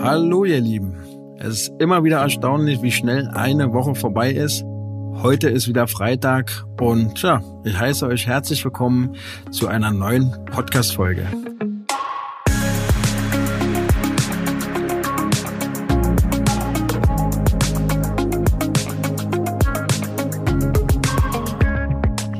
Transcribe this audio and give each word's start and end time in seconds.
Hallo 0.00 0.44
ihr 0.44 0.60
Lieben. 0.60 0.94
Es 1.38 1.62
ist 1.62 1.72
immer 1.80 2.04
wieder 2.04 2.18
erstaunlich, 2.18 2.82
wie 2.82 2.92
schnell 2.92 3.28
eine 3.28 3.72
Woche 3.72 3.96
vorbei 3.96 4.30
ist. 4.30 4.64
Heute 5.22 5.48
ist 5.48 5.66
wieder 5.66 5.88
Freitag 5.88 6.64
und 6.80 7.20
ja, 7.20 7.42
ich 7.64 7.78
heiße 7.78 8.06
euch 8.06 8.26
herzlich 8.26 8.64
willkommen 8.64 9.16
zu 9.50 9.66
einer 9.66 9.90
neuen 9.90 10.32
Podcast-Folge. 10.46 11.26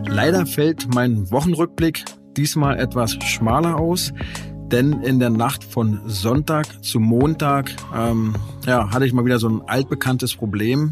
Leider 0.06 0.46
fällt 0.46 0.94
mein 0.94 1.30
Wochenrückblick 1.32 2.04
diesmal 2.36 2.78
etwas 2.78 3.12
schmaler 3.24 3.76
aus, 3.76 4.12
denn 4.70 5.02
in 5.02 5.18
der 5.18 5.30
Nacht 5.30 5.64
von 5.64 6.00
Sonntag 6.06 6.84
zu 6.84 7.00
Montag 7.00 7.74
ähm, 7.94 8.34
ja, 8.66 8.90
hatte 8.90 9.06
ich 9.06 9.12
mal 9.12 9.24
wieder 9.24 9.38
so 9.38 9.48
ein 9.48 9.62
altbekanntes 9.66 10.34
Problem 10.34 10.90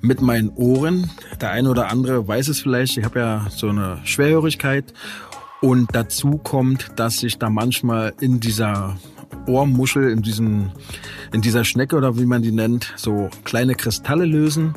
mit 0.00 0.20
meinen 0.20 0.50
Ohren. 0.50 1.10
Der 1.40 1.50
eine 1.50 1.70
oder 1.70 1.90
andere 1.90 2.26
weiß 2.26 2.48
es 2.48 2.60
vielleicht, 2.60 2.96
ich 2.98 3.04
habe 3.04 3.18
ja 3.18 3.46
so 3.50 3.68
eine 3.68 3.98
Schwerhörigkeit 4.04 4.92
und 5.60 5.94
dazu 5.94 6.38
kommt, 6.38 6.88
dass 6.96 7.18
sich 7.18 7.38
da 7.38 7.50
manchmal 7.50 8.12
in 8.20 8.40
dieser 8.40 8.96
Ohrmuschel, 9.46 10.10
in, 10.10 10.22
diesem, 10.22 10.70
in 11.32 11.40
dieser 11.40 11.64
Schnecke 11.64 11.96
oder 11.96 12.18
wie 12.18 12.26
man 12.26 12.42
die 12.42 12.52
nennt, 12.52 12.92
so 12.96 13.30
kleine 13.44 13.74
Kristalle 13.74 14.24
lösen 14.24 14.74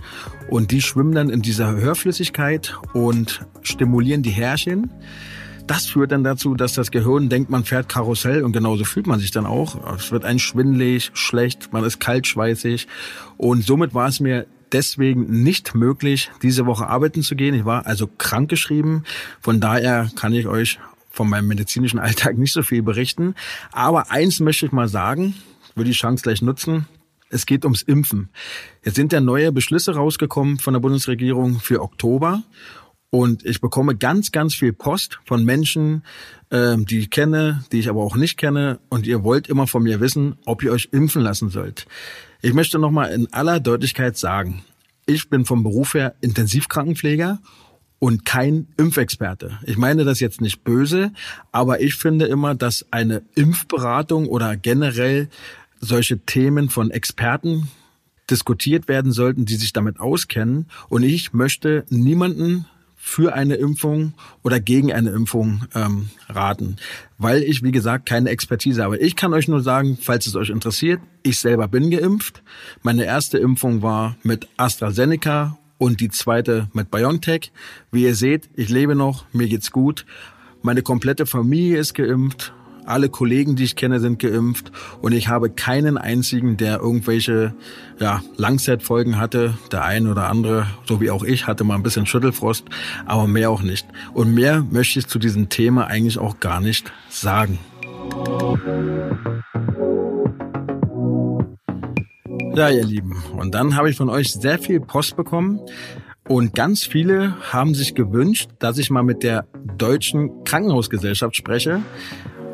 und 0.49 0.71
die 0.71 0.81
schwimmen 0.81 1.13
dann 1.13 1.29
in 1.29 1.41
dieser 1.41 1.75
Hörflüssigkeit 1.75 2.75
und 2.93 3.45
stimulieren 3.61 4.23
die 4.23 4.31
Härchen. 4.31 4.89
Das 5.67 5.85
führt 5.85 6.11
dann 6.11 6.23
dazu, 6.23 6.55
dass 6.55 6.73
das 6.73 6.91
Gehirn 6.91 7.29
denkt, 7.29 7.49
man 7.49 7.63
fährt 7.63 7.87
Karussell 7.89 8.43
und 8.43 8.51
genauso 8.51 8.83
fühlt 8.83 9.07
man 9.07 9.19
sich 9.19 9.31
dann 9.31 9.45
auch. 9.45 9.95
Es 9.95 10.11
wird 10.11 10.25
ein 10.25 10.39
schwindelig, 10.39 11.11
schlecht, 11.13 11.71
man 11.71 11.83
ist 11.83 11.99
kaltschweißig 11.99 12.87
und 13.37 13.63
somit 13.63 13.93
war 13.93 14.07
es 14.07 14.19
mir 14.19 14.47
deswegen 14.71 15.43
nicht 15.43 15.75
möglich, 15.75 16.31
diese 16.41 16.65
Woche 16.65 16.87
arbeiten 16.87 17.21
zu 17.21 17.35
gehen. 17.35 17.53
Ich 17.53 17.65
war 17.65 17.85
also 17.85 18.07
krankgeschrieben. 18.07 19.05
Von 19.39 19.59
daher 19.59 20.09
kann 20.15 20.33
ich 20.33 20.47
euch 20.47 20.79
von 21.09 21.29
meinem 21.29 21.47
medizinischen 21.47 21.99
Alltag 21.99 22.37
nicht 22.37 22.53
so 22.53 22.63
viel 22.63 22.81
berichten. 22.81 23.35
Aber 23.71 24.11
eins 24.11 24.39
möchte 24.39 24.65
ich 24.65 24.71
mal 24.71 24.87
sagen, 24.87 25.35
würde 25.75 25.89
die 25.89 25.95
Chance 25.95 26.23
gleich 26.23 26.41
nutzen. 26.41 26.87
Es 27.29 27.45
geht 27.45 27.63
ums 27.63 27.81
Impfen. 27.81 28.29
Jetzt 28.83 28.95
sind 28.95 29.13
ja 29.13 29.21
neue 29.21 29.53
Beschlüsse 29.53 29.95
rausgekommen 29.95 30.59
von 30.59 30.73
der 30.73 30.81
Bundesregierung 30.81 31.61
für 31.61 31.81
Oktober. 31.81 32.43
Und 33.11 33.45
ich 33.45 33.59
bekomme 33.59 33.95
ganz, 33.95 34.31
ganz 34.31 34.55
viel 34.55 34.71
Post 34.71 35.19
von 35.25 35.43
Menschen, 35.43 36.03
ähm, 36.49 36.85
die 36.85 36.99
ich 36.99 37.09
kenne, 37.09 37.63
die 37.71 37.79
ich 37.79 37.89
aber 37.89 38.01
auch 38.01 38.15
nicht 38.15 38.37
kenne. 38.37 38.79
Und 38.89 39.05
ihr 39.05 39.23
wollt 39.23 39.47
immer 39.47 39.67
von 39.67 39.83
mir 39.83 39.99
wissen, 39.99 40.37
ob 40.45 40.63
ihr 40.63 40.71
euch 40.71 40.89
impfen 40.93 41.21
lassen 41.21 41.49
sollt. 41.49 41.87
Ich 42.41 42.53
möchte 42.53 42.79
nochmal 42.79 43.11
in 43.11 43.31
aller 43.33 43.59
Deutlichkeit 43.59 44.17
sagen, 44.17 44.63
ich 45.05 45.29
bin 45.29 45.45
vom 45.45 45.61
Beruf 45.61 45.93
her 45.93 46.15
Intensivkrankenpfleger 46.21 47.39
und 47.99 48.23
kein 48.23 48.67
Impfexperte. 48.77 49.59
Ich 49.65 49.77
meine 49.77 50.05
das 50.05 50.21
jetzt 50.21 50.39
nicht 50.39 50.63
böse, 50.63 51.11
aber 51.51 51.81
ich 51.81 51.95
finde 51.95 52.25
immer, 52.27 52.55
dass 52.55 52.85
eine 52.91 53.23
Impfberatung 53.35 54.27
oder 54.27 54.55
generell 54.55 55.27
solche 55.81 56.19
Themen 56.19 56.69
von 56.69 56.91
Experten 56.91 57.67
diskutiert 58.29 58.87
werden 58.87 59.11
sollten, 59.11 59.45
die 59.45 59.55
sich 59.55 59.73
damit 59.73 59.99
auskennen. 59.99 60.67
Und 60.87 61.03
ich 61.03 61.33
möchte 61.33 61.85
niemanden 61.89 62.65
für 63.03 63.33
eine 63.33 63.55
Impfung 63.55 64.13
oder 64.43 64.59
gegen 64.59 64.93
eine 64.93 65.09
Impfung 65.09 65.65
ähm, 65.73 66.09
raten, 66.29 66.75
weil 67.17 67.41
ich, 67.41 67.63
wie 67.63 67.71
gesagt, 67.71 68.05
keine 68.05 68.29
Expertise 68.29 68.83
habe. 68.83 68.99
Ich 68.99 69.15
kann 69.15 69.33
euch 69.33 69.47
nur 69.47 69.61
sagen, 69.61 69.97
falls 69.99 70.27
es 70.27 70.35
euch 70.35 70.51
interessiert, 70.51 71.01
ich 71.23 71.39
selber 71.39 71.67
bin 71.67 71.89
geimpft. 71.89 72.43
Meine 72.83 73.03
erste 73.03 73.39
Impfung 73.39 73.81
war 73.81 74.15
mit 74.21 74.47
AstraZeneca 74.55 75.57
und 75.79 75.99
die 75.99 76.09
zweite 76.09 76.69
mit 76.73 76.91
BioNTech. 76.91 77.51
Wie 77.91 78.03
ihr 78.03 78.15
seht, 78.15 78.49
ich 78.55 78.69
lebe 78.69 78.93
noch, 78.93 79.25
mir 79.33 79.47
geht's 79.47 79.71
gut. 79.71 80.05
Meine 80.61 80.83
komplette 80.83 81.25
Familie 81.25 81.79
ist 81.79 81.95
geimpft. 81.95 82.53
Alle 82.85 83.09
Kollegen, 83.09 83.55
die 83.55 83.63
ich 83.63 83.75
kenne, 83.75 83.99
sind 83.99 84.19
geimpft 84.19 84.71
und 85.01 85.13
ich 85.13 85.27
habe 85.27 85.49
keinen 85.49 85.97
einzigen, 85.97 86.57
der 86.57 86.79
irgendwelche 86.79 87.53
ja, 87.99 88.21
Langzeitfolgen 88.37 89.19
hatte. 89.19 89.53
Der 89.71 89.83
ein 89.83 90.07
oder 90.07 90.29
andere, 90.29 90.67
so 90.85 90.99
wie 91.01 91.11
auch 91.11 91.23
ich, 91.23 91.47
hatte 91.47 91.63
mal 91.63 91.75
ein 91.75 91.83
bisschen 91.83 92.05
Schüttelfrost, 92.05 92.65
aber 93.05 93.27
mehr 93.27 93.49
auch 93.49 93.61
nicht. 93.61 93.87
Und 94.13 94.33
mehr 94.33 94.65
möchte 94.69 94.99
ich 94.99 95.07
zu 95.07 95.19
diesem 95.19 95.49
Thema 95.49 95.87
eigentlich 95.87 96.17
auch 96.17 96.39
gar 96.39 96.61
nicht 96.61 96.91
sagen. 97.09 97.59
Ja, 102.53 102.69
ihr 102.69 102.83
Lieben. 102.83 103.23
Und 103.37 103.55
dann 103.55 103.75
habe 103.75 103.89
ich 103.89 103.95
von 103.95 104.09
euch 104.09 104.33
sehr 104.33 104.59
viel 104.59 104.81
Post 104.81 105.15
bekommen. 105.15 105.61
Und 106.27 106.53
ganz 106.53 106.83
viele 106.83 107.35
haben 107.51 107.73
sich 107.73 107.95
gewünscht, 107.95 108.49
dass 108.59 108.77
ich 108.77 108.89
mal 108.89 109.03
mit 109.03 109.23
der 109.23 109.45
Deutschen 109.77 110.43
Krankenhausgesellschaft 110.43 111.35
spreche. 111.35 111.81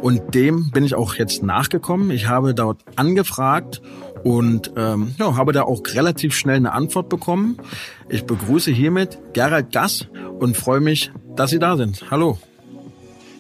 Und 0.02 0.36
dem 0.36 0.70
bin 0.72 0.84
ich 0.86 0.96
auch 0.96 1.16
jetzt 1.16 1.44
nachgekommen. 1.44 2.12
Ich 2.12 2.28
habe 2.28 2.54
dort 2.54 2.82
angefragt 2.96 3.82
und 4.24 4.72
ähm, 4.78 5.16
ja, 5.18 5.36
habe 5.36 5.54
da 5.54 5.64
auch 5.64 5.82
relativ 5.94 6.36
schnell 6.36 6.58
eine 6.58 6.74
Antwort 6.74 7.10
bekommen. 7.10 7.58
Ich 8.08 8.26
begrüße 8.26 8.72
hiermit 8.72 9.18
Gerald 9.34 9.72
Gass 9.72 10.08
und 10.40 10.56
freue 10.56 10.80
mich, 10.80 11.12
dass 11.36 11.50
Sie 11.50 11.60
da 11.60 11.78
sind. 11.78 12.10
Hallo. 12.12 12.38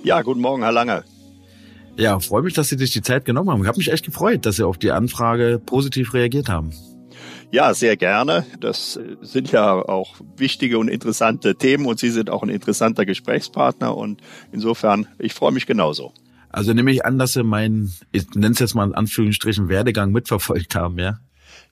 Ja, 0.04 0.22
guten 0.22 0.42
Morgen, 0.42 0.64
Herr 0.64 0.72
Lange. 0.72 1.04
Ja, 1.96 2.20
freue 2.20 2.44
mich, 2.44 2.54
dass 2.54 2.70
Sie 2.70 2.78
sich 2.78 2.92
die 2.92 3.02
Zeit 3.02 3.26
genommen 3.26 3.50
haben. 3.50 3.62
Ich 3.62 3.68
habe 3.68 3.78
mich 3.78 3.92
echt 3.92 4.06
gefreut, 4.06 4.46
dass 4.46 4.58
Sie 4.58 4.64
auf 4.64 4.78
die 4.78 4.92
Anfrage 4.92 5.60
positiv 5.64 6.14
reagiert 6.14 6.50
haben. 6.50 6.72
Ja, 7.52 7.74
sehr 7.74 7.96
gerne. 7.96 8.46
Das 8.60 9.00
sind 9.22 9.52
ja 9.52 9.74
auch 9.74 10.16
wichtige 10.36 10.80
und 10.80 10.90
interessante 10.90 11.56
Themen 11.56 11.86
und 11.86 11.98
Sie 11.98 12.10
sind 12.10 12.30
auch 12.30 12.44
ein 12.44 12.50
interessanter 12.50 13.06
Gesprächspartner 13.06 13.96
und 13.96 14.22
insofern, 14.52 15.08
ich 15.18 15.34
freue 15.34 15.52
mich 15.52 15.66
genauso. 15.66 16.14
Also 16.50 16.74
nehme 16.74 16.92
ich 16.92 17.06
an, 17.06 17.18
dass 17.18 17.34
Sie 17.34 17.44
meinen, 17.44 17.94
ich 18.12 18.30
nenne 18.36 18.54
es 18.54 18.60
jetzt 18.60 18.76
mal 18.76 18.88
in 18.88 18.96
Anführungsstrichen, 18.96 19.70
Werdegang 19.70 20.12
mitverfolgt 20.12 20.76
haben, 20.76 20.98
ja? 20.98 21.20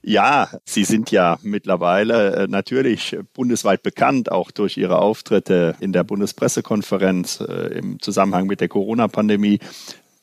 Ja, 0.02 0.50
Sie 0.66 0.84
sind 0.84 1.09
ja 1.09 1.40
mittlerweile 1.41 2.36
äh, 2.36 2.47
natürlich 2.47 3.18
bundesweit 3.34 3.81
bekannt, 3.81 4.31
auch 4.31 4.52
durch 4.52 4.78
Ihre 4.78 5.00
Auftritte 5.00 5.75
in 5.80 5.94
der 5.94 6.03
Bundespressekonferenz 6.03 7.40
äh, 7.40 7.80
im 7.80 8.00
Zusammenhang 8.00 8.46
mit 8.46 8.62
der 8.62 8.68
Corona-Pandemie. 8.68 9.59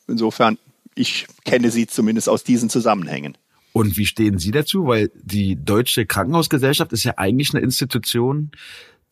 Insofern, 0.07 0.59
ich 0.95 1.27
kenne 1.45 1.71
Sie 1.71 1.89
zumindest 1.89 2.29
aus 2.29 2.45
diesen 2.45 2.71
Zusammenhängen. 2.71 3.37
Und 3.73 3.97
wie 3.97 4.07
stehen 4.07 4.39
Sie 4.39 4.51
dazu? 4.51 4.87
Weil 4.87 5.11
die 5.15 5.57
Deutsche 5.57 6.07
Krankenhausgesellschaft 6.07 6.93
ist 6.93 7.05
ja 7.05 7.15
eigentlich 7.17 7.53
eine 7.55 7.65
Institution, 7.65 8.53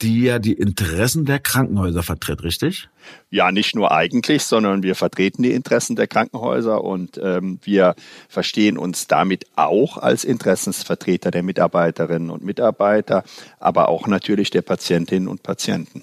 die 0.02 0.22
ja 0.22 0.38
die 0.38 0.54
Interessen 0.54 1.24
der 1.24 1.38
Krankenhäuser 1.38 2.02
vertritt, 2.02 2.42
richtig? 2.42 2.88
Ja, 3.30 3.52
nicht 3.52 3.74
nur 3.74 3.92
eigentlich, 3.92 4.44
sondern 4.44 4.82
wir 4.82 4.94
vertreten 4.94 5.42
die 5.42 5.52
Interessen 5.52 5.96
der 5.96 6.06
Krankenhäuser 6.06 6.82
und 6.82 7.20
ähm, 7.22 7.58
wir 7.62 7.94
verstehen 8.28 8.78
uns 8.78 9.06
damit 9.06 9.46
auch 9.56 9.98
als 9.98 10.24
Interessensvertreter 10.24 11.30
der 11.30 11.42
Mitarbeiterinnen 11.42 12.30
und 12.30 12.44
Mitarbeiter, 12.44 13.24
aber 13.58 13.88
auch 13.88 14.06
natürlich 14.06 14.50
der 14.50 14.62
Patientinnen 14.62 15.28
und 15.28 15.42
Patienten. 15.42 16.02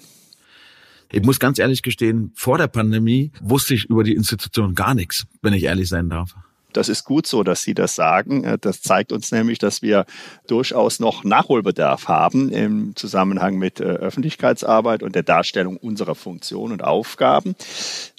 Ich 1.10 1.22
muss 1.22 1.40
ganz 1.40 1.58
ehrlich 1.58 1.82
gestehen, 1.82 2.32
vor 2.34 2.58
der 2.58 2.68
Pandemie 2.68 3.32
wusste 3.40 3.74
ich 3.74 3.86
über 3.86 4.04
die 4.04 4.14
Institution 4.14 4.74
gar 4.74 4.94
nichts, 4.94 5.26
wenn 5.40 5.54
ich 5.54 5.64
ehrlich 5.64 5.88
sein 5.88 6.10
darf. 6.10 6.34
Das 6.72 6.88
ist 6.88 7.04
gut 7.04 7.26
so, 7.26 7.42
dass 7.42 7.62
Sie 7.62 7.74
das 7.74 7.94
sagen. 7.94 8.44
Äh, 8.44 8.58
das 8.60 8.82
zeigt 8.82 9.12
uns 9.12 9.32
nämlich, 9.32 9.58
dass 9.58 9.82
wir 9.82 10.04
durchaus 10.46 11.00
noch 11.00 11.24
Nachholbedarf 11.24 12.08
haben 12.08 12.50
im 12.50 12.94
Zusammenhang 12.96 13.56
mit 13.56 13.80
äh, 13.80 13.84
Öffentlichkeitsarbeit 13.84 15.02
und 15.02 15.14
der 15.14 15.22
Darstellung 15.22 15.76
unserer 15.76 16.14
Funktion 16.14 16.72
und 16.72 16.84
Aufgaben. 16.84 17.54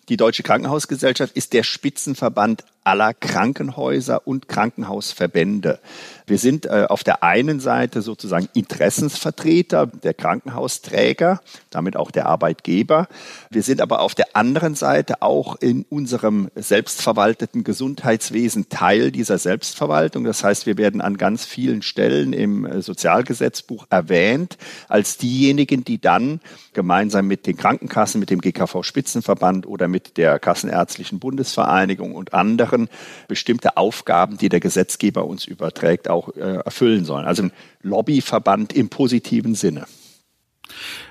Die 0.09 0.17
Deutsche 0.17 0.41
Krankenhausgesellschaft 0.41 1.37
ist 1.37 1.53
der 1.53 1.61
Spitzenverband 1.61 2.63
aller 2.83 3.13
Krankenhäuser 3.13 4.25
und 4.25 4.47
Krankenhausverbände. 4.47 5.79
Wir 6.25 6.37
sind 6.39 6.65
äh, 6.65 6.85
auf 6.89 7.03
der 7.03 7.23
einen 7.23 7.59
Seite 7.59 8.01
sozusagen 8.01 8.49
Interessensvertreter 8.53 9.85
der 9.85 10.15
Krankenhausträger, 10.15 11.41
damit 11.69 11.95
auch 11.95 12.09
der 12.09 12.25
Arbeitgeber. 12.25 13.07
Wir 13.51 13.61
sind 13.61 13.81
aber 13.81 13.99
auf 14.01 14.15
der 14.15 14.35
anderen 14.35 14.75
Seite 14.75 15.21
auch 15.21 15.55
in 15.57 15.85
unserem 15.89 16.49
selbstverwalteten 16.55 17.63
Gesundheitswesen 17.63 18.69
Teil 18.69 19.11
dieser 19.11 19.37
Selbstverwaltung. 19.37 20.23
Das 20.23 20.43
heißt, 20.43 20.65
wir 20.65 20.77
werden 20.77 21.01
an 21.01 21.17
ganz 21.17 21.45
vielen 21.45 21.81
Stellen 21.83 22.33
im 22.33 22.65
äh, 22.65 22.81
Sozialgesetzbuch 22.81 23.85
erwähnt 23.89 24.57
als 24.87 25.17
diejenigen, 25.17 25.83
die 25.83 25.99
dann 25.99 26.39
gemeinsam 26.73 27.27
mit 27.27 27.45
den 27.45 27.57
Krankenkassen, 27.57 28.19
mit 28.19 28.29
dem 28.29 28.41
GKV-Spitzenverband 28.41 29.67
oder 29.67 29.87
mit 29.87 29.98
der 29.99 30.39
Kassenärztlichen 30.39 31.19
Bundesvereinigung 31.19 32.15
und 32.15 32.33
anderen 32.33 32.69
anderen 32.69 32.89
bestimmte 33.27 33.77
Aufgaben, 33.77 34.37
die 34.37 34.49
der 34.49 34.59
Gesetzgeber 34.59 35.25
uns 35.25 35.45
überträgt, 35.45 36.09
auch 36.09 36.35
äh, 36.35 36.57
erfüllen 36.65 37.05
sollen. 37.05 37.25
Also 37.25 37.43
ein 37.43 37.51
Lobbyverband 37.81 38.73
im 38.73 38.89
positiven 38.89 39.55
Sinne. 39.55 39.85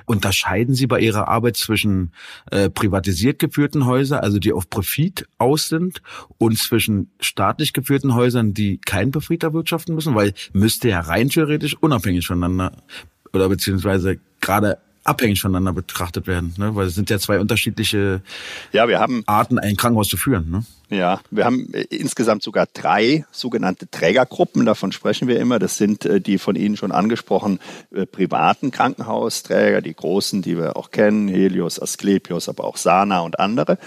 Unterscheiden 0.06 0.74
Sie 0.74 0.86
bei 0.86 1.00
Ihrer 1.00 1.28
Arbeit 1.28 1.56
zwischen 1.56 2.12
äh, 2.50 2.70
privatisiert 2.70 3.38
geführten 3.38 3.86
Häusern, 3.86 4.20
also 4.20 4.38
die 4.38 4.52
auf 4.52 4.70
Profit 4.70 5.26
aus 5.38 5.68
sind, 5.68 6.00
und 6.38 6.56
zwischen 6.58 7.10
staatlich 7.20 7.72
geführten 7.72 8.14
Häusern, 8.14 8.54
die 8.54 8.78
keinen 8.78 9.10
Profit 9.10 9.42
erwirtschaften 9.42 9.94
müssen? 9.94 10.14
Weil 10.14 10.32
müsste 10.52 10.88
ja 10.88 11.00
rein 11.00 11.28
theoretisch 11.28 11.76
unabhängig 11.80 12.26
voneinander 12.26 12.72
oder 13.32 13.48
beziehungsweise 13.48 14.18
gerade 14.40 14.78
abhängig 15.08 15.40
voneinander 15.40 15.72
betrachtet 15.72 16.26
werden, 16.26 16.54
ne? 16.58 16.74
weil 16.74 16.86
es 16.86 16.94
sind 16.94 17.10
ja 17.10 17.18
zwei 17.18 17.40
unterschiedliche 17.40 18.22
ja, 18.72 18.88
wir 18.88 19.00
haben, 19.00 19.22
Arten, 19.26 19.58
ein 19.58 19.76
Krankenhaus 19.76 20.08
zu 20.08 20.16
führen. 20.16 20.50
Ne? 20.50 20.64
Ja, 20.90 21.20
wir 21.30 21.44
haben 21.44 21.72
äh, 21.74 21.82
insgesamt 21.90 22.42
sogar 22.42 22.66
drei 22.72 23.26
sogenannte 23.30 23.90
Trägergruppen, 23.90 24.64
davon 24.64 24.92
sprechen 24.92 25.28
wir 25.28 25.38
immer. 25.38 25.58
Das 25.58 25.76
sind 25.76 26.04
äh, 26.04 26.20
die 26.20 26.38
von 26.38 26.56
Ihnen 26.56 26.76
schon 26.76 26.92
angesprochenen 26.92 27.58
äh, 27.94 28.06
privaten 28.06 28.70
Krankenhausträger, 28.70 29.82
die 29.82 29.94
großen, 29.94 30.42
die 30.42 30.56
wir 30.56 30.76
auch 30.76 30.90
kennen, 30.90 31.28
Helios, 31.28 31.80
Asklepios, 31.80 32.48
aber 32.48 32.64
auch 32.64 32.76
Sana 32.76 33.20
und 33.20 33.38
andere. 33.38 33.78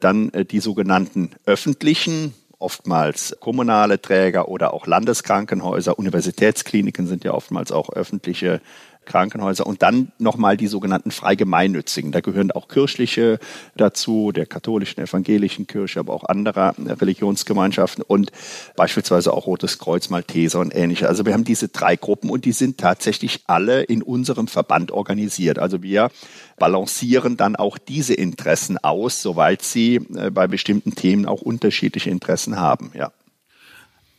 Dann 0.00 0.30
die 0.50 0.60
sogenannten 0.60 1.30
öffentlichen, 1.44 2.34
oftmals 2.58 3.36
kommunale 3.40 4.00
Träger 4.00 4.48
oder 4.48 4.74
auch 4.74 4.86
Landeskrankenhäuser, 4.86 5.98
Universitätskliniken 5.98 7.06
sind 7.06 7.24
ja 7.24 7.32
oftmals 7.32 7.72
auch 7.72 7.90
öffentliche 7.90 8.60
Krankenhäuser 9.08 9.66
und 9.66 9.82
dann 9.82 10.12
nochmal 10.18 10.56
die 10.56 10.68
sogenannten 10.68 11.10
freigemeinnützigen. 11.10 12.12
Da 12.12 12.20
gehören 12.20 12.52
auch 12.52 12.68
kirchliche 12.68 13.40
dazu, 13.76 14.30
der 14.30 14.46
katholischen, 14.46 15.02
evangelischen 15.02 15.66
Kirche, 15.66 15.98
aber 15.98 16.14
auch 16.14 16.24
anderer 16.24 16.74
Religionsgemeinschaften 16.78 18.04
und 18.06 18.30
beispielsweise 18.76 19.32
auch 19.32 19.46
Rotes 19.46 19.78
Kreuz, 19.78 20.10
Malteser 20.10 20.60
und 20.60 20.74
ähnliche. 20.74 21.08
Also 21.08 21.26
wir 21.26 21.32
haben 21.32 21.44
diese 21.44 21.68
drei 21.68 21.96
Gruppen 21.96 22.30
und 22.30 22.44
die 22.44 22.52
sind 22.52 22.78
tatsächlich 22.78 23.42
alle 23.46 23.82
in 23.82 24.02
unserem 24.02 24.46
Verband 24.46 24.92
organisiert. 24.92 25.58
Also 25.58 25.82
wir 25.82 26.10
balancieren 26.58 27.36
dann 27.36 27.56
auch 27.56 27.78
diese 27.78 28.14
Interessen 28.14 28.78
aus, 28.78 29.22
soweit 29.22 29.62
sie 29.62 29.96
äh, 30.14 30.30
bei 30.30 30.46
bestimmten 30.46 30.94
Themen 30.94 31.26
auch 31.26 31.40
unterschiedliche 31.40 32.10
Interessen 32.10 32.58
haben, 32.58 32.92
ja. 32.94 33.12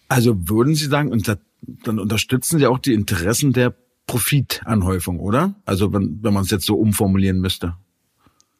Also 0.09 0.49
würden 0.49 0.73
Sie 0.73 0.87
sagen, 0.87 1.11
und 1.11 1.27
dann 1.83 1.99
unterstützen 1.99 2.57
Sie 2.57 2.65
auch 2.65 2.79
die 2.79 2.93
Interessen 2.93 3.53
der 3.53 3.75
Profitanhäufung, 4.09 5.19
oder? 5.19 5.53
Also 5.65 5.93
wenn, 5.93 6.17
wenn 6.23 6.33
man 6.33 6.43
es 6.43 6.49
jetzt 6.49 6.65
so 6.65 6.75
umformulieren 6.75 7.39
müsste. 7.39 7.75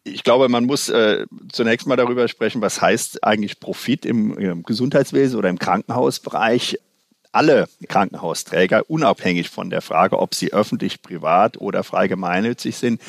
Ich 0.04 0.24
glaube, 0.24 0.48
man 0.48 0.66
muss 0.66 0.90
äh, 0.90 1.25
zunächst 1.51 1.88
mal 1.88 1.96
darüber 1.96 2.28
sprechen, 2.28 2.62
was 2.62 2.80
heißt 2.81 3.24
eigentlich 3.24 3.60
Profit 3.60 4.06
im, 4.06 4.38
im 4.38 4.62
Gesundheitswesen 4.62 5.40
oder 5.40 5.50
im 5.50 5.57
Krankenhausbereich 5.57 6.78
alle 7.31 7.68
Krankenhausträger, 7.88 8.90
unabhängig 8.90 9.50
von 9.50 9.72
der 9.72 9.81
Frage, 9.81 10.19
ob 10.19 10.36
sie 10.36 10.54
öffentlich, 10.54 11.01
privat 11.01 11.60
oder 11.60 11.84
frei 11.84 12.07
gemeinnützig 12.07 12.78
sind, 12.78 13.01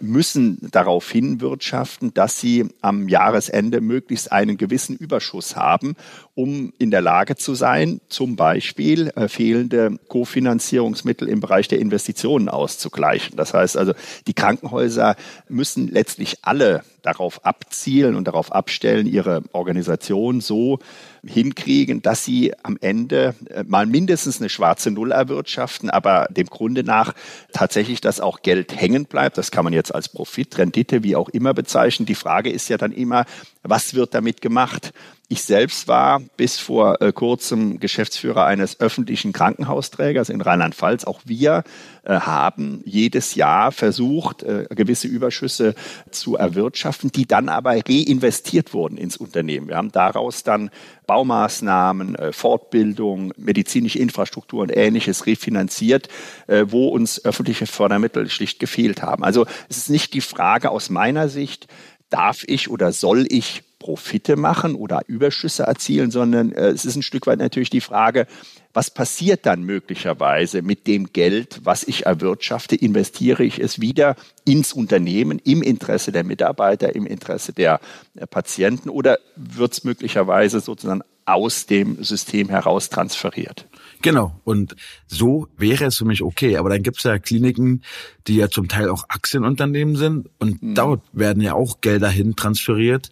müssen 0.00 0.58
darauf 0.70 1.10
hinwirtschaften, 1.10 2.14
dass 2.14 2.40
sie 2.40 2.66
am 2.80 3.08
Jahresende 3.08 3.80
möglichst 3.80 4.32
einen 4.32 4.56
gewissen 4.56 4.96
Überschuss 4.96 5.56
haben, 5.56 5.94
um 6.34 6.72
in 6.78 6.90
der 6.90 7.00
Lage 7.00 7.36
zu 7.36 7.54
sein, 7.54 8.00
zum 8.08 8.36
Beispiel 8.36 9.08
äh, 9.16 9.28
fehlende 9.28 9.98
Kofinanzierungsmittel 10.08 11.28
im 11.28 11.40
Bereich 11.40 11.68
der 11.68 11.80
Investitionen 11.80 12.48
auszugleichen. 12.48 13.36
Das 13.36 13.54
heißt 13.54 13.76
also, 13.76 13.92
die 14.26 14.34
Krankenhäuser 14.34 15.16
müssen 15.48 15.88
letztlich 15.88 16.38
alle 16.42 16.82
darauf 17.02 17.44
abzielen 17.44 18.14
und 18.14 18.28
darauf 18.28 18.52
abstellen, 18.52 19.06
ihre 19.06 19.42
Organisation 19.52 20.40
so 20.40 20.78
hinkriegen, 21.24 22.02
dass 22.02 22.24
sie 22.24 22.52
am 22.62 22.76
Ende 22.80 23.34
äh, 23.50 23.64
mal 23.64 23.86
mindestens 23.86 24.40
eine 24.40 24.48
schwarze 24.48 24.90
Null 24.90 25.12
erwirtschaften, 25.12 25.90
aber 25.90 26.28
dem 26.30 26.46
Grunde 26.46 26.84
nach 26.84 27.14
tatsächlich, 27.52 28.00
dass 28.00 28.20
auch 28.20 28.42
Geld 28.42 28.78
hängen 28.78 29.06
bleibt. 29.06 29.38
Das 29.38 29.50
kann 29.50 29.64
man 29.64 29.72
jetzt 29.72 29.87
als 29.90 30.08
Profit, 30.08 30.58
Rendite, 30.58 31.02
wie 31.02 31.16
auch 31.16 31.28
immer 31.28 31.54
bezeichnen. 31.54 32.06
Die 32.06 32.14
Frage 32.14 32.50
ist 32.50 32.68
ja 32.68 32.76
dann 32.76 32.92
immer, 32.92 33.24
was 33.62 33.94
wird 33.94 34.14
damit 34.14 34.40
gemacht? 34.40 34.92
Ich 35.30 35.42
selbst 35.42 35.88
war 35.88 36.22
bis 36.38 36.58
vor 36.58 37.02
äh, 37.02 37.12
kurzem 37.12 37.80
Geschäftsführer 37.80 38.46
eines 38.46 38.80
öffentlichen 38.80 39.34
Krankenhausträgers 39.34 40.30
in 40.30 40.40
Rheinland-Pfalz. 40.40 41.04
Auch 41.04 41.20
wir 41.26 41.64
äh, 42.04 42.14
haben 42.20 42.80
jedes 42.86 43.34
Jahr 43.34 43.70
versucht, 43.70 44.42
äh, 44.42 44.64
gewisse 44.70 45.06
Überschüsse 45.06 45.74
zu 46.10 46.36
erwirtschaften, 46.36 47.12
die 47.12 47.26
dann 47.26 47.50
aber 47.50 47.72
reinvestiert 47.72 48.72
wurden 48.72 48.96
ins 48.96 49.18
Unternehmen. 49.18 49.68
Wir 49.68 49.76
haben 49.76 49.92
daraus 49.92 50.44
dann 50.44 50.70
Baumaßnahmen, 51.06 52.14
äh, 52.14 52.32
Fortbildung, 52.32 53.34
medizinische 53.36 53.98
Infrastruktur 53.98 54.62
und 54.62 54.74
ähnliches 54.74 55.26
refinanziert, 55.26 56.08
äh, 56.46 56.64
wo 56.68 56.88
uns 56.88 57.22
öffentliche 57.22 57.66
Fördermittel 57.66 58.30
schlicht 58.30 58.60
gefehlt 58.60 59.02
haben. 59.02 59.24
Also 59.24 59.44
es 59.68 59.76
ist 59.76 59.90
nicht 59.90 60.14
die 60.14 60.22
Frage 60.22 60.70
aus 60.70 60.88
meiner 60.88 61.28
Sicht, 61.28 61.66
darf 62.08 62.44
ich 62.46 62.70
oder 62.70 62.92
soll 62.92 63.26
ich 63.28 63.67
Profite 63.88 64.36
machen 64.36 64.74
oder 64.74 65.00
Überschüsse 65.06 65.62
erzielen, 65.62 66.10
sondern 66.10 66.52
äh, 66.52 66.66
es 66.66 66.84
ist 66.84 66.96
ein 66.96 67.02
Stück 67.02 67.26
weit 67.26 67.38
natürlich 67.38 67.70
die 67.70 67.80
Frage, 67.80 68.26
was 68.74 68.90
passiert 68.90 69.46
dann 69.46 69.62
möglicherweise 69.62 70.60
mit 70.60 70.86
dem 70.86 71.14
Geld, 71.14 71.62
was 71.64 71.84
ich 71.84 72.04
erwirtschafte? 72.04 72.76
Investiere 72.76 73.44
ich 73.44 73.58
es 73.58 73.80
wieder 73.80 74.14
ins 74.44 74.74
Unternehmen 74.74 75.38
im 75.38 75.62
Interesse 75.62 76.12
der 76.12 76.22
Mitarbeiter, 76.22 76.94
im 76.94 77.06
Interesse 77.06 77.54
der 77.54 77.80
Patienten 78.28 78.90
oder 78.90 79.20
wird 79.36 79.72
es 79.72 79.84
möglicherweise 79.84 80.60
sozusagen 80.60 81.00
aus 81.24 81.64
dem 81.64 82.02
System 82.04 82.50
heraus 82.50 82.90
transferiert? 82.90 83.66
Genau. 84.00 84.40
Und 84.44 84.76
so 85.06 85.48
wäre 85.56 85.86
es 85.86 85.96
für 85.96 86.04
mich 86.04 86.22
okay. 86.22 86.56
Aber 86.56 86.70
dann 86.70 86.82
gibt 86.82 86.98
es 86.98 87.04
ja 87.04 87.18
Kliniken, 87.18 87.82
die 88.26 88.36
ja 88.36 88.48
zum 88.48 88.68
Teil 88.68 88.88
auch 88.88 89.04
Aktienunternehmen 89.08 89.96
sind. 89.96 90.30
Und 90.38 90.62
mhm. 90.62 90.74
dort 90.74 91.02
werden 91.12 91.42
ja 91.42 91.54
auch 91.54 91.80
Gelder 91.80 92.08
hin 92.08 92.36
transferiert. 92.36 93.10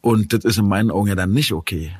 Und 0.00 0.32
das 0.32 0.44
ist 0.44 0.58
in 0.58 0.68
meinen 0.68 0.90
Augen 0.90 1.08
ja 1.08 1.14
dann 1.14 1.32
nicht 1.32 1.52
okay. 1.52 1.92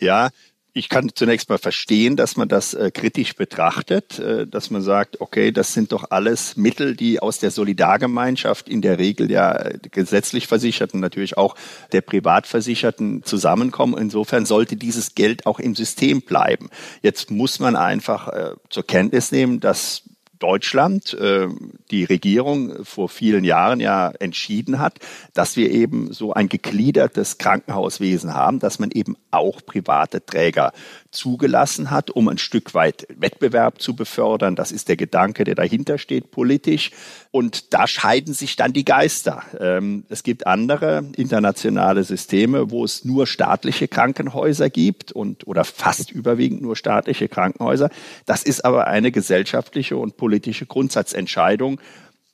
Ja, 0.00 0.30
ich 0.76 0.90
kann 0.90 1.10
zunächst 1.14 1.48
mal 1.48 1.56
verstehen, 1.56 2.16
dass 2.16 2.36
man 2.36 2.48
das 2.48 2.74
äh, 2.74 2.90
kritisch 2.90 3.34
betrachtet, 3.34 4.18
äh, 4.18 4.46
dass 4.46 4.68
man 4.70 4.82
sagt, 4.82 5.22
okay, 5.22 5.50
das 5.50 5.72
sind 5.72 5.90
doch 5.90 6.10
alles 6.10 6.58
Mittel, 6.58 6.94
die 6.94 7.18
aus 7.18 7.38
der 7.38 7.50
Solidargemeinschaft 7.50 8.68
in 8.68 8.82
der 8.82 8.98
Regel 8.98 9.30
ja 9.30 9.52
äh, 9.56 9.78
gesetzlich 9.90 10.46
Versicherten, 10.46 11.00
natürlich 11.00 11.38
auch 11.38 11.56
der 11.92 12.02
Privatversicherten 12.02 13.22
zusammenkommen. 13.22 13.96
Insofern 13.96 14.44
sollte 14.44 14.76
dieses 14.76 15.14
Geld 15.14 15.46
auch 15.46 15.60
im 15.60 15.74
System 15.74 16.20
bleiben. 16.20 16.68
Jetzt 17.00 17.30
muss 17.30 17.58
man 17.58 17.74
einfach 17.74 18.28
äh, 18.28 18.50
zur 18.68 18.86
Kenntnis 18.86 19.32
nehmen, 19.32 19.60
dass 19.60 20.02
Deutschland, 20.38 21.14
äh, 21.14 21.48
die 21.90 22.04
Regierung 22.04 22.84
vor 22.84 23.08
vielen 23.08 23.44
Jahren 23.44 23.80
ja 23.80 24.10
entschieden 24.18 24.78
hat, 24.78 24.98
dass 25.34 25.56
wir 25.56 25.70
eben 25.70 26.12
so 26.12 26.32
ein 26.32 26.48
gegliedertes 26.48 27.38
Krankenhauswesen 27.38 28.34
haben, 28.34 28.58
dass 28.58 28.78
man 28.78 28.90
eben 28.90 29.16
auch 29.30 29.64
private 29.64 30.24
Träger 30.24 30.72
zugelassen 31.10 31.90
hat, 31.90 32.10
um 32.10 32.28
ein 32.28 32.38
Stück 32.38 32.74
weit 32.74 33.06
Wettbewerb 33.16 33.80
zu 33.80 33.96
befördern. 33.96 34.56
Das 34.56 34.72
ist 34.72 34.88
der 34.88 34.96
Gedanke, 34.96 35.44
der 35.44 35.54
dahinter 35.54 35.96
steht 35.98 36.30
politisch. 36.30 36.90
Und 37.30 37.72
da 37.72 37.86
scheiden 37.86 38.34
sich 38.34 38.56
dann 38.56 38.72
die 38.72 38.84
Geister. 38.84 39.42
Ähm, 39.58 40.04
es 40.08 40.22
gibt 40.22 40.46
andere 40.46 41.04
internationale 41.16 42.04
Systeme, 42.04 42.70
wo 42.70 42.84
es 42.84 43.04
nur 43.04 43.26
staatliche 43.26 43.88
Krankenhäuser 43.88 44.70
gibt 44.70 45.12
und 45.12 45.46
oder 45.46 45.64
fast 45.64 46.10
überwiegend 46.10 46.62
nur 46.62 46.76
staatliche 46.76 47.28
Krankenhäuser. 47.28 47.90
Das 48.26 48.42
ist 48.42 48.64
aber 48.64 48.86
eine 48.86 49.10
gesellschaftliche 49.10 49.96
und 49.96 50.16
politische 50.16 50.25
Grundsatzentscheidung, 50.66 51.80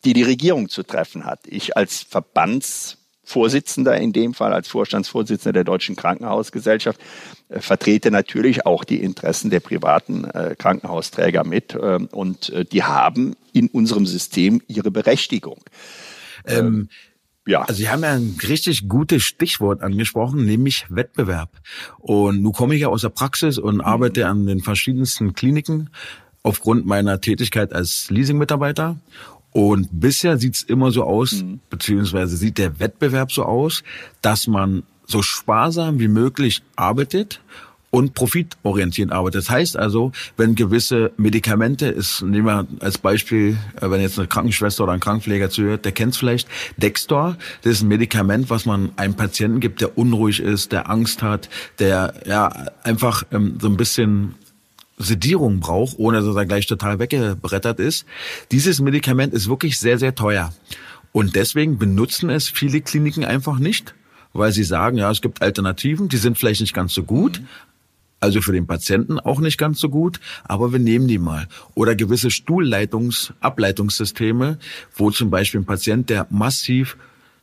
die 0.05 0.13
die 0.13 0.23
Regierung 0.23 0.69
zu 0.69 0.83
treffen 0.83 1.25
hat. 1.25 1.41
Ich 1.47 1.77
als 1.77 2.03
Verbands 2.03 2.99
Vorsitzender 3.25 3.97
in 3.97 4.13
dem 4.13 4.35
Fall, 4.35 4.53
als 4.53 4.69
Vorstandsvorsitzender 4.69 5.53
der 5.53 5.65
Deutschen 5.65 5.95
Krankenhausgesellschaft, 5.95 7.01
äh, 7.49 7.61
vertrete 7.61 8.11
natürlich 8.11 8.67
auch 8.67 8.85
die 8.85 9.01
Interessen 9.01 9.49
der 9.49 9.61
privaten 9.61 10.25
äh, 10.25 10.57
Krankenhausträger 10.59 11.45
mit. 11.45 11.75
Äh, 11.75 12.01
und 12.11 12.53
die 12.73 12.83
haben 12.83 13.37
in 13.53 13.69
unserem 13.69 14.07
System 14.07 14.61
ihre 14.67 14.91
Berechtigung. 14.91 15.61
Ähm, 16.47 16.67
ähm, 16.67 16.89
ja. 17.47 17.63
Also 17.63 17.75
Sie 17.75 17.89
haben 17.89 18.03
ja 18.03 18.13
ein 18.13 18.37
richtig 18.49 18.89
gutes 18.89 19.23
Stichwort 19.23 19.83
angesprochen, 19.83 20.45
nämlich 20.45 20.87
Wettbewerb. 20.91 21.51
Und 21.99 22.43
nun 22.43 22.53
komme 22.53 22.75
ich 22.75 22.83
ja 22.83 22.89
aus 22.89 23.03
der 23.03 23.09
Praxis 23.09 23.59
und 23.59 23.77
mhm. 23.77 23.81
arbeite 23.83 24.27
an 24.29 24.47
den 24.47 24.61
verschiedensten 24.61 25.33
Kliniken 25.33 25.91
aufgrund 26.43 26.87
meiner 26.87 27.21
Tätigkeit 27.21 27.73
als 27.73 28.11
Leasing-Mitarbeiter. 28.11 28.97
Und 29.53 29.89
bisher 29.93 30.39
sieht's 30.39 30.63
immer 30.63 30.91
so 30.93 31.05
aus, 31.05 31.43
mhm. 31.43 31.61
beziehungsweise 31.69 32.37
sieht 32.37 32.59
der 32.59 32.81
Wettbewerb 32.81 33.33
so 33.33 33.45
aus, 33.45 33.83
dass 34.23 34.47
man 34.47 34.83
so 35.07 35.21
sparsam 35.21 35.99
wie 35.99 36.09
möglich 36.09 36.63
arbeitet 36.75 37.41
und 37.91 38.15
profitorientiert 38.15 39.13
arbeitet. 39.13 39.43
Das 39.43 39.51
heißt 39.51 39.77
also, 39.77 40.13
wenn 40.39 40.55
gewisse 40.55 41.13
Medikamente 41.19 41.87
ist, 41.87 42.23
nehmen 42.23 42.47
wir 42.47 42.67
als 42.81 42.97
Beispiel, 42.97 43.59
äh, 43.81 43.91
wenn 43.91 44.01
jetzt 44.01 44.19
eine 44.19 44.29
Krankenschwester 44.29 44.85
oder 44.85 44.95
ein 44.95 45.01
Krankenpfleger 45.01 45.51
zuhört, 45.51 45.85
der 45.85 45.93
kennt 45.93 46.15
es 46.15 46.19
vielleicht, 46.19 46.49
Dextor, 46.79 47.37
das 47.61 47.75
ist 47.75 47.83
ein 47.83 47.89
Medikament, 47.89 48.49
was 48.49 48.65
man 48.65 48.93
einem 48.97 49.15
Patienten 49.15 49.61
gibt, 49.61 49.83
der 49.83 49.99
unruhig 49.99 50.41
ist, 50.41 50.73
der 50.73 50.89
Angst 50.89 51.23
hat, 51.23 51.51
der 51.79 52.15
ja 52.25 52.49
einfach 52.83 53.25
ähm, 53.31 53.59
so 53.61 53.69
ein 53.69 53.77
bisschen 53.77 54.37
Sedierung 54.99 55.61
braucht, 55.61 55.99
ohne 55.99 56.23
dass 56.23 56.37
er 56.37 56.47
gleich 56.47 56.67
total 56.67 56.99
weggebrettert 56.99 57.81
ist. 57.81 58.07
Dieses 58.51 58.81
Medikament 58.81 59.33
ist 59.33 59.49
wirklich 59.49 59.79
sehr, 59.79 59.99
sehr 59.99 60.15
teuer. 60.15 60.53
Und 61.13 61.37
deswegen 61.37 61.79
benutzen 61.79 62.31
es 62.31 62.49
viele 62.49 62.81
Kliniken 62.81 63.25
einfach 63.25 63.59
nicht, 63.59 63.95
weil 64.33 64.53
sie 64.53 64.65
sagen, 64.65 64.97
ja, 64.97 65.11
es 65.11 65.21
gibt 65.21 65.43
Alternativen, 65.43 66.09
die 66.09 66.17
sind 66.17 66.39
vielleicht 66.39 66.63
nicht 66.63 66.75
ganz 66.75 66.95
so 66.95 67.03
gut, 67.03 67.41
mhm. 67.41 67.47
also 68.21 68.41
für 68.41 68.53
den 68.53 68.67
Patienten 68.67 69.21
auch 69.21 69.41
nicht 69.41 69.59
ganz 69.59 69.79
so 69.79 69.91
gut, 69.91 70.21
aber 70.45 70.73
wir 70.73 70.79
nehmen 70.79 71.09
die 71.09 71.19
mal. 71.19 71.49
Oder 71.75 71.95
gewisse 71.95 72.29
Stuhlleitungs-, 72.29 73.33
Ableitungssysteme, 73.41 74.59
wo 74.95 75.11
zum 75.11 75.31
Beispiel 75.31 75.61
ein 75.61 75.67
Patient, 75.67 76.09
der 76.09 76.27
massiv 76.31 76.97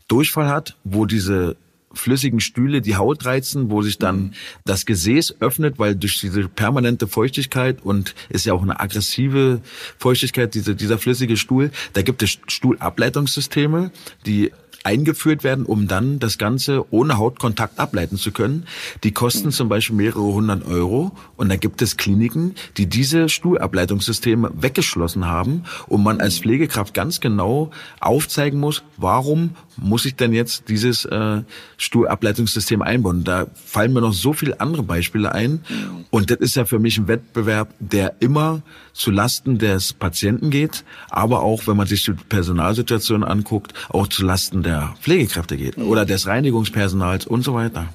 Durchfall 0.07 0.49
hat, 0.49 0.75
wo 0.83 1.05
diese 1.05 1.55
flüssigen 1.93 2.39
Stühle 2.39 2.81
die 2.81 2.95
Haut 2.95 3.25
reizen, 3.25 3.69
wo 3.69 3.81
sich 3.81 3.97
dann 3.97 4.17
mhm. 4.17 4.31
das 4.65 4.85
Gesäß 4.85 5.35
öffnet, 5.39 5.79
weil 5.79 5.95
durch 5.95 6.19
diese 6.19 6.47
permanente 6.47 7.07
Feuchtigkeit 7.07 7.81
und 7.83 8.15
ist 8.29 8.45
ja 8.45 8.53
auch 8.53 8.61
eine 8.61 8.79
aggressive 8.79 9.61
Feuchtigkeit, 9.97 10.53
diese, 10.53 10.75
dieser 10.75 10.97
flüssige 10.97 11.37
Stuhl, 11.37 11.71
da 11.93 12.01
gibt 12.01 12.23
es 12.23 12.37
Stuhlableitungssysteme, 12.47 13.91
die 14.25 14.51
eingeführt 14.83 15.43
werden, 15.43 15.65
um 15.65 15.87
dann 15.87 16.19
das 16.19 16.37
Ganze 16.37 16.85
ohne 16.91 17.17
Hautkontakt 17.17 17.79
ableiten 17.79 18.17
zu 18.17 18.31
können. 18.31 18.65
Die 19.03 19.11
kosten 19.11 19.51
zum 19.51 19.69
Beispiel 19.69 19.95
mehrere 19.95 20.21
hundert 20.21 20.65
Euro 20.65 21.11
und 21.37 21.49
da 21.49 21.55
gibt 21.55 21.81
es 21.81 21.97
Kliniken, 21.97 22.55
die 22.77 22.87
diese 22.87 23.29
Stuhlableitungssysteme 23.29 24.51
weggeschlossen 24.55 25.25
haben 25.25 25.63
und 25.87 26.03
man 26.03 26.21
als 26.21 26.39
Pflegekraft 26.39 26.93
ganz 26.93 27.19
genau 27.19 27.71
aufzeigen 27.99 28.59
muss, 28.59 28.83
warum 28.97 29.51
muss 29.81 30.05
ich 30.05 30.15
denn 30.15 30.33
jetzt 30.33 30.69
dieses 30.69 31.05
äh, 31.05 31.41
Stuhlableitungssystem 31.77 32.81
einbauen? 32.81 33.23
Da 33.23 33.47
fallen 33.53 33.93
mir 33.93 34.01
noch 34.01 34.13
so 34.13 34.33
viele 34.33 34.59
andere 34.59 34.83
Beispiele 34.83 35.33
ein 35.33 35.63
und 36.09 36.31
das 36.31 36.37
ist 36.37 36.55
ja 36.55 36.65
für 36.65 36.79
mich 36.79 36.97
ein 36.97 37.07
Wettbewerb, 37.07 37.73
der 37.79 38.15
immer 38.19 38.61
zu 38.93 39.11
Lasten 39.11 39.57
des 39.57 39.93
Patienten 39.93 40.49
geht, 40.49 40.83
aber 41.09 41.41
auch, 41.41 41.67
wenn 41.67 41.77
man 41.77 41.87
sich 41.87 42.03
die 42.03 42.13
Personalsituation 42.13 43.23
anguckt, 43.23 43.73
auch 43.89 44.07
zu 44.07 44.25
Lasten 44.25 44.63
der 44.63 44.95
Pflegekräfte 45.01 45.57
geht 45.57 45.77
mhm. 45.77 45.87
oder 45.87 46.05
des 46.05 46.27
Reinigungspersonals 46.27 47.25
und 47.25 47.43
so 47.43 47.53
weiter. 47.53 47.87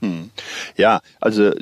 Hm. 0.00 0.30
Ja, 0.76 1.00
also 1.20 1.52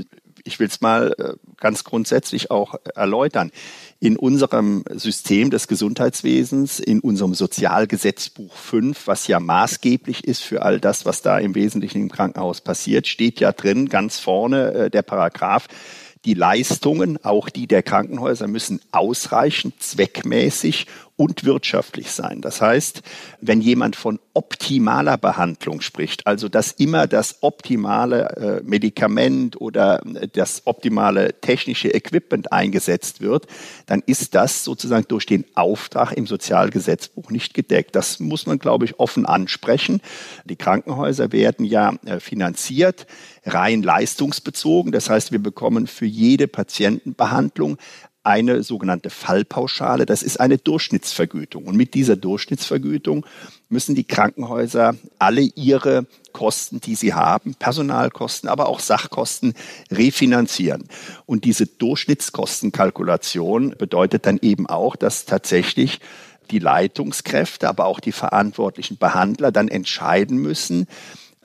ich 0.45 0.59
will 0.59 0.69
es 0.69 0.81
mal 0.81 1.15
äh, 1.19 1.33
ganz 1.57 1.85
grundsätzlich 1.85 2.51
auch 2.51 2.75
erläutern. 2.95 3.51
In 3.99 4.17
unserem 4.17 4.85
System 4.95 5.51
des 5.51 5.69
Gesundheitswesens, 5.69 6.81
in 6.81 7.01
unserem 7.01 7.35
Sozialgesetzbuch 7.35 8.55
5, 8.55 9.07
was 9.07 9.27
ja 9.27 9.41
maßgeblich 9.41 10.25
ist 10.25 10.43
für 10.43 10.63
all 10.63 10.81
das, 10.81 11.05
was 11.05 11.23
da 11.23 11.39
im 11.39 11.55
Wesentlichen 11.55 12.03
im 12.03 12.11
Krankenhaus 12.11 12.61
passiert, 12.61 13.07
steht 13.07 13.41
ja 13.41 13.53
drin 13.53 13.89
ganz 13.89 14.19
vorne 14.19 14.73
äh, 14.73 14.91
der 14.91 15.03
Paragraph, 15.03 15.69
die 16.25 16.35
Leistungen, 16.35 17.23
auch 17.25 17.49
die 17.49 17.67
der 17.67 17.83
Krankenhäuser, 17.83 18.47
müssen 18.47 18.81
ausreichend, 18.93 19.83
zweckmäßig 19.83 20.87
und 21.21 21.45
wirtschaftlich 21.45 22.13
sein. 22.13 22.41
Das 22.41 22.63
heißt, 22.63 23.03
wenn 23.43 23.61
jemand 23.61 23.95
von 23.95 24.19
optimaler 24.33 25.19
Behandlung 25.19 25.83
spricht, 25.83 26.27
also 26.27 26.49
dass 26.49 26.73
immer 26.73 27.07
das 27.07 27.43
optimale 27.43 28.63
äh, 28.63 28.63
Medikament 28.65 29.61
oder 29.61 30.01
äh, 30.15 30.29
das 30.29 30.63
optimale 30.65 31.39
technische 31.43 31.93
Equipment 31.93 32.55
eingesetzt 32.55 33.21
wird, 33.21 33.49
dann 33.85 34.03
ist 34.07 34.35
das 34.35 34.65
sozusagen 34.65 35.05
durch 35.09 35.27
den 35.27 35.45
Auftrag 35.57 36.13
im 36.13 36.27
Sozialgesetzbuch 36.27 37.31
nicht 37.31 37.53
gedeckt. 37.53 37.95
Das 37.97 38.19
muss 38.19 38.47
man, 38.47 38.59
glaube 38.59 38.87
ich, 38.87 38.99
offen 38.99 39.27
ansprechen. 39.27 40.01
Die 40.47 40.57
Krankenhäuser 40.57 41.33
werden 41.33 41.67
ja 41.67 41.97
äh, 42.07 42.19
finanziert 42.19 43.07
rein 43.45 43.83
leistungsbezogen. 43.83 44.91
Das 44.91 45.11
heißt, 45.11 45.33
wir 45.33 45.39
bekommen 45.39 45.87
für 45.87 46.07
jede 46.07 46.49
Patientenbehandlung 46.49 47.77
eine 48.23 48.63
sogenannte 48.63 49.11
Fallpauschale. 49.11 50.07
Das 50.07 50.23
ist 50.23 50.41
eine 50.41 50.59
Durchschnittsvergütung. 50.59 51.65
Und 51.65 51.77
mit 51.77 51.95
dieser 51.95 52.17
Durchschnittsvergütung 52.17 53.25
müssen 53.69 53.95
die 53.95 54.05
Krankenhäuser 54.05 54.95
alle 55.19 55.41
ihre 55.41 56.07
Kosten, 56.33 56.81
die 56.81 56.95
sie 56.95 57.15
haben, 57.15 57.55
Personalkosten, 57.55 58.49
aber 58.49 58.69
auch 58.69 58.81
Sachkosten 58.81 59.55
refinanzieren. 59.91 60.85
Und 61.25 61.45
diese 61.45 61.67
Durchschnittskostenkalkulation 61.67 63.75
bedeutet 63.79 64.27
dann 64.27 64.39
eben 64.43 64.67
auch, 64.67 64.97
dass 64.97 65.25
tatsächlich 65.25 66.01
die 66.51 66.59
Leitungskräfte, 66.59 67.69
aber 67.69 67.87
auch 67.87 68.01
die 68.01 68.13
verantwortlichen 68.13 68.99
Behandler 68.99 69.53
dann 69.53 69.69
entscheiden 69.69 70.39
müssen, 70.39 70.87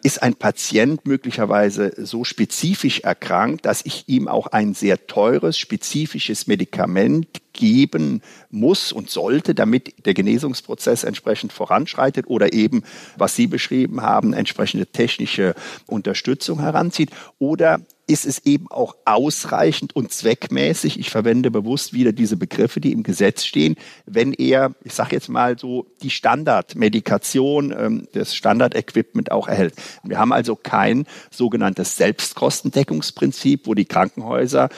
ist 0.06 0.22
ein 0.22 0.36
Patient 0.36 1.08
möglicherweise 1.08 1.92
so 1.98 2.24
spezifisch 2.24 3.00
erkrankt, 3.00 3.66
dass 3.66 3.84
ich 3.84 4.08
ihm 4.08 4.28
auch 4.28 4.46
ein 4.46 4.76
sehr 4.76 5.08
teures, 5.08 5.58
spezifisches 5.58 6.46
Medikament 6.46 7.42
geben 7.54 8.22
muss 8.52 8.92
und 8.92 9.10
sollte, 9.10 9.56
damit 9.56 10.06
der 10.06 10.14
Genesungsprozess 10.14 11.06
entsprechend 11.06 11.54
voranschreitet 11.54 12.28
oder 12.28 12.54
eben, 12.54 12.84
was 13.18 13.36
Sie 13.36 13.48
beschrieben 13.48 14.04
haben, 14.04 14.34
entsprechende 14.34 14.86
technische 14.86 15.56
Unterstützung 15.88 16.60
heranzieht? 16.60 17.10
Oder 17.40 17.80
ist 18.08 18.26
es 18.26 18.46
eben 18.46 18.70
auch 18.70 18.96
ausreichend 19.06 19.96
und 19.96 20.12
zweckmäßig, 20.12 21.00
ich 21.00 21.10
verwende 21.10 21.50
bewusst 21.50 21.94
wieder 21.94 22.12
diese 22.12 22.38
Begriffe, 22.38 22.80
die 22.80 22.92
im 22.92 23.04
Gesetz 23.04 23.44
stehen, 23.44 23.76
wenn 24.06 24.34
er, 24.34 24.76
ich 24.84 24.94
sage 24.94 25.16
jetzt 25.16 25.30
mal 25.30 25.58
so, 25.58 25.88
die 26.04 26.12
Standardmedikation, 26.12 27.74
ähm, 27.78 28.08
das 28.14 28.36
Standardequipment 28.36 29.32
auch 29.32 29.48
erhält. 29.48 29.74
Wir 30.04 30.20
haben 30.20 30.34
also 30.34 30.56
kein 30.56 31.06
sogenanntes 31.32 31.98
Selbstkostendeckungsprinzip, 31.98 33.66
wo 33.66 33.74
die 33.74 33.86
Krankenhäuser 33.86 34.70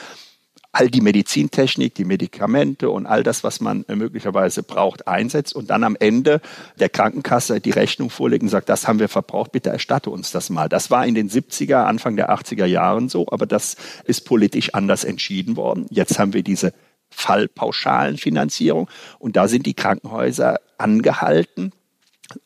all 0.77 0.91
die 0.91 1.01
Medizintechnik, 1.01 1.95
die 1.95 2.05
Medikamente 2.05 2.91
und 2.91 3.07
all 3.07 3.23
das, 3.23 3.43
was 3.43 3.61
man 3.61 3.83
möglicherweise 3.87 4.61
braucht, 4.61 5.07
einsetzt 5.07 5.55
und 5.55 5.71
dann 5.71 5.83
am 5.83 5.97
Ende 5.99 6.39
der 6.79 6.89
Krankenkasse 6.89 7.59
die 7.59 7.71
Rechnung 7.71 8.11
vorlegt 8.11 8.43
und 8.43 8.49
sagt, 8.49 8.69
das 8.69 8.87
haben 8.87 8.99
wir 8.99 9.09
verbraucht, 9.09 9.51
bitte 9.51 9.71
erstatte 9.71 10.11
uns 10.11 10.31
das 10.31 10.51
mal. 10.51 10.69
Das 10.69 10.91
war 10.91 11.03
in 11.07 11.15
den 11.15 11.31
70er, 11.31 11.85
Anfang 11.85 12.15
der 12.15 12.29
80er 12.29 12.65
Jahren 12.65 13.09
so, 13.09 13.25
aber 13.31 13.47
das 13.47 13.75
ist 14.05 14.21
politisch 14.25 14.75
anders 14.75 15.03
entschieden 15.03 15.55
worden. 15.55 15.87
Jetzt 15.89 16.19
haben 16.19 16.33
wir 16.33 16.43
diese 16.43 16.73
Fallpauschalenfinanzierung 17.09 18.87
und 19.17 19.35
da 19.35 19.47
sind 19.47 19.65
die 19.65 19.73
Krankenhäuser 19.73 20.59
angehalten, 20.77 21.71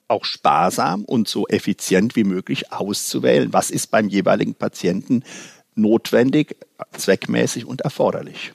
auch 0.07 0.23
sparsam 0.23 1.03
und 1.03 1.27
so 1.27 1.47
effizient 1.49 2.15
wie 2.15 2.23
möglich 2.23 2.71
auszuwählen, 2.71 3.51
was 3.51 3.71
ist 3.71 3.91
beim 3.91 4.07
jeweiligen 4.07 4.55
Patienten 4.55 5.23
notwendig, 5.81 6.55
zweckmäßig 6.97 7.65
und 7.65 7.81
erforderlich. 7.81 8.53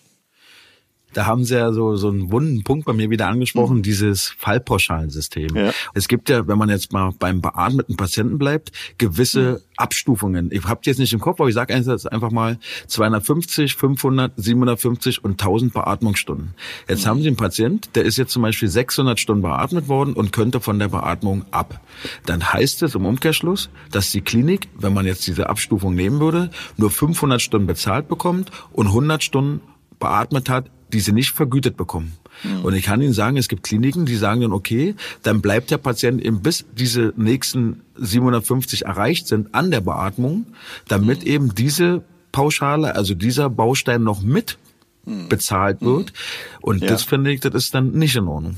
Da 1.17 1.25
haben 1.25 1.45
Sie 1.45 1.55
ja 1.55 1.73
so, 1.73 1.97
so 1.97 2.09
einen 2.09 2.31
wunden 2.31 2.63
Punkt 2.63 2.85
bei 2.85 2.93
mir 2.93 3.09
wieder 3.09 3.27
angesprochen, 3.29 3.79
mhm. 3.79 3.83
dieses 3.83 4.35
Fallpauschalensystem. 4.37 5.57
Ja. 5.57 5.73
Es 5.95 6.09
gibt 6.09 6.29
ja, 6.29 6.47
wenn 6.47 6.59
man 6.59 6.69
jetzt 6.69 6.93
mal 6.93 7.11
beim 7.19 7.41
beatmeten 7.41 7.97
Patienten 7.97 8.37
bleibt, 8.37 8.71
gewisse 8.99 9.41
mhm. 9.41 9.59
Abstufungen. 9.79 10.51
Ich 10.53 10.65
habe 10.65 10.83
jetzt 10.85 10.99
nicht 10.99 11.15
im 11.15 11.21
Kopf, 11.21 11.41
aber 11.41 11.49
ich 11.49 11.55
sage 11.55 11.75
einfach 11.75 12.31
mal 12.31 12.59
250, 12.89 13.77
500, 13.77 14.35
750 14.37 15.25
und 15.25 15.41
1000 15.41 15.73
Beatmungsstunden. 15.73 16.53
Jetzt 16.87 17.07
mhm. 17.07 17.09
haben 17.09 17.23
Sie 17.23 17.29
einen 17.29 17.37
Patient, 17.39 17.89
der 17.95 18.05
ist 18.05 18.19
jetzt 18.19 18.33
zum 18.33 18.43
Beispiel 18.43 18.69
600 18.69 19.19
Stunden 19.19 19.41
beatmet 19.41 19.89
worden 19.89 20.13
und 20.13 20.35
könnte 20.35 20.61
von 20.61 20.79
der 20.79 20.89
Beatmung 20.89 21.47
ab. 21.51 21.81
Dann 22.27 22.53
heißt 22.53 22.83
es 22.83 22.95
im 22.95 23.07
Umkehrschluss, 23.07 23.71
dass 23.91 24.11
die 24.11 24.21
Klinik, 24.21 24.69
wenn 24.79 24.93
man 24.93 25.07
jetzt 25.07 25.27
diese 25.27 25.49
Abstufung 25.49 25.95
nehmen 25.95 26.21
würde, 26.21 26.51
nur 26.77 26.91
500 26.91 27.41
Stunden 27.41 27.67
bezahlt 27.67 28.07
bekommt 28.07 28.51
und 28.71 28.89
100 28.89 29.25
Stunden 29.25 29.63
beatmet 29.99 30.51
hat, 30.51 30.71
die 30.93 31.01
sie 31.01 31.13
nicht 31.13 31.31
vergütet 31.31 31.77
bekommen. 31.77 32.13
Mhm. 32.43 32.65
Und 32.65 32.75
ich 32.75 32.85
kann 32.85 33.01
Ihnen 33.01 33.13
sagen, 33.13 33.37
es 33.37 33.49
gibt 33.49 33.65
Kliniken, 33.65 34.07
die 34.07 34.17
sagen 34.17 34.43
dann, 34.43 34.53
okay, 34.53 34.95
dann 35.23 35.41
bleibt 35.41 35.71
der 35.71 35.79
Patient 35.79 36.23
eben 36.23 36.41
bis 36.41 36.65
diese 36.77 37.13
nächsten 37.17 37.83
750 37.97 38.85
erreicht 38.85 39.27
sind 39.27 39.55
an 39.55 39.71
der 39.71 39.81
Beatmung, 39.81 40.47
damit 40.89 41.21
mhm. 41.21 41.27
eben 41.27 41.55
diese 41.55 42.05
Pauschale, 42.33 42.95
also 42.95 43.15
dieser 43.15 43.49
Baustein 43.51 44.03
noch 44.03 44.23
mit 44.23 44.59
mhm. 45.05 45.29
bezahlt 45.29 45.81
wird. 45.81 46.13
Und 46.61 46.83
ja. 46.83 46.89
das 46.89 47.03
finde 47.03 47.33
ich, 47.33 47.41
das 47.41 47.55
ist 47.55 47.75
dann 47.75 47.93
nicht 47.93 48.17
in 48.17 48.29
Ordnung. 48.29 48.57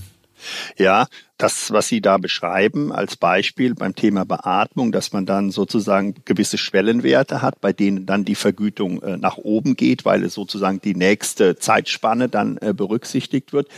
Ja, 0.77 1.07
das, 1.37 1.71
was 1.71 1.89
Sie 1.89 2.01
da 2.01 2.19
beschreiben 2.19 2.93
als 2.93 3.17
Beispiel 3.17 3.75
beim 3.75 3.95
Thema 3.95 4.25
Beatmung, 4.25 4.93
dass 4.93 5.13
man 5.13 5.25
dann 5.25 5.51
sozusagen 5.51 6.15
gewisse 6.25 6.59
Schwellenwerte 6.59 7.43
hat, 7.43 7.61
bei 7.61 7.73
denen 7.73 8.07
dann 8.07 8.25
die 8.25 8.35
Vergütung 8.35 9.03
äh, 9.03 9.17
nach 9.17 9.37
oben 9.37 9.77
geht, 9.77 10.05
weil 10.05 10.25
es 10.25 10.35
sozusagen 10.35 10.81
die 10.81 10.95
nächste 10.95 11.57
Zeitspanne 11.57 12.29
dann 12.29 12.59
äh, 12.59 12.73
berücksichtigt 12.75 13.53
wird. 13.53 13.69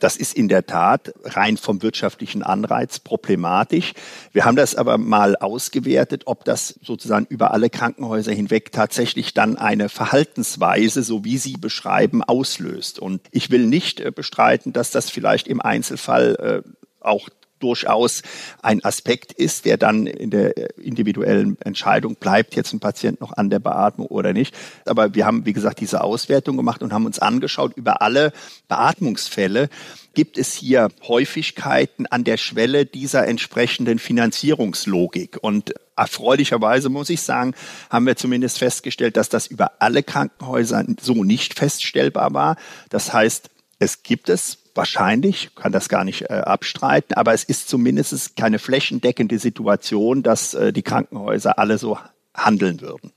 Das 0.00 0.16
ist 0.16 0.34
in 0.34 0.48
der 0.48 0.66
Tat 0.66 1.12
rein 1.24 1.56
vom 1.56 1.82
wirtschaftlichen 1.82 2.42
Anreiz 2.42 2.98
problematisch. 2.98 3.92
Wir 4.32 4.44
haben 4.44 4.56
das 4.56 4.74
aber 4.74 4.98
mal 4.98 5.36
ausgewertet, 5.36 6.22
ob 6.26 6.44
das 6.44 6.78
sozusagen 6.82 7.26
über 7.28 7.52
alle 7.52 7.70
Krankenhäuser 7.70 8.32
hinweg 8.32 8.72
tatsächlich 8.72 9.34
dann 9.34 9.56
eine 9.56 9.88
Verhaltensweise, 9.88 11.02
so 11.02 11.24
wie 11.24 11.38
Sie 11.38 11.56
beschreiben, 11.56 12.22
auslöst. 12.24 12.98
Und 12.98 13.22
ich 13.30 13.50
will 13.50 13.66
nicht 13.66 14.00
äh, 14.00 14.10
bestreiten, 14.10 14.72
dass 14.72 14.90
das 14.90 15.10
vielleicht 15.10 15.46
im 15.46 15.60
Einzelfall 15.60 16.64
äh, 16.64 16.70
auch 17.00 17.28
durchaus 17.62 18.22
ein 18.62 18.84
Aspekt 18.84 19.32
ist, 19.32 19.64
der 19.64 19.76
dann 19.76 20.06
in 20.06 20.30
der 20.30 20.78
individuellen 20.78 21.56
Entscheidung 21.62 22.16
bleibt 22.16 22.56
jetzt 22.56 22.72
ein 22.72 22.80
Patient 22.80 23.20
noch 23.20 23.32
an 23.32 23.50
der 23.50 23.58
Beatmung 23.58 24.08
oder 24.08 24.32
nicht. 24.32 24.56
Aber 24.86 25.14
wir 25.14 25.26
haben, 25.26 25.46
wie 25.46 25.52
gesagt, 25.52 25.80
diese 25.80 26.02
Auswertung 26.02 26.56
gemacht 26.56 26.82
und 26.82 26.92
haben 26.92 27.06
uns 27.06 27.18
angeschaut 27.18 27.76
über 27.76 28.02
alle 28.02 28.32
Beatmungsfälle, 28.68 29.68
gibt 30.14 30.38
es 30.38 30.54
hier 30.54 30.88
Häufigkeiten 31.06 32.06
an 32.06 32.24
der 32.24 32.36
Schwelle 32.36 32.86
dieser 32.86 33.26
entsprechenden 33.26 33.98
Finanzierungslogik. 33.98 35.38
Und 35.40 35.74
erfreulicherweise 35.96 36.88
muss 36.88 37.10
ich 37.10 37.22
sagen, 37.22 37.54
haben 37.90 38.06
wir 38.06 38.16
zumindest 38.16 38.58
festgestellt, 38.58 39.16
dass 39.16 39.28
das 39.28 39.46
über 39.46 39.72
alle 39.78 40.02
Krankenhäuser 40.02 40.84
so 41.00 41.24
nicht 41.24 41.54
feststellbar 41.54 42.34
war. 42.34 42.56
Das 42.88 43.12
heißt, 43.12 43.50
es 43.78 44.02
gibt 44.02 44.28
es 44.28 44.58
wahrscheinlich, 44.80 45.54
kann 45.54 45.72
das 45.72 45.90
gar 45.90 46.04
nicht 46.04 46.30
äh, 46.30 46.32
abstreiten, 46.32 47.12
aber 47.12 47.34
es 47.34 47.44
ist 47.44 47.68
zumindest 47.68 48.34
keine 48.34 48.58
flächendeckende 48.58 49.38
Situation, 49.38 50.22
dass 50.22 50.54
äh, 50.54 50.72
die 50.72 50.82
Krankenhäuser 50.82 51.58
alle 51.58 51.76
so 51.76 51.98
handeln 52.34 52.80
würden. 52.80 53.12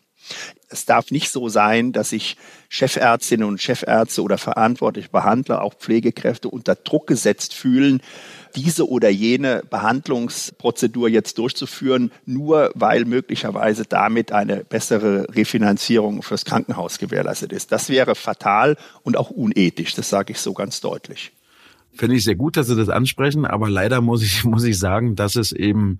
Es 0.67 0.85
darf 0.85 1.09
nicht 1.09 1.29
so 1.29 1.47
sein, 1.47 1.93
dass 1.93 2.09
sich 2.09 2.35
Chefärztinnen 2.67 3.47
und 3.47 3.61
Chefärzte 3.61 4.23
oder 4.23 4.37
verantwortliche 4.37 5.07
Behandler, 5.07 5.61
auch 5.61 5.75
Pflegekräfte 5.75 6.49
unter 6.49 6.75
Druck 6.75 7.07
gesetzt 7.07 7.53
fühlen, 7.53 8.01
diese 8.57 8.89
oder 8.89 9.07
jene 9.07 9.63
Behandlungsprozedur 9.69 11.07
jetzt 11.07 11.37
durchzuführen, 11.37 12.11
nur 12.25 12.71
weil 12.75 13.05
möglicherweise 13.05 13.85
damit 13.85 14.33
eine 14.33 14.65
bessere 14.65 15.27
Refinanzierung 15.33 16.23
fürs 16.23 16.43
Krankenhaus 16.43 16.97
gewährleistet 16.97 17.53
ist. 17.53 17.71
Das 17.71 17.87
wäre 17.87 18.15
fatal 18.15 18.75
und 19.03 19.15
auch 19.15 19.29
unethisch, 19.29 19.95
das 19.95 20.09
sage 20.09 20.33
ich 20.33 20.39
so 20.39 20.53
ganz 20.53 20.81
deutlich. 20.81 21.31
Finde 21.95 22.15
ich 22.15 22.23
sehr 22.23 22.35
gut, 22.35 22.57
dass 22.57 22.67
Sie 22.67 22.75
das 22.75 22.89
ansprechen, 22.89 23.45
aber 23.45 23.69
leider 23.69 24.01
muss 24.01 24.23
ich, 24.23 24.43
muss 24.45 24.63
ich 24.63 24.77
sagen, 24.77 25.15
dass 25.15 25.35
es 25.35 25.51
eben 25.51 25.99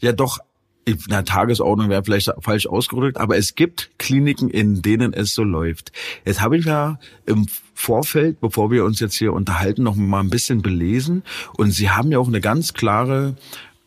ja 0.00 0.12
doch 0.12 0.38
in 0.84 0.96
der 1.10 1.24
Tagesordnung 1.24 1.90
wäre 1.90 2.02
vielleicht 2.02 2.32
falsch 2.40 2.66
ausgedrückt, 2.66 3.18
aber 3.18 3.36
es 3.36 3.54
gibt 3.54 3.90
Kliniken, 3.98 4.48
in 4.48 4.80
denen 4.80 5.12
es 5.12 5.34
so 5.34 5.42
läuft. 5.42 5.92
Jetzt 6.24 6.40
habe 6.40 6.56
ich 6.56 6.64
ja 6.64 6.98
im 7.26 7.46
Vorfeld, 7.74 8.40
bevor 8.40 8.70
wir 8.70 8.86
uns 8.86 8.98
jetzt 8.98 9.16
hier 9.16 9.34
unterhalten, 9.34 9.82
noch 9.82 9.96
mal 9.96 10.20
ein 10.20 10.30
bisschen 10.30 10.62
belesen 10.62 11.24
und 11.58 11.72
Sie 11.72 11.90
haben 11.90 12.10
ja 12.10 12.18
auch 12.18 12.28
eine 12.28 12.40
ganz 12.40 12.72
klare 12.72 13.36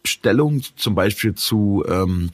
Stellung 0.06 0.62
zum 0.76 0.94
Beispiel 0.94 1.34
zu 1.34 1.84
ähm, 1.88 2.30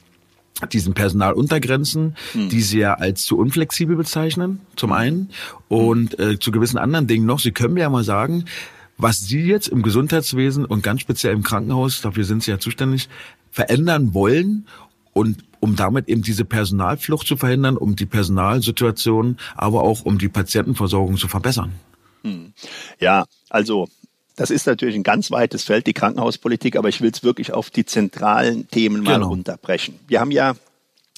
diesen 0.72 0.94
Personaluntergrenzen, 0.94 2.16
hm. 2.32 2.48
die 2.48 2.60
sie 2.60 2.80
ja 2.80 2.94
als 2.94 3.22
zu 3.24 3.38
unflexibel 3.38 3.96
bezeichnen, 3.96 4.60
zum 4.76 4.92
einen, 4.92 5.30
und 5.68 6.18
äh, 6.18 6.38
zu 6.38 6.50
gewissen 6.50 6.78
anderen 6.78 7.06
Dingen 7.06 7.26
noch. 7.26 7.38
Sie 7.38 7.52
können 7.52 7.74
mir 7.74 7.80
ja 7.80 7.90
mal 7.90 8.04
sagen, 8.04 8.44
was 8.98 9.18
Sie 9.18 9.40
jetzt 9.40 9.68
im 9.68 9.82
Gesundheitswesen 9.82 10.64
und 10.64 10.82
ganz 10.82 11.00
speziell 11.00 11.32
im 11.32 11.42
Krankenhaus, 11.42 12.00
dafür 12.00 12.24
sind 12.24 12.42
Sie 12.42 12.50
ja 12.50 12.58
zuständig, 12.58 13.08
verändern 13.50 14.12
wollen 14.12 14.66
und 15.12 15.44
um 15.60 15.76
damit 15.76 16.08
eben 16.08 16.22
diese 16.22 16.44
Personalflucht 16.44 17.26
zu 17.26 17.36
verhindern, 17.36 17.76
um 17.76 17.96
die 17.96 18.06
Personalsituation, 18.06 19.38
aber 19.56 19.82
auch 19.82 20.04
um 20.04 20.18
die 20.18 20.28
Patientenversorgung 20.28 21.16
zu 21.16 21.28
verbessern. 21.28 21.72
Hm. 22.22 22.52
Ja, 23.00 23.24
also 23.48 23.88
das 24.36 24.50
ist 24.50 24.66
natürlich 24.66 24.94
ein 24.94 25.02
ganz 25.02 25.30
weites 25.30 25.64
Feld, 25.64 25.86
die 25.86 25.94
Krankenhauspolitik, 25.94 26.76
aber 26.76 26.88
ich 26.88 27.00
will 27.00 27.10
es 27.10 27.24
wirklich 27.24 27.52
auf 27.52 27.70
die 27.70 27.84
zentralen 27.84 28.68
Themen 28.68 29.02
mal 29.02 29.14
genau. 29.14 29.28
runterbrechen. 29.28 29.98
Wir 30.06 30.20
haben 30.20 30.30
ja 30.30 30.54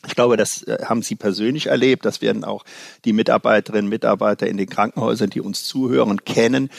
ich 0.07 0.15
glaube, 0.15 0.39
das 0.39 0.63
äh, 0.63 0.79
haben 0.85 1.03
Sie 1.03 1.15
persönlich 1.15 1.67
erlebt. 1.67 2.05
Das 2.07 2.23
werden 2.23 2.45
auch 2.45 2.65
die 3.05 3.13
Mitarbeiterinnen 3.13 3.85
und 3.85 3.91
Mitarbeiter 3.91 4.47
in 4.47 4.57
den 4.57 4.69
Krankenhäusern, 4.69 5.31
die 5.31 5.41
uns 5.41 5.65
zuhören, 5.65 6.25
kennen. 6.25 6.71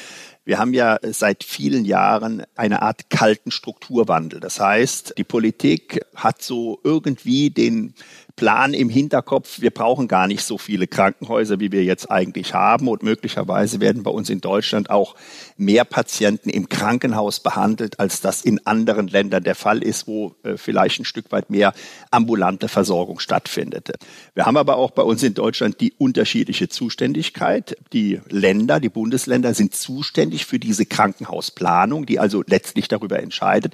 Wir 0.43 0.57
haben 0.57 0.73
ja 0.73 0.97
seit 1.03 1.43
vielen 1.43 1.85
Jahren 1.85 2.43
eine 2.55 2.81
Art 2.81 3.09
kalten 3.09 3.51
Strukturwandel. 3.51 4.39
Das 4.39 4.59
heißt, 4.59 5.13
die 5.17 5.23
Politik 5.23 6.03
hat 6.15 6.41
so 6.41 6.79
irgendwie 6.83 7.51
den 7.51 7.93
Plan 8.35 8.73
im 8.73 8.89
Hinterkopf, 8.89 9.61
wir 9.61 9.71
brauchen 9.71 10.07
gar 10.07 10.27
nicht 10.27 10.43
so 10.43 10.57
viele 10.57 10.87
Krankenhäuser, 10.87 11.59
wie 11.59 11.71
wir 11.71 11.83
jetzt 11.83 12.09
eigentlich 12.09 12.53
haben. 12.53 12.87
Und 12.87 13.03
möglicherweise 13.03 13.79
werden 13.79 14.03
bei 14.03 14.11
uns 14.11 14.29
in 14.29 14.41
Deutschland 14.41 14.89
auch 14.89 15.15
mehr 15.57 15.85
Patienten 15.85 16.49
im 16.49 16.69
Krankenhaus 16.69 17.39
behandelt, 17.39 17.99
als 17.99 18.21
das 18.21 18.41
in 18.41 18.65
anderen 18.65 19.07
Ländern 19.07 19.43
der 19.43 19.55
Fall 19.55 19.83
ist, 19.83 20.07
wo 20.07 20.35
äh, 20.43 20.57
vielleicht 20.57 20.99
ein 20.99 21.05
Stück 21.05 21.31
weit 21.31 21.49
mehr 21.49 21.73
ambulante 22.09 22.67
Versorgung 22.67 23.19
stattfindet. 23.19 23.91
Wir 24.33 24.45
haben 24.45 24.57
aber 24.57 24.77
auch 24.77 24.91
bei 24.91 25.03
uns 25.03 25.23
in 25.23 25.33
Deutschland 25.33 25.81
die 25.81 25.93
unterschiedliche 25.97 26.69
Zuständigkeit. 26.69 27.77
Die 27.93 28.21
Länder, 28.29 28.79
die 28.79 28.89
Bundesländer 28.89 29.53
sind 29.53 29.75
zuständig 29.75 30.45
für 30.45 30.59
diese 30.59 30.85
Krankenhausplanung, 30.85 32.05
die 32.05 32.19
also 32.19 32.43
letztlich 32.47 32.87
darüber 32.87 33.21
entscheidet, 33.21 33.73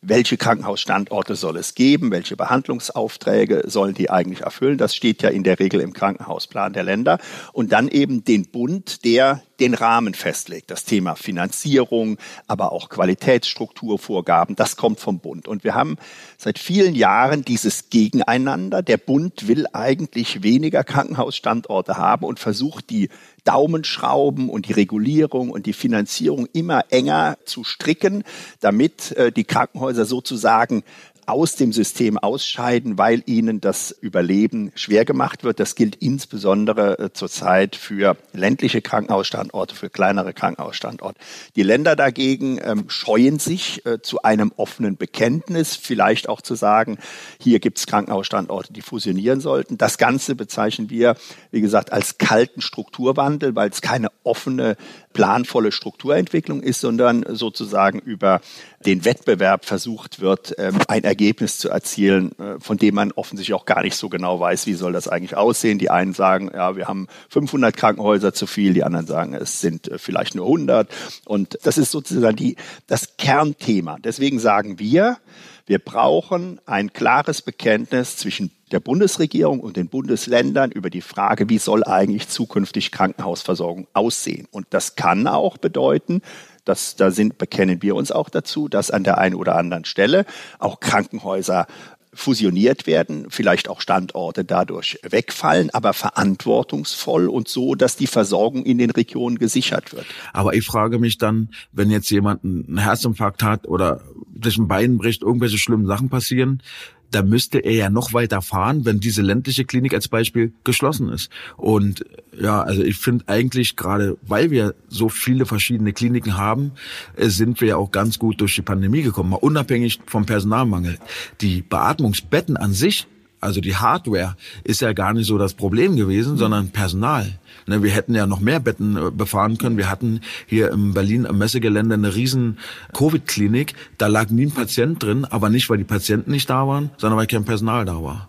welche 0.00 0.36
Krankenhausstandorte 0.36 1.34
soll 1.34 1.56
es 1.56 1.74
geben, 1.74 2.10
welche 2.10 2.36
Behandlungsaufträge 2.36 3.64
sollen 3.66 3.94
die 3.94 4.10
eigentlich 4.10 4.42
erfüllen. 4.42 4.78
Das 4.78 4.94
steht 4.94 5.22
ja 5.22 5.28
in 5.28 5.42
der 5.42 5.58
Regel 5.58 5.80
im 5.80 5.92
Krankenhausplan 5.92 6.72
der 6.72 6.84
Länder. 6.84 7.18
Und 7.52 7.72
dann 7.72 7.88
eben 7.88 8.24
den 8.24 8.50
Bund, 8.50 9.04
der 9.04 9.42
den 9.60 9.74
Rahmen 9.74 10.14
festlegt. 10.14 10.70
Das 10.70 10.84
Thema 10.84 11.14
Finanzierung, 11.14 12.18
aber 12.46 12.72
auch 12.72 12.88
Qualitätsstrukturvorgaben, 12.88 14.56
das 14.56 14.76
kommt 14.76 15.00
vom 15.00 15.18
Bund. 15.18 15.48
Und 15.48 15.64
wir 15.64 15.74
haben 15.74 15.96
seit 16.36 16.58
vielen 16.58 16.94
Jahren 16.94 17.44
dieses 17.44 17.90
Gegeneinander. 17.90 18.82
Der 18.82 18.96
Bund 18.96 19.48
will 19.48 19.66
eigentlich 19.72 20.42
weniger 20.42 20.84
Krankenhausstandorte 20.84 21.96
haben 21.96 22.24
und 22.24 22.38
versucht 22.38 22.90
die 22.90 23.08
Daumenschrauben 23.44 24.50
und 24.50 24.68
die 24.68 24.74
Regulierung 24.74 25.50
und 25.50 25.64
die 25.64 25.72
Finanzierung 25.72 26.46
immer 26.52 26.84
enger 26.90 27.38
zu 27.46 27.64
stricken, 27.64 28.24
damit 28.60 29.12
äh, 29.12 29.32
die 29.32 29.44
Krankenhäuser 29.44 30.04
sozusagen 30.04 30.82
aus 31.28 31.56
dem 31.56 31.74
System 31.74 32.16
ausscheiden, 32.16 32.96
weil 32.96 33.22
ihnen 33.26 33.60
das 33.60 33.90
Überleben 33.90 34.72
schwer 34.74 35.04
gemacht 35.04 35.44
wird. 35.44 35.60
Das 35.60 35.74
gilt 35.74 35.96
insbesondere 35.96 36.98
äh, 36.98 37.12
zurzeit 37.12 37.76
für 37.76 38.16
ländliche 38.32 38.80
Krankenhausstandorte, 38.80 39.74
für 39.74 39.90
kleinere 39.90 40.32
Krankenhausstandorte. 40.32 41.20
Die 41.54 41.62
Länder 41.62 41.96
dagegen 41.96 42.58
ähm, 42.62 42.84
scheuen 42.88 43.38
sich 43.38 43.84
äh, 43.84 44.00
zu 44.00 44.22
einem 44.22 44.52
offenen 44.56 44.96
Bekenntnis, 44.96 45.76
vielleicht 45.76 46.30
auch 46.30 46.40
zu 46.40 46.54
sagen, 46.54 46.96
hier 47.38 47.60
gibt 47.60 47.78
es 47.78 47.86
Krankenhausstandorte, 47.86 48.72
die 48.72 48.80
fusionieren 48.80 49.40
sollten. 49.40 49.76
Das 49.76 49.98
Ganze 49.98 50.34
bezeichnen 50.34 50.88
wir, 50.88 51.14
wie 51.50 51.60
gesagt, 51.60 51.92
als 51.92 52.16
kalten 52.16 52.62
Strukturwandel, 52.62 53.54
weil 53.54 53.68
es 53.68 53.82
keine 53.82 54.08
offene 54.24 54.76
planvolle 55.12 55.72
Strukturentwicklung 55.72 56.62
ist, 56.62 56.80
sondern 56.80 57.24
sozusagen 57.28 57.98
über 57.98 58.40
den 58.86 59.04
Wettbewerb 59.04 59.66
versucht 59.66 60.20
wird, 60.20 60.54
ähm, 60.58 60.78
ein 60.88 61.04
Ergebnis 61.04 61.17
zu 61.58 61.68
erzielen, 61.68 62.32
äh, 62.38 62.58
von 62.58 62.76
dem 62.76 62.94
man 62.94 63.12
offensichtlich 63.12 63.54
auch 63.54 63.66
gar 63.66 63.82
nicht 63.82 63.96
so 63.96 64.08
genau 64.08 64.40
weiß, 64.40 64.66
wie 64.66 64.74
soll 64.74 64.92
das 64.92 65.08
eigentlich 65.08 65.36
aussehen. 65.36 65.78
Die 65.78 65.90
einen 65.90 66.14
sagen, 66.14 66.50
ja, 66.54 66.76
wir 66.76 66.88
haben 66.88 67.08
500 67.28 67.76
Krankenhäuser 67.76 68.32
zu 68.32 68.46
viel, 68.46 68.74
die 68.74 68.84
anderen 68.84 69.06
sagen, 69.06 69.34
es 69.34 69.60
sind 69.60 69.88
äh, 69.88 69.98
vielleicht 69.98 70.34
nur 70.34 70.46
100. 70.46 70.88
Und 71.26 71.58
das 71.62 71.78
ist 71.78 71.90
sozusagen 71.90 72.36
die, 72.36 72.56
das 72.86 73.16
Kernthema. 73.16 73.98
Deswegen 74.02 74.38
sagen 74.38 74.78
wir, 74.78 75.18
wir 75.66 75.78
brauchen 75.78 76.60
ein 76.64 76.94
klares 76.94 77.42
Bekenntnis 77.42 78.16
zwischen 78.16 78.50
der 78.72 78.80
Bundesregierung 78.80 79.60
und 79.60 79.76
den 79.76 79.88
Bundesländern 79.88 80.70
über 80.70 80.88
die 80.88 81.02
Frage, 81.02 81.48
wie 81.50 81.58
soll 81.58 81.84
eigentlich 81.84 82.28
zukünftig 82.28 82.90
Krankenhausversorgung 82.90 83.86
aussehen. 83.92 84.46
Und 84.50 84.66
das 84.70 84.96
kann 84.96 85.26
auch 85.26 85.58
bedeuten, 85.58 86.22
dass 86.68 86.96
da 86.96 87.10
sind, 87.10 87.38
bekennen 87.38 87.82
wir 87.82 87.94
uns 87.94 88.12
auch 88.12 88.28
dazu, 88.28 88.68
dass 88.68 88.90
an 88.90 89.04
der 89.04 89.18
einen 89.18 89.34
oder 89.34 89.56
anderen 89.56 89.84
Stelle 89.84 90.24
auch 90.58 90.80
Krankenhäuser 90.80 91.66
fusioniert 92.12 92.86
werden, 92.86 93.26
vielleicht 93.28 93.68
auch 93.68 93.80
Standorte 93.80 94.44
dadurch 94.44 94.98
wegfallen, 95.02 95.70
aber 95.70 95.92
verantwortungsvoll 95.92 97.28
und 97.28 97.48
so, 97.48 97.74
dass 97.74 97.96
die 97.96 98.06
Versorgung 98.06 98.64
in 98.64 98.78
den 98.78 98.90
Regionen 98.90 99.38
gesichert 99.38 99.92
wird. 99.92 100.06
Aber 100.32 100.54
ich 100.54 100.64
frage 100.64 100.98
mich 100.98 101.18
dann, 101.18 101.50
wenn 101.72 101.90
jetzt 101.90 102.10
jemand 102.10 102.44
einen 102.44 102.78
Herzinfarkt 102.78 103.42
hat 103.42 103.68
oder 103.68 104.00
sich 104.42 104.58
ein 104.58 104.68
Bein 104.68 104.98
bricht, 104.98 105.22
irgendwelche 105.22 105.58
schlimmen 105.58 105.86
Sachen 105.86 106.08
passieren, 106.08 106.62
da 107.10 107.22
müsste 107.22 107.58
er 107.58 107.72
ja 107.72 107.90
noch 107.90 108.12
weiter 108.12 108.42
fahren, 108.42 108.84
wenn 108.84 109.00
diese 109.00 109.22
ländliche 109.22 109.64
Klinik 109.64 109.94
als 109.94 110.08
Beispiel 110.08 110.52
geschlossen 110.64 111.08
ist. 111.10 111.30
Und 111.56 112.04
ja, 112.38 112.62
also 112.62 112.82
ich 112.82 112.96
finde 112.96 113.24
eigentlich 113.28 113.76
gerade, 113.76 114.16
weil 114.22 114.50
wir 114.50 114.74
so 114.88 115.08
viele 115.08 115.46
verschiedene 115.46 115.92
Kliniken 115.92 116.36
haben, 116.36 116.72
äh, 117.16 117.28
sind 117.28 117.60
wir 117.60 117.68
ja 117.68 117.76
auch 117.76 117.90
ganz 117.90 118.18
gut 118.18 118.40
durch 118.40 118.54
die 118.54 118.62
Pandemie 118.62 119.02
gekommen, 119.02 119.30
mal 119.30 119.36
unabhängig 119.36 120.00
vom 120.06 120.26
Personalmangel. 120.26 120.98
Die 121.40 121.62
Beatmungsbetten 121.62 122.56
an 122.56 122.72
sich 122.72 123.06
also 123.40 123.60
die 123.60 123.76
Hardware 123.76 124.36
ist 124.64 124.80
ja 124.80 124.92
gar 124.92 125.12
nicht 125.12 125.26
so 125.26 125.38
das 125.38 125.54
Problem 125.54 125.96
gewesen, 125.96 126.34
mhm. 126.34 126.38
sondern 126.38 126.68
Personal. 126.70 127.38
Ne, 127.66 127.82
wir 127.82 127.90
hätten 127.90 128.14
ja 128.14 128.26
noch 128.26 128.40
mehr 128.40 128.60
Betten 128.60 128.96
äh, 128.96 129.10
befahren 129.10 129.58
können. 129.58 129.76
Wir 129.76 129.90
hatten 129.90 130.20
hier 130.46 130.70
im 130.70 130.94
Berlin 130.94 131.26
am 131.26 131.38
Messegelände 131.38 131.94
eine 131.94 132.14
riesen 132.14 132.58
Covid-Klinik. 132.94 133.74
Da 133.98 134.06
lag 134.06 134.30
nie 134.30 134.46
ein 134.46 134.52
Patient 134.52 135.02
drin, 135.02 135.24
aber 135.24 135.50
nicht, 135.50 135.68
weil 135.68 135.78
die 135.78 135.84
Patienten 135.84 136.30
nicht 136.30 136.48
da 136.48 136.66
waren, 136.66 136.90
sondern 136.96 137.18
weil 137.18 137.26
kein 137.26 137.44
Personal 137.44 137.84
da 137.84 138.02
war. 138.02 138.28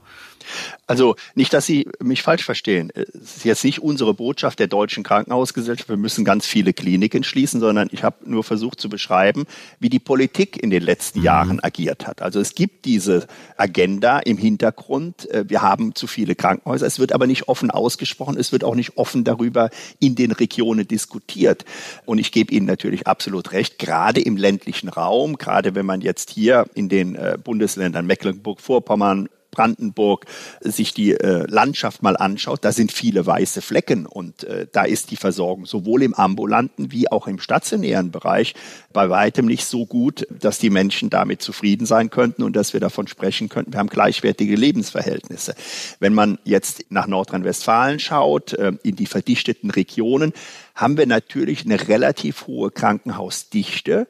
Also 0.87 1.15
nicht, 1.35 1.53
dass 1.53 1.65
Sie 1.65 1.87
mich 2.01 2.21
falsch 2.21 2.43
verstehen. 2.43 2.91
Es 2.95 3.37
ist 3.37 3.45
jetzt 3.45 3.63
nicht 3.63 3.79
unsere 3.79 4.13
Botschaft 4.13 4.59
der 4.59 4.67
deutschen 4.67 5.03
Krankenhausgesellschaft, 5.03 5.89
wir 5.89 5.97
müssen 5.97 6.25
ganz 6.25 6.45
viele 6.45 6.73
Kliniken 6.73 7.23
schließen, 7.23 7.59
sondern 7.59 7.89
ich 7.91 8.03
habe 8.03 8.17
nur 8.25 8.43
versucht 8.43 8.79
zu 8.79 8.89
beschreiben, 8.89 9.45
wie 9.79 9.89
die 9.89 9.99
Politik 9.99 10.61
in 10.61 10.69
den 10.69 10.83
letzten 10.83 11.19
mhm. 11.19 11.25
Jahren 11.25 11.59
agiert 11.63 12.07
hat. 12.07 12.21
Also 12.21 12.39
es 12.39 12.55
gibt 12.55 12.85
diese 12.85 13.27
Agenda 13.57 14.19
im 14.19 14.37
Hintergrund. 14.37 15.29
Äh, 15.29 15.45
wir 15.47 15.61
haben 15.61 15.95
zu 15.95 16.07
viele 16.07 16.35
Krankenhäuser. 16.35 16.87
Es 16.87 16.99
wird 16.99 17.13
aber 17.13 17.27
nicht 17.27 17.47
offen 17.47 17.71
ausgesprochen. 17.71 18.37
Es 18.37 18.51
wird 18.51 18.63
auch 18.63 18.75
nicht 18.75 18.97
offen 18.97 19.23
darüber 19.23 19.69
in 19.99 20.15
den 20.15 20.31
Regionen 20.31 20.87
diskutiert. 20.87 21.65
Und 22.05 22.17
ich 22.17 22.31
gebe 22.31 22.53
Ihnen 22.53 22.65
natürlich 22.65 23.07
absolut 23.07 23.51
recht, 23.51 23.79
gerade 23.79 24.21
im 24.21 24.37
ländlichen 24.37 24.89
Raum, 24.89 25.37
gerade 25.37 25.75
wenn 25.75 25.85
man 25.85 26.01
jetzt 26.01 26.31
hier 26.31 26.65
in 26.73 26.89
den 26.89 27.15
äh, 27.15 27.37
Bundesländern 27.41 28.05
Mecklenburg-Vorpommern, 28.05 29.29
Brandenburg 29.51 30.25
sich 30.61 30.93
die 30.93 31.11
äh, 31.11 31.45
Landschaft 31.47 32.03
mal 32.03 32.17
anschaut, 32.17 32.63
da 32.63 32.71
sind 32.71 32.91
viele 32.91 33.25
weiße 33.25 33.61
Flecken 33.61 34.05
und 34.05 34.43
äh, 34.43 34.67
da 34.71 34.83
ist 34.83 35.11
die 35.11 35.15
Versorgung 35.15 35.65
sowohl 35.65 36.03
im 36.03 36.13
ambulanten 36.13 36.91
wie 36.91 37.11
auch 37.11 37.27
im 37.27 37.39
stationären 37.39 38.11
Bereich 38.11 38.55
bei 38.93 39.09
weitem 39.09 39.45
nicht 39.45 39.65
so 39.65 39.85
gut, 39.85 40.27
dass 40.29 40.59
die 40.59 40.69
Menschen 40.69 41.09
damit 41.09 41.41
zufrieden 41.41 41.85
sein 41.85 42.09
könnten 42.09 42.43
und 42.43 42.55
dass 42.55 42.73
wir 42.73 42.79
davon 42.79 43.07
sprechen 43.07 43.49
könnten, 43.49 43.73
wir 43.73 43.79
haben 43.79 43.89
gleichwertige 43.89 44.55
Lebensverhältnisse. 44.55 45.55
Wenn 45.99 46.13
man 46.13 46.39
jetzt 46.43 46.85
nach 46.89 47.07
Nordrhein-Westfalen 47.07 47.99
schaut, 47.99 48.53
äh, 48.53 48.73
in 48.83 48.95
die 48.95 49.05
verdichteten 49.05 49.71
Regionen, 49.71 50.33
haben 50.75 50.97
wir 50.97 51.07
natürlich 51.07 51.65
eine 51.65 51.87
relativ 51.87 52.47
hohe 52.47 52.71
Krankenhausdichte 52.71 54.07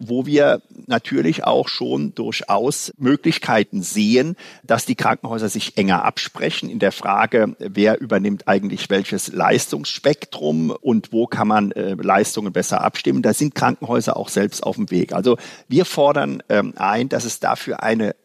wo 0.00 0.26
wir 0.26 0.62
natürlich 0.86 1.44
auch 1.44 1.68
schon 1.68 2.14
durchaus 2.14 2.92
Möglichkeiten 2.96 3.82
sehen, 3.82 4.36
dass 4.64 4.86
die 4.86 4.96
Krankenhäuser 4.96 5.48
sich 5.48 5.76
enger 5.76 6.04
absprechen 6.04 6.68
in 6.68 6.78
der 6.78 6.90
Frage, 6.90 7.54
wer 7.58 8.00
übernimmt 8.00 8.48
eigentlich 8.48 8.90
welches 8.90 9.32
Leistungsspektrum 9.32 10.70
und 10.70 11.12
wo 11.12 11.26
kann 11.26 11.46
man 11.46 11.70
äh, 11.72 11.94
Leistungen 11.94 12.52
besser 12.52 12.80
abstimmen. 12.80 13.22
Da 13.22 13.34
sind 13.34 13.54
Krankenhäuser 13.54 14.16
auch 14.16 14.30
selbst 14.30 14.62
auf 14.62 14.76
dem 14.76 14.90
Weg. 14.90 15.12
Also 15.12 15.36
wir 15.68 15.84
fordern 15.84 16.42
ähm, 16.48 16.72
ein, 16.76 17.08
dass 17.08 17.24
es 17.24 17.38
dafür 17.38 17.82
eine 17.82 18.16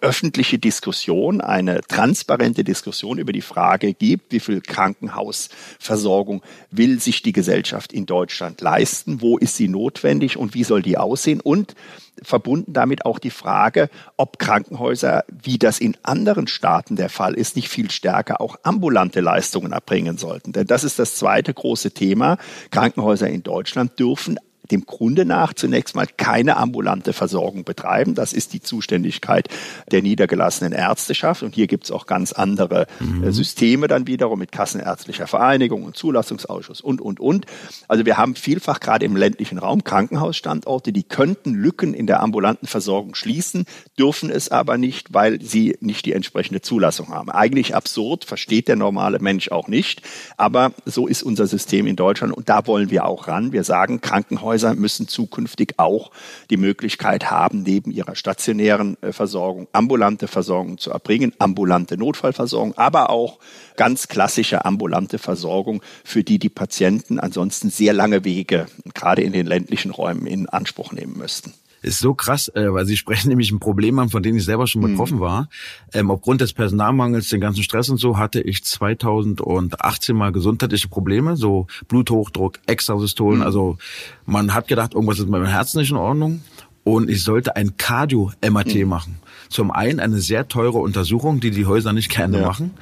öffentliche 0.00 0.58
Diskussion, 0.58 1.40
eine 1.40 1.80
transparente 1.82 2.64
Diskussion 2.64 3.18
über 3.18 3.32
die 3.32 3.40
Frage 3.40 3.92
gibt, 3.92 4.32
wie 4.32 4.40
viel 4.40 4.60
Krankenhausversorgung 4.60 6.42
will 6.70 7.00
sich 7.00 7.22
die 7.22 7.32
Gesellschaft 7.32 7.92
in 7.92 8.06
Deutschland 8.06 8.60
leisten, 8.60 9.20
wo 9.20 9.36
ist 9.38 9.56
sie 9.56 9.68
notwendig 9.68 10.36
und 10.36 10.54
wie 10.54 10.64
soll 10.64 10.82
die 10.82 10.96
aussehen 10.96 11.40
und 11.40 11.74
verbunden 12.22 12.72
damit 12.72 13.04
auch 13.04 13.18
die 13.18 13.30
Frage, 13.30 13.88
ob 14.16 14.38
Krankenhäuser, 14.38 15.24
wie 15.28 15.58
das 15.58 15.78
in 15.78 15.96
anderen 16.02 16.46
Staaten 16.46 16.96
der 16.96 17.08
Fall 17.08 17.34
ist, 17.34 17.56
nicht 17.56 17.68
viel 17.68 17.90
stärker 17.90 18.40
auch 18.40 18.56
ambulante 18.62 19.20
Leistungen 19.20 19.72
erbringen 19.72 20.18
sollten. 20.18 20.52
Denn 20.52 20.66
das 20.66 20.84
ist 20.84 20.98
das 20.98 21.16
zweite 21.16 21.54
große 21.54 21.92
Thema. 21.92 22.38
Krankenhäuser 22.70 23.28
in 23.28 23.42
Deutschland 23.42 23.98
dürfen 23.98 24.38
dem 24.70 24.86
Grunde 24.86 25.24
nach 25.24 25.54
zunächst 25.54 25.94
mal 25.94 26.06
keine 26.16 26.56
ambulante 26.56 27.12
Versorgung 27.12 27.64
betreiben. 27.64 28.14
Das 28.14 28.32
ist 28.32 28.52
die 28.52 28.60
Zuständigkeit 28.60 29.48
der 29.90 30.02
niedergelassenen 30.02 30.72
Ärzteschaft. 30.72 31.42
Und 31.42 31.54
hier 31.54 31.66
gibt 31.66 31.84
es 31.84 31.90
auch 31.90 32.06
ganz 32.06 32.32
andere 32.32 32.86
äh, 33.00 33.04
mhm. 33.04 33.32
Systeme 33.32 33.88
dann 33.88 34.06
wiederum 34.06 34.38
mit 34.38 34.52
Kassenärztlicher 34.52 35.26
Vereinigung 35.26 35.84
und 35.84 35.96
Zulassungsausschuss 35.96 36.80
und, 36.80 37.00
und, 37.00 37.20
und. 37.20 37.46
Also 37.88 38.06
wir 38.06 38.16
haben 38.16 38.34
vielfach 38.34 38.80
gerade 38.80 39.04
im 39.04 39.16
ländlichen 39.16 39.58
Raum 39.58 39.84
Krankenhausstandorte, 39.84 40.92
die 40.92 41.02
könnten 41.02 41.54
Lücken 41.54 41.94
in 41.94 42.06
der 42.06 42.20
ambulanten 42.20 42.66
Versorgung 42.66 43.14
schließen, 43.14 43.64
dürfen 43.98 44.30
es 44.30 44.50
aber 44.50 44.78
nicht, 44.78 45.12
weil 45.12 45.40
sie 45.40 45.76
nicht 45.80 46.06
die 46.06 46.12
entsprechende 46.12 46.60
Zulassung 46.60 47.08
haben. 47.10 47.30
Eigentlich 47.30 47.74
absurd, 47.74 48.24
versteht 48.24 48.68
der 48.68 48.76
normale 48.76 49.18
Mensch 49.18 49.50
auch 49.50 49.68
nicht. 49.68 50.02
Aber 50.36 50.72
so 50.84 51.06
ist 51.06 51.22
unser 51.22 51.46
System 51.46 51.86
in 51.86 51.96
Deutschland 51.96 52.32
und 52.32 52.48
da 52.48 52.66
wollen 52.66 52.90
wir 52.90 53.04
auch 53.04 53.28
ran. 53.28 53.52
Wir 53.52 53.64
sagen, 53.64 54.00
Krankenhäuser 54.00 54.59
Krankenhäuser 54.60 54.74
müssen 54.74 55.08
zukünftig 55.08 55.74
auch 55.78 56.10
die 56.50 56.56
Möglichkeit 56.56 57.30
haben, 57.30 57.62
neben 57.62 57.90
ihrer 57.90 58.14
stationären 58.14 58.96
äh, 59.02 59.12
Versorgung 59.12 59.68
ambulante 59.72 60.28
Versorgung 60.28 60.78
zu 60.78 60.90
erbringen, 60.90 61.32
ambulante 61.38 61.96
Notfallversorgung, 61.96 62.76
aber 62.76 63.10
auch 63.10 63.38
ganz 63.76 64.08
klassische 64.08 64.64
ambulante 64.64 65.18
Versorgung, 65.18 65.82
für 66.04 66.22
die 66.22 66.38
die 66.38 66.48
Patienten 66.48 67.18
ansonsten 67.18 67.70
sehr 67.70 67.92
lange 67.92 68.24
Wege, 68.24 68.66
gerade 68.94 69.22
in 69.22 69.32
den 69.32 69.46
ländlichen 69.46 69.90
Räumen, 69.90 70.26
in 70.26 70.48
Anspruch 70.48 70.92
nehmen 70.92 71.16
müssten 71.16 71.54
ist 71.82 71.98
so 71.98 72.14
krass, 72.14 72.48
äh, 72.48 72.72
weil 72.72 72.86
Sie 72.86 72.96
sprechen 72.98 73.28
nämlich 73.28 73.50
ein 73.50 73.60
Problem 73.60 73.98
an, 73.98 74.10
von 74.10 74.22
dem 74.22 74.36
ich 74.36 74.44
selber 74.44 74.66
schon 74.66 74.82
betroffen 74.82 75.16
mhm. 75.16 75.20
war. 75.20 75.48
Ähm, 75.92 76.10
aufgrund 76.10 76.40
des 76.40 76.52
Personalmangels, 76.52 77.28
den 77.28 77.40
ganzen 77.40 77.62
Stress 77.62 77.88
und 77.88 77.98
so, 77.98 78.18
hatte 78.18 78.40
ich 78.40 78.64
2018 78.64 80.16
mal 80.16 80.32
gesundheitliche 80.32 80.88
Probleme, 80.88 81.36
so 81.36 81.66
Bluthochdruck, 81.88 82.58
Extrasystolen. 82.66 83.40
Mhm. 83.40 83.46
Also 83.46 83.78
man 84.26 84.54
hat 84.54 84.68
gedacht, 84.68 84.94
irgendwas 84.94 85.18
ist 85.18 85.24
mit 85.24 85.32
meinem 85.32 85.46
Herzen 85.46 85.78
nicht 85.78 85.90
in 85.90 85.96
Ordnung. 85.96 86.42
Und 86.82 87.10
ich 87.10 87.22
sollte 87.22 87.56
ein 87.56 87.76
Cardio-MRT 87.76 88.74
mhm. 88.76 88.88
machen. 88.88 89.18
Zum 89.48 89.70
einen 89.70 90.00
eine 90.00 90.20
sehr 90.20 90.48
teure 90.48 90.78
Untersuchung, 90.78 91.40
die 91.40 91.50
die 91.50 91.66
Häuser 91.66 91.92
nicht 91.92 92.10
gerne 92.10 92.40
ja. 92.40 92.46
machen. 92.46 92.72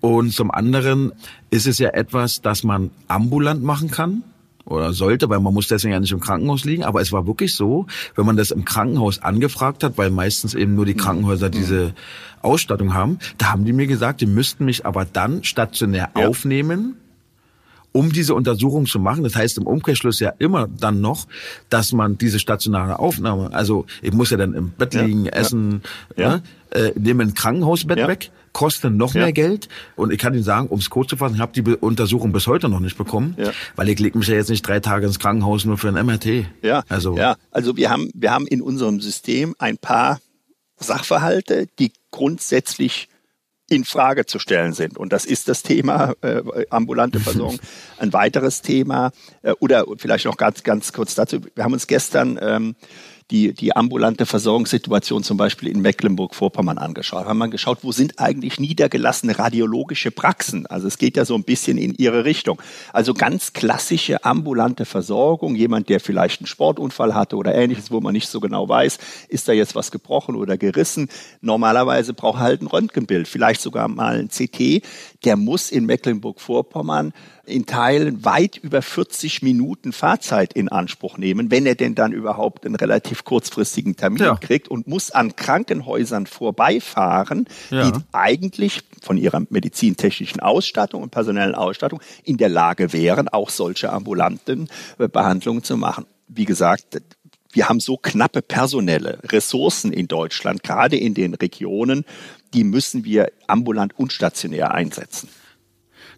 Und 0.00 0.32
zum 0.32 0.50
anderen 0.50 1.12
ist 1.50 1.66
es 1.66 1.78
ja 1.78 1.90
etwas, 1.90 2.40
das 2.40 2.62
man 2.64 2.90
ambulant 3.08 3.62
machen 3.62 3.90
kann 3.90 4.22
oder 4.68 4.92
sollte, 4.92 5.28
weil 5.28 5.40
man 5.40 5.54
muss 5.54 5.68
deswegen 5.68 5.92
ja 5.92 6.00
nicht 6.00 6.12
im 6.12 6.20
Krankenhaus 6.20 6.64
liegen. 6.64 6.84
Aber 6.84 7.00
es 7.00 7.12
war 7.12 7.26
wirklich 7.26 7.54
so, 7.54 7.86
wenn 8.14 8.26
man 8.26 8.36
das 8.36 8.50
im 8.50 8.64
Krankenhaus 8.64 9.22
angefragt 9.22 9.82
hat, 9.82 9.98
weil 9.98 10.10
meistens 10.10 10.54
eben 10.54 10.74
nur 10.74 10.86
die 10.86 10.94
mhm. 10.94 10.98
Krankenhäuser 10.98 11.50
diese 11.50 11.94
Ausstattung 12.42 12.94
haben, 12.94 13.18
da 13.38 13.52
haben 13.52 13.64
die 13.64 13.72
mir 13.72 13.86
gesagt, 13.86 14.20
die 14.20 14.26
müssten 14.26 14.64
mich 14.64 14.86
aber 14.86 15.04
dann 15.04 15.44
stationär 15.44 16.10
ja. 16.16 16.26
aufnehmen, 16.26 16.96
um 17.92 18.12
diese 18.12 18.34
Untersuchung 18.34 18.86
zu 18.86 19.00
machen. 19.00 19.24
Das 19.24 19.34
heißt 19.34 19.58
im 19.58 19.66
Umkehrschluss 19.66 20.20
ja 20.20 20.32
immer 20.38 20.68
dann 20.68 21.00
noch, 21.00 21.26
dass 21.68 21.92
man 21.92 22.18
diese 22.18 22.38
stationäre 22.38 22.98
Aufnahme, 22.98 23.52
also 23.52 23.86
ich 24.02 24.12
muss 24.12 24.30
ja 24.30 24.36
dann 24.36 24.54
im 24.54 24.70
Bett 24.70 24.94
liegen, 24.94 25.24
ja, 25.24 25.32
essen, 25.32 25.82
ja. 26.16 26.36
Ne, 26.36 26.42
äh, 26.70 26.92
nehme 26.98 27.22
ein 27.22 27.34
Krankenhausbett 27.34 28.06
weg, 28.06 28.30
kosten 28.52 28.96
noch 28.96 29.14
ja. 29.14 29.22
mehr 29.22 29.32
Geld. 29.32 29.68
Und 29.96 30.12
ich 30.12 30.18
kann 30.18 30.34
Ihnen 30.34 30.42
sagen, 30.42 30.68
um 30.68 30.78
es 30.78 30.90
kurz 30.90 31.10
zu 31.10 31.16
fassen, 31.16 31.34
ich 31.34 31.40
habe 31.40 31.52
die 31.52 31.62
Untersuchung 31.62 32.32
bis 32.32 32.46
heute 32.46 32.68
noch 32.68 32.80
nicht 32.80 32.98
bekommen, 32.98 33.34
ja. 33.38 33.52
weil 33.76 33.88
ich 33.88 33.98
lege 33.98 34.18
mich 34.18 34.28
ja 34.28 34.34
jetzt 34.34 34.50
nicht 34.50 34.66
drei 34.66 34.80
Tage 34.80 35.06
ins 35.06 35.18
Krankenhaus 35.18 35.64
nur 35.64 35.78
für 35.78 35.88
ein 35.88 36.06
MRT. 36.06 36.46
Ja, 36.62 36.84
also, 36.88 37.16
ja. 37.16 37.36
also 37.50 37.76
wir 37.76 37.90
haben, 37.90 38.10
wir 38.14 38.32
haben 38.32 38.46
in 38.46 38.62
unserem 38.62 39.00
System 39.00 39.54
ein 39.58 39.78
paar 39.78 40.20
Sachverhalte, 40.76 41.66
die 41.78 41.92
grundsätzlich 42.10 43.08
in 43.68 43.84
Frage 43.84 44.24
zu 44.24 44.38
stellen 44.38 44.72
sind. 44.72 44.96
Und 44.96 45.12
das 45.12 45.24
ist 45.24 45.48
das 45.48 45.62
Thema 45.62 46.14
äh, 46.22 46.42
ambulante 46.70 47.20
Versorgung. 47.20 47.58
Ein 47.98 48.12
weiteres 48.12 48.62
Thema, 48.62 49.10
äh, 49.42 49.52
oder 49.60 49.84
vielleicht 49.98 50.24
noch 50.24 50.38
ganz, 50.38 50.62
ganz 50.62 50.92
kurz 50.92 51.14
dazu. 51.14 51.40
Wir 51.54 51.64
haben 51.64 51.74
uns 51.74 51.86
gestern 51.86 52.38
ähm, 52.40 52.76
die, 53.30 53.52
die 53.52 53.76
ambulante 53.76 54.24
Versorgungssituation 54.24 55.22
zum 55.22 55.36
Beispiel 55.36 55.68
in 55.68 55.80
Mecklenburg-Vorpommern 55.80 56.78
angeschaut. 56.78 57.26
Haben 57.26 57.38
wir 57.38 57.48
geschaut, 57.48 57.78
wo 57.82 57.92
sind 57.92 58.18
eigentlich 58.18 58.58
niedergelassene 58.58 59.38
radiologische 59.38 60.10
Praxen? 60.10 60.66
Also 60.66 60.86
es 60.86 60.96
geht 60.96 61.16
ja 61.16 61.26
so 61.26 61.34
ein 61.34 61.44
bisschen 61.44 61.76
in 61.76 61.94
ihre 61.94 62.24
Richtung. 62.24 62.60
Also 62.92 63.12
ganz 63.12 63.52
klassische 63.52 64.24
ambulante 64.24 64.86
Versorgung. 64.86 65.56
Jemand, 65.56 65.90
der 65.90 66.00
vielleicht 66.00 66.40
einen 66.40 66.46
Sportunfall 66.46 67.14
hatte 67.14 67.36
oder 67.36 67.54
ähnliches, 67.54 67.90
wo 67.90 68.00
man 68.00 68.14
nicht 68.14 68.28
so 68.28 68.40
genau 68.40 68.66
weiß, 68.68 68.98
ist 69.28 69.46
da 69.46 69.52
jetzt 69.52 69.74
was 69.74 69.90
gebrochen 69.90 70.34
oder 70.34 70.56
gerissen. 70.56 71.08
Normalerweise 71.42 72.14
braucht 72.14 72.38
er 72.38 72.44
halt 72.44 72.62
ein 72.62 72.66
Röntgenbild, 72.66 73.28
vielleicht 73.28 73.60
sogar 73.60 73.88
mal 73.88 74.18
ein 74.18 74.28
CT. 74.28 74.82
Der 75.24 75.36
muss 75.36 75.70
in 75.70 75.86
Mecklenburg-Vorpommern 75.86 77.12
in 77.44 77.66
Teilen 77.66 78.24
weit 78.24 78.56
über 78.56 78.82
40 78.82 79.42
Minuten 79.42 79.92
Fahrzeit 79.92 80.52
in 80.52 80.68
Anspruch 80.68 81.18
nehmen, 81.18 81.50
wenn 81.50 81.66
er 81.66 81.74
denn 81.74 81.94
dann 81.94 82.12
überhaupt 82.12 82.64
einen 82.64 82.76
relativ 82.76 83.24
kurzfristigen 83.24 83.96
Termin 83.96 84.22
ja. 84.22 84.36
kriegt 84.36 84.68
und 84.68 84.86
muss 84.86 85.10
an 85.10 85.34
Krankenhäusern 85.34 86.26
vorbeifahren, 86.26 87.46
ja. 87.70 87.90
die 87.90 87.98
eigentlich 88.12 88.82
von 89.02 89.16
ihrer 89.16 89.42
medizintechnischen 89.50 90.40
Ausstattung 90.40 91.02
und 91.02 91.10
personellen 91.10 91.54
Ausstattung 91.54 92.00
in 92.22 92.36
der 92.36 92.48
Lage 92.48 92.92
wären, 92.92 93.28
auch 93.28 93.50
solche 93.50 93.90
ambulanten 93.90 94.68
äh, 94.98 95.08
Behandlungen 95.08 95.62
zu 95.62 95.76
machen. 95.76 96.06
Wie 96.28 96.44
gesagt, 96.44 97.00
wir 97.52 97.68
haben 97.68 97.80
so 97.80 97.96
knappe 97.96 98.42
personelle 98.42 99.18
Ressourcen 99.24 99.92
in 99.92 100.06
Deutschland, 100.06 100.62
gerade 100.62 100.96
in 100.96 101.14
den 101.14 101.34
Regionen, 101.34 102.04
die 102.54 102.64
müssen 102.64 103.04
wir 103.04 103.30
ambulant 103.46 103.98
und 103.98 104.12
stationär 104.12 104.72
einsetzen. 104.72 105.28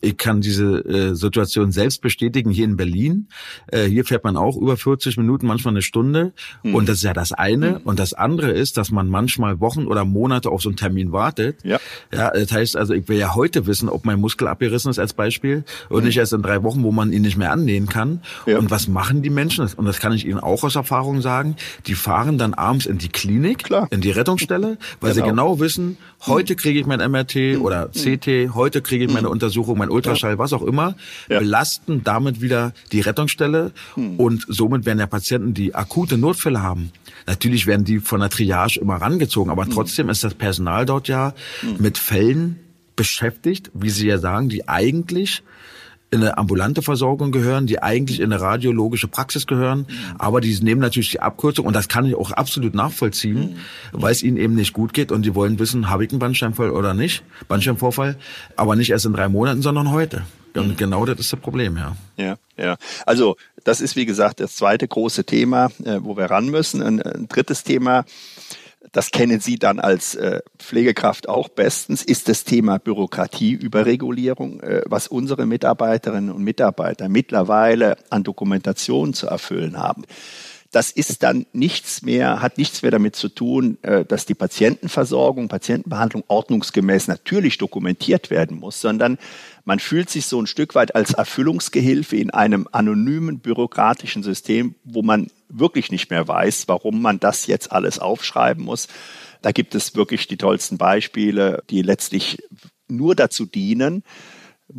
Ich 0.00 0.16
kann 0.16 0.40
diese 0.40 0.84
äh, 0.84 1.14
Situation 1.14 1.72
selbst 1.72 2.00
bestätigen 2.00 2.50
hier 2.50 2.64
in 2.64 2.76
Berlin. 2.76 3.28
Äh, 3.68 3.84
hier 3.84 4.04
fährt 4.04 4.24
man 4.24 4.36
auch 4.36 4.56
über 4.56 4.76
40 4.76 5.16
Minuten, 5.18 5.46
manchmal 5.46 5.74
eine 5.74 5.82
Stunde. 5.82 6.32
Mhm. 6.62 6.74
Und 6.74 6.88
das 6.88 6.98
ist 6.98 7.02
ja 7.02 7.12
das 7.12 7.32
eine. 7.32 7.72
Mhm. 7.72 7.76
Und 7.84 7.98
das 7.98 8.14
andere 8.14 8.50
ist, 8.50 8.76
dass 8.76 8.90
man 8.90 9.08
manchmal 9.08 9.60
Wochen 9.60 9.86
oder 9.86 10.04
Monate 10.04 10.50
auf 10.50 10.62
so 10.62 10.70
einen 10.70 10.76
Termin 10.76 11.12
wartet. 11.12 11.62
Ja. 11.64 11.78
ja 12.12 12.30
das 12.30 12.50
heißt 12.52 12.76
also, 12.76 12.94
ich 12.94 13.08
will 13.08 13.18
ja 13.18 13.34
heute 13.34 13.66
wissen, 13.66 13.88
ob 13.88 14.04
mein 14.04 14.20
Muskel 14.20 14.48
abgerissen 14.48 14.90
ist 14.90 14.98
als 14.98 15.12
Beispiel 15.12 15.64
und 15.88 16.00
mhm. 16.00 16.06
nicht 16.06 16.16
erst 16.16 16.32
in 16.32 16.42
drei 16.42 16.62
Wochen, 16.62 16.82
wo 16.82 16.92
man 16.92 17.12
ihn 17.12 17.22
nicht 17.22 17.36
mehr 17.36 17.52
annähen 17.52 17.86
kann. 17.86 18.22
Ja. 18.46 18.58
Und 18.58 18.70
was 18.70 18.88
machen 18.88 19.22
die 19.22 19.30
Menschen? 19.30 19.68
Und 19.76 19.84
das 19.84 20.00
kann 20.00 20.12
ich 20.12 20.26
Ihnen 20.26 20.40
auch 20.40 20.64
aus 20.64 20.76
Erfahrung 20.76 21.20
sagen. 21.20 21.56
Die 21.86 21.94
fahren 21.94 22.38
dann 22.38 22.54
abends 22.54 22.86
in 22.86 22.98
die 22.98 23.08
Klinik, 23.08 23.64
Klar. 23.64 23.88
in 23.90 24.00
die 24.00 24.10
Rettungsstelle, 24.10 24.78
weil 25.00 25.12
genau. 25.12 25.24
sie 25.24 25.30
genau 25.30 25.60
wissen, 25.60 25.98
heute 26.26 26.56
kriege 26.56 26.78
ich 26.80 26.86
mein 26.86 26.98
MRT 26.98 27.36
mhm. 27.36 27.62
oder 27.62 27.88
CT, 27.88 28.54
heute 28.54 28.82
kriege 28.82 29.04
ich 29.04 29.12
meine 29.12 29.28
mhm. 29.28 29.32
Untersuchung, 29.32 29.78
mein 29.78 29.90
Ultraschall, 29.90 30.38
was 30.38 30.52
auch 30.52 30.62
immer, 30.62 30.94
belasten 31.28 32.04
damit 32.04 32.40
wieder 32.40 32.72
die 32.92 33.00
Rettungsstelle. 33.00 33.72
Mhm. 33.96 34.16
und 34.16 34.44
somit 34.48 34.86
werden 34.86 34.98
ja 34.98 35.06
Patienten, 35.06 35.54
die 35.54 35.74
akute 35.74 36.18
Notfälle 36.18 36.62
haben, 36.62 36.92
natürlich 37.26 37.66
werden 37.66 37.84
die 37.84 37.98
von 37.98 38.20
der 38.20 38.30
Triage 38.30 38.80
immer 38.80 38.96
rangezogen, 38.96 39.50
aber 39.50 39.68
trotzdem 39.68 40.08
ist 40.08 40.24
das 40.24 40.34
Personal 40.34 40.86
dort 40.86 41.08
ja 41.08 41.34
mit 41.78 41.98
Fällen 41.98 42.58
beschäftigt, 42.96 43.70
wie 43.72 43.90
Sie 43.90 44.08
ja 44.08 44.18
sagen, 44.18 44.48
die 44.48 44.68
eigentlich 44.68 45.42
in 46.10 46.20
eine 46.20 46.38
ambulante 46.38 46.82
Versorgung 46.82 47.30
gehören, 47.30 47.66
die 47.66 47.82
eigentlich 47.82 48.20
in 48.20 48.32
eine 48.32 48.40
radiologische 48.40 49.08
Praxis 49.08 49.46
gehören, 49.46 49.86
aber 50.18 50.40
die 50.40 50.58
nehmen 50.60 50.80
natürlich 50.80 51.10
die 51.10 51.20
Abkürzung 51.20 51.66
und 51.66 51.74
das 51.74 51.88
kann 51.88 52.04
ich 52.04 52.14
auch 52.14 52.32
absolut 52.32 52.74
nachvollziehen, 52.74 53.58
weil 53.92 54.12
es 54.12 54.22
ihnen 54.22 54.36
eben 54.36 54.54
nicht 54.54 54.72
gut 54.72 54.92
geht 54.92 55.12
und 55.12 55.22
die 55.24 55.34
wollen 55.34 55.58
wissen, 55.58 55.88
habe 55.88 56.04
ich 56.04 56.10
einen 56.10 56.18
Bandscheibenvorfall 56.18 56.76
oder 56.76 56.94
nicht, 56.94 57.22
Bandscheibenvorfall, 57.48 58.16
aber 58.56 58.74
nicht 58.76 58.90
erst 58.90 59.06
in 59.06 59.12
drei 59.12 59.28
Monaten, 59.28 59.62
sondern 59.62 59.90
heute. 59.90 60.22
Und 60.54 60.76
genau 60.76 61.06
das 61.06 61.20
ist 61.20 61.32
das 61.32 61.38
Problem, 61.38 61.76
ja. 61.76 61.96
Ja, 62.16 62.36
ja. 62.56 62.76
Also 63.06 63.36
das 63.62 63.80
ist 63.80 63.94
wie 63.94 64.06
gesagt 64.06 64.40
das 64.40 64.56
zweite 64.56 64.88
große 64.88 65.24
Thema, 65.24 65.66
äh, 65.84 65.98
wo 66.00 66.16
wir 66.16 66.24
ran 66.24 66.48
müssen. 66.48 66.82
Ein 66.82 67.28
drittes 67.28 67.62
Thema 67.62 68.04
das 68.92 69.10
kennen 69.10 69.40
Sie 69.40 69.56
dann 69.56 69.78
als 69.78 70.14
äh, 70.14 70.40
Pflegekraft 70.58 71.28
auch 71.28 71.48
bestens, 71.48 72.02
ist 72.02 72.28
das 72.28 72.44
Thema 72.44 72.78
Bürokratieüberregulierung, 72.78 74.60
äh, 74.60 74.82
was 74.86 75.06
unsere 75.06 75.46
Mitarbeiterinnen 75.46 76.30
und 76.30 76.42
Mitarbeiter 76.42 77.08
mittlerweile 77.08 77.96
an 78.10 78.24
Dokumentation 78.24 79.14
zu 79.14 79.28
erfüllen 79.28 79.78
haben. 79.78 80.02
Das 80.72 80.92
ist 80.92 81.24
dann 81.24 81.46
nichts 81.52 82.02
mehr, 82.02 82.40
hat 82.40 82.56
nichts 82.56 82.82
mehr 82.82 82.92
damit 82.92 83.16
zu 83.16 83.28
tun, 83.28 83.78
äh, 83.82 84.04
dass 84.04 84.24
die 84.24 84.34
Patientenversorgung, 84.34 85.48
Patientenbehandlung 85.48 86.22
ordnungsgemäß 86.28 87.08
natürlich 87.08 87.58
dokumentiert 87.58 88.30
werden 88.30 88.58
muss, 88.58 88.80
sondern 88.80 89.18
man 89.64 89.80
fühlt 89.80 90.10
sich 90.10 90.26
so 90.26 90.40
ein 90.40 90.46
Stück 90.46 90.76
weit 90.76 90.94
als 90.94 91.12
Erfüllungsgehilfe 91.12 92.16
in 92.16 92.30
einem 92.30 92.68
anonymen 92.70 93.40
bürokratischen 93.40 94.22
System, 94.22 94.76
wo 94.84 95.02
man 95.02 95.26
wirklich 95.48 95.90
nicht 95.90 96.10
mehr 96.10 96.28
weiß, 96.28 96.68
warum 96.68 97.02
man 97.02 97.18
das 97.18 97.48
jetzt 97.48 97.72
alles 97.72 97.98
aufschreiben 97.98 98.64
muss. 98.64 98.86
Da 99.42 99.50
gibt 99.50 99.74
es 99.74 99.96
wirklich 99.96 100.28
die 100.28 100.36
tollsten 100.36 100.78
Beispiele, 100.78 101.64
die 101.70 101.82
letztlich 101.82 102.38
nur 102.86 103.16
dazu 103.16 103.44
dienen, 103.44 104.04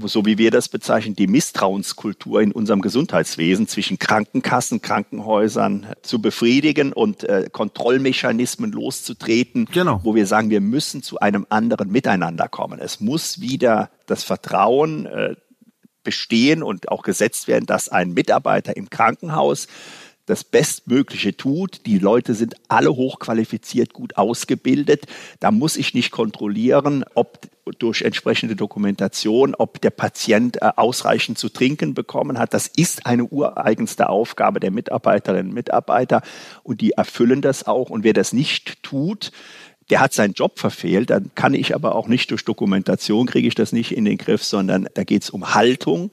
so 0.06 0.26
wie 0.26 0.38
wir 0.38 0.52
das 0.52 0.70
bezeichnen, 0.70 1.16
die 1.16 1.28
Misstrauenskultur 1.28 2.42
in 2.42 2.52
unserem 2.52 2.82
Gesundheitswesen 2.82 3.68
zwischen 3.68 4.00
Krankenkassen, 4.00 4.82
Krankenhäusern 4.82 5.88
zu 6.02 6.22
befriedigen 6.22 6.94
und 6.94 7.24
äh, 7.24 7.50
Kontrollmechanismen 7.52 8.72
loszutreten, 8.72 9.68
genau. 9.72 10.00
wo 10.04 10.16
wir 10.16 10.26
sagen, 10.28 10.50
wir 10.50 10.62
müssen 10.62 11.04
zu 11.04 11.20
einem 11.20 11.46
anderen 11.50 11.92
Miteinander 11.92 12.48
kommen. 12.48 12.80
Es 12.80 13.00
muss 13.00 13.42
wieder 13.42 13.90
das 14.06 14.24
Vertrauen 14.24 15.06
äh, 15.06 15.36
bestehen 16.04 16.64
und 16.64 16.90
auch 16.90 17.04
gesetzt 17.04 17.48
werden, 17.48 17.66
dass 17.66 17.90
ein 17.90 18.14
Mitarbeiter 18.14 18.76
im 18.76 18.90
Krankenhaus 18.90 19.68
das 20.26 20.44
Bestmögliche 20.44 21.36
tut. 21.36 21.86
Die 21.86 21.98
Leute 22.00 22.34
sind 22.34 22.56
alle 22.68 22.96
hochqualifiziert, 22.96 23.94
gut 23.94 24.18
ausgebildet. 24.18 25.06
Da 25.40 25.52
muss 25.52 25.76
ich 25.76 25.94
nicht 25.94 26.12
kontrollieren, 26.12 27.04
ob 27.16 27.50
durch 27.80 28.02
entsprechende 28.02 28.56
Dokumentation, 28.56 29.56
ob 29.56 29.82
der 29.82 29.90
Patient 29.90 30.62
äh, 30.62 30.72
ausreichend 30.76 31.38
zu 31.38 31.50
trinken 31.50 31.94
bekommen 31.94 32.38
hat. 32.38 32.54
Das 32.54 32.68
ist 32.68 33.06
eine 33.06 33.26
ureigenste 33.26 34.10
Aufgabe 34.10 34.60
der 34.60 34.72
Mitarbeiterinnen 34.72 35.50
und 35.50 35.54
Mitarbeiter 35.54 36.22
und 36.64 36.82
die 36.82 36.92
erfüllen 36.92 37.42
das 37.42 37.68
auch. 37.68 37.90
Und 37.90 38.04
wer 38.04 38.14
das 38.14 38.34
nicht 38.34 38.84
tut, 38.84 39.32
der 39.90 40.00
hat 40.00 40.14
seinen 40.14 40.34
Job 40.34 40.58
verfehlt, 40.58 41.10
dann 41.10 41.32
kann 41.36 41.54
ich 41.54 41.76
aber 41.76 41.96
auch 41.96 42.08
nicht 42.08 42.32
durch 42.32 42.46
Dokumentation, 42.46 43.28
kriege 43.28 43.48
ich 43.48 43.56
das 43.56 43.74
nicht 43.74 43.92
in 43.92 44.06
den 44.06 44.18
Griff, 44.18 44.44
sondern 44.44 44.88
da 44.94 45.04
geht 45.04 45.24
es 45.24 45.30
um 45.30 45.54
Haltung 45.54 46.12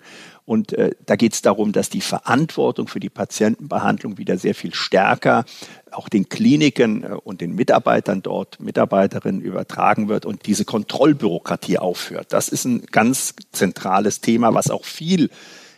und 0.49 0.73
äh, 0.73 0.93
da 1.05 1.17
geht 1.17 1.35
es 1.35 1.43
darum, 1.43 1.73
dass 1.73 1.91
die 1.91 2.01
Verantwortung 2.01 2.89
für 2.89 3.01
die 3.01 3.11
Patientenbehandlung 3.11 4.17
wieder 4.17 4.39
sehr 4.39 4.55
viel 4.55 4.73
stärker 4.73 5.45
auch 5.91 6.09
den 6.09 6.31
Kliniken 6.31 7.05
äh, 7.05 7.09
und 7.09 7.43
den 7.43 7.55
Mitarbeitern 7.55 8.23
dort, 8.23 8.59
Mitarbeiterinnen 8.59 9.43
übertragen 9.43 10.09
wird 10.09 10.25
und 10.25 10.47
diese 10.47 10.65
Kontrollbürokratie 10.65 11.77
aufhört. 11.77 12.33
Das 12.33 12.49
ist 12.49 12.65
ein 12.65 12.87
ganz 12.91 13.35
zentrales 13.53 14.23
Thema, 14.23 14.55
was 14.55 14.71
auch 14.71 14.87
viel 14.87 15.29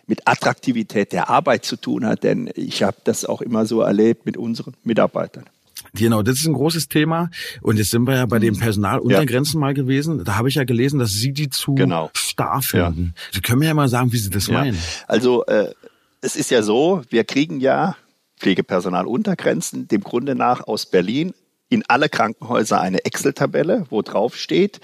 mit 0.06 0.28
Attraktivität 0.28 1.12
der 1.12 1.30
Arbeit 1.30 1.64
zu 1.64 1.74
tun 1.74 2.06
hat, 2.06 2.22
denn 2.22 2.48
ich 2.54 2.84
habe 2.84 2.98
das 3.02 3.24
auch 3.24 3.40
immer 3.40 3.66
so 3.66 3.80
erlebt 3.80 4.24
mit 4.24 4.36
unseren 4.36 4.74
Mitarbeitern. 4.84 5.46
Genau, 5.94 6.22
das 6.22 6.38
ist 6.38 6.46
ein 6.46 6.54
großes 6.54 6.88
Thema. 6.88 7.30
Und 7.62 7.78
jetzt 7.78 7.90
sind 7.90 8.06
wir 8.06 8.16
ja 8.16 8.26
bei 8.26 8.38
dem 8.38 8.54
mhm. 8.54 8.58
Personaluntergrenzen 8.58 9.54
ja. 9.54 9.60
mal 9.60 9.74
gewesen. 9.74 10.24
Da 10.24 10.36
habe 10.36 10.48
ich 10.48 10.54
ja 10.54 10.64
gelesen, 10.64 10.98
dass 10.98 11.12
Sie 11.12 11.32
die 11.32 11.48
zu 11.50 11.74
genau. 11.74 12.10
starr 12.14 12.62
finden. 12.62 13.14
Ja. 13.16 13.22
Sie 13.32 13.40
können 13.40 13.60
mir 13.60 13.66
ja 13.66 13.74
mal 13.74 13.88
sagen, 13.88 14.12
wie 14.12 14.18
Sie 14.18 14.30
das 14.30 14.46
ja. 14.46 14.54
meinen. 14.54 14.78
Also 15.06 15.44
äh, 15.46 15.72
es 16.20 16.36
ist 16.36 16.50
ja 16.50 16.62
so, 16.62 17.02
wir 17.10 17.24
kriegen 17.24 17.60
ja 17.60 17.96
Pflegepersonaluntergrenzen 18.38 19.88
dem 19.88 20.02
Grunde 20.02 20.34
nach 20.34 20.66
aus 20.66 20.86
Berlin 20.86 21.34
in 21.68 21.84
alle 21.86 22.08
Krankenhäuser 22.08 22.80
eine 22.80 23.04
Excel-Tabelle, 23.04 23.86
wo 23.90 24.02
drauf 24.02 24.36
steht, 24.36 24.80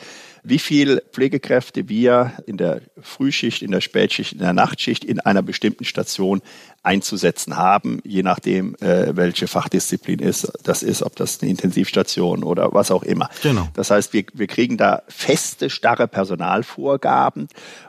wie 0.48 0.60
viel 0.60 1.02
Pflegekräfte 1.12 1.88
wir 1.88 2.32
in 2.46 2.56
der 2.56 2.80
Frühschicht, 3.00 3.62
in 3.62 3.72
der 3.72 3.80
Spätschicht, 3.80 4.32
in 4.32 4.38
der 4.38 4.52
Nachtschicht 4.52 5.04
in 5.04 5.18
einer 5.18 5.42
bestimmten 5.42 5.84
Station 5.84 6.40
einzusetzen 6.84 7.56
haben, 7.56 8.00
je 8.04 8.22
nachdem, 8.22 8.76
äh, 8.76 9.16
welche 9.16 9.48
Fachdisziplin 9.48 10.20
ist, 10.20 10.52
das 10.62 10.84
ist, 10.84 11.02
ob 11.02 11.16
das 11.16 11.42
eine 11.42 11.50
Intensivstation 11.50 12.44
oder 12.44 12.72
was 12.72 12.92
auch 12.92 13.02
immer. 13.02 13.28
Genau. 13.42 13.68
Das 13.74 13.90
heißt, 13.90 14.12
wir, 14.12 14.24
wir 14.34 14.46
kriegen 14.46 14.76
da 14.76 15.02
feste, 15.08 15.68
starre 15.68 16.06
Personalvorgaben 16.06 17.48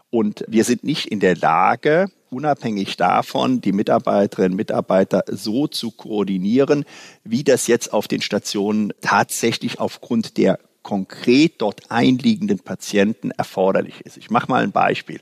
und 0.10 0.44
wir 0.48 0.64
sind 0.64 0.84
nicht 0.84 1.06
in 1.06 1.20
der 1.20 1.36
Lage, 1.36 2.10
unabhängig 2.32 2.98
davon, 2.98 3.62
die 3.62 3.72
Mitarbeiterinnen 3.72 4.54
und 4.54 4.58
Mitarbeiter 4.58 5.24
so 5.28 5.68
zu 5.68 5.92
koordinieren, 5.92 6.86
wie 7.24 7.44
das 7.44 7.68
jetzt 7.68 7.94
auf 7.94 8.08
den 8.08 8.22
Stationen 8.22 8.94
tatsächlich 9.02 9.80
aufgrund 9.80 10.38
der 10.38 10.58
konkret 10.88 11.56
dort 11.62 11.92
einliegenden 11.92 12.60
Patienten 12.60 13.32
erforderlich 13.32 14.00
ist. 14.06 14.16
Ich 14.16 14.30
mache 14.30 14.50
mal 14.50 14.64
ein 14.64 14.72
Beispiel. 14.72 15.20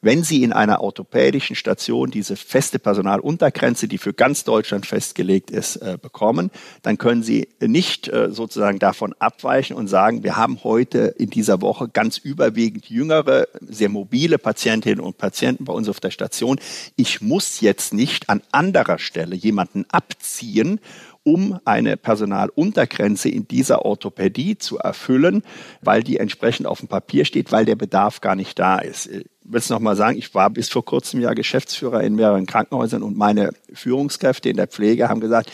Wenn 0.00 0.22
Sie 0.22 0.42
in 0.42 0.54
einer 0.54 0.80
orthopädischen 0.80 1.54
Station 1.54 2.10
diese 2.10 2.34
feste 2.34 2.78
Personaluntergrenze, 2.78 3.88
die 3.88 3.98
für 3.98 4.14
ganz 4.14 4.44
Deutschland 4.44 4.86
festgelegt 4.86 5.50
ist, 5.50 5.76
äh, 5.76 5.98
bekommen, 6.00 6.50
dann 6.80 6.96
können 6.96 7.22
Sie 7.22 7.48
nicht 7.60 8.08
äh, 8.08 8.30
sozusagen 8.30 8.78
davon 8.78 9.14
abweichen 9.18 9.76
und 9.76 9.88
sagen, 9.88 10.22
wir 10.22 10.36
haben 10.36 10.64
heute 10.64 11.14
in 11.18 11.28
dieser 11.28 11.60
Woche 11.60 11.88
ganz 11.88 12.16
überwiegend 12.16 12.88
jüngere, 12.88 13.48
sehr 13.60 13.90
mobile 13.90 14.38
Patientinnen 14.38 15.00
und 15.00 15.18
Patienten 15.18 15.66
bei 15.66 15.74
uns 15.74 15.90
auf 15.90 16.00
der 16.00 16.10
Station. 16.10 16.58
Ich 16.96 17.20
muss 17.20 17.60
jetzt 17.60 17.92
nicht 17.92 18.30
an 18.30 18.40
anderer 18.50 18.98
Stelle 18.98 19.36
jemanden 19.36 19.84
abziehen 19.90 20.80
um 21.26 21.58
eine 21.64 21.96
Personaluntergrenze 21.96 23.28
in 23.28 23.48
dieser 23.48 23.84
Orthopädie 23.84 24.58
zu 24.58 24.78
erfüllen, 24.78 25.42
weil 25.82 26.04
die 26.04 26.18
entsprechend 26.18 26.68
auf 26.68 26.78
dem 26.78 26.86
Papier 26.86 27.24
steht, 27.24 27.50
weil 27.50 27.64
der 27.64 27.74
Bedarf 27.74 28.20
gar 28.20 28.36
nicht 28.36 28.56
da 28.60 28.78
ist. 28.78 29.06
Ich 29.06 29.26
will 29.42 29.58
es 29.58 29.68
nochmal 29.68 29.96
sagen, 29.96 30.16
ich 30.16 30.32
war 30.36 30.50
bis 30.50 30.68
vor 30.68 30.84
kurzem 30.84 31.20
ja 31.20 31.34
Geschäftsführer 31.34 32.04
in 32.04 32.14
mehreren 32.14 32.46
Krankenhäusern 32.46 33.02
und 33.02 33.16
meine 33.16 33.50
Führungskräfte 33.72 34.50
in 34.50 34.56
der 34.56 34.68
Pflege 34.68 35.08
haben 35.08 35.20
gesagt, 35.20 35.50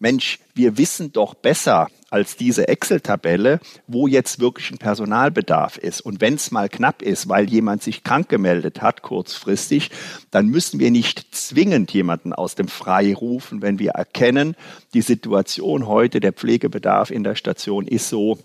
Mensch, 0.00 0.38
wir 0.54 0.78
wissen 0.78 1.12
doch 1.12 1.34
besser 1.34 1.88
als 2.08 2.36
diese 2.36 2.68
Excel-Tabelle, 2.68 3.60
wo 3.86 4.08
jetzt 4.08 4.40
wirklich 4.40 4.70
ein 4.70 4.78
Personalbedarf 4.78 5.76
ist. 5.76 6.00
Und 6.00 6.20
wenn 6.20 6.34
es 6.34 6.50
mal 6.50 6.68
knapp 6.68 7.02
ist, 7.02 7.28
weil 7.28 7.48
jemand 7.48 7.82
sich 7.82 8.02
krank 8.02 8.28
gemeldet 8.28 8.82
hat, 8.82 9.02
kurzfristig, 9.02 9.90
dann 10.30 10.46
müssen 10.46 10.80
wir 10.80 10.90
nicht 10.90 11.34
zwingend 11.34 11.92
jemanden 11.92 12.32
aus 12.32 12.54
dem 12.54 12.68
Frei 12.68 13.14
rufen, 13.14 13.62
wenn 13.62 13.78
wir 13.78 13.92
erkennen, 13.92 14.56
die 14.94 15.02
Situation 15.02 15.86
heute, 15.86 16.18
der 16.18 16.32
Pflegebedarf 16.32 17.10
in 17.10 17.22
der 17.22 17.36
Station 17.36 17.86
ist 17.86 18.08
so, 18.08 18.38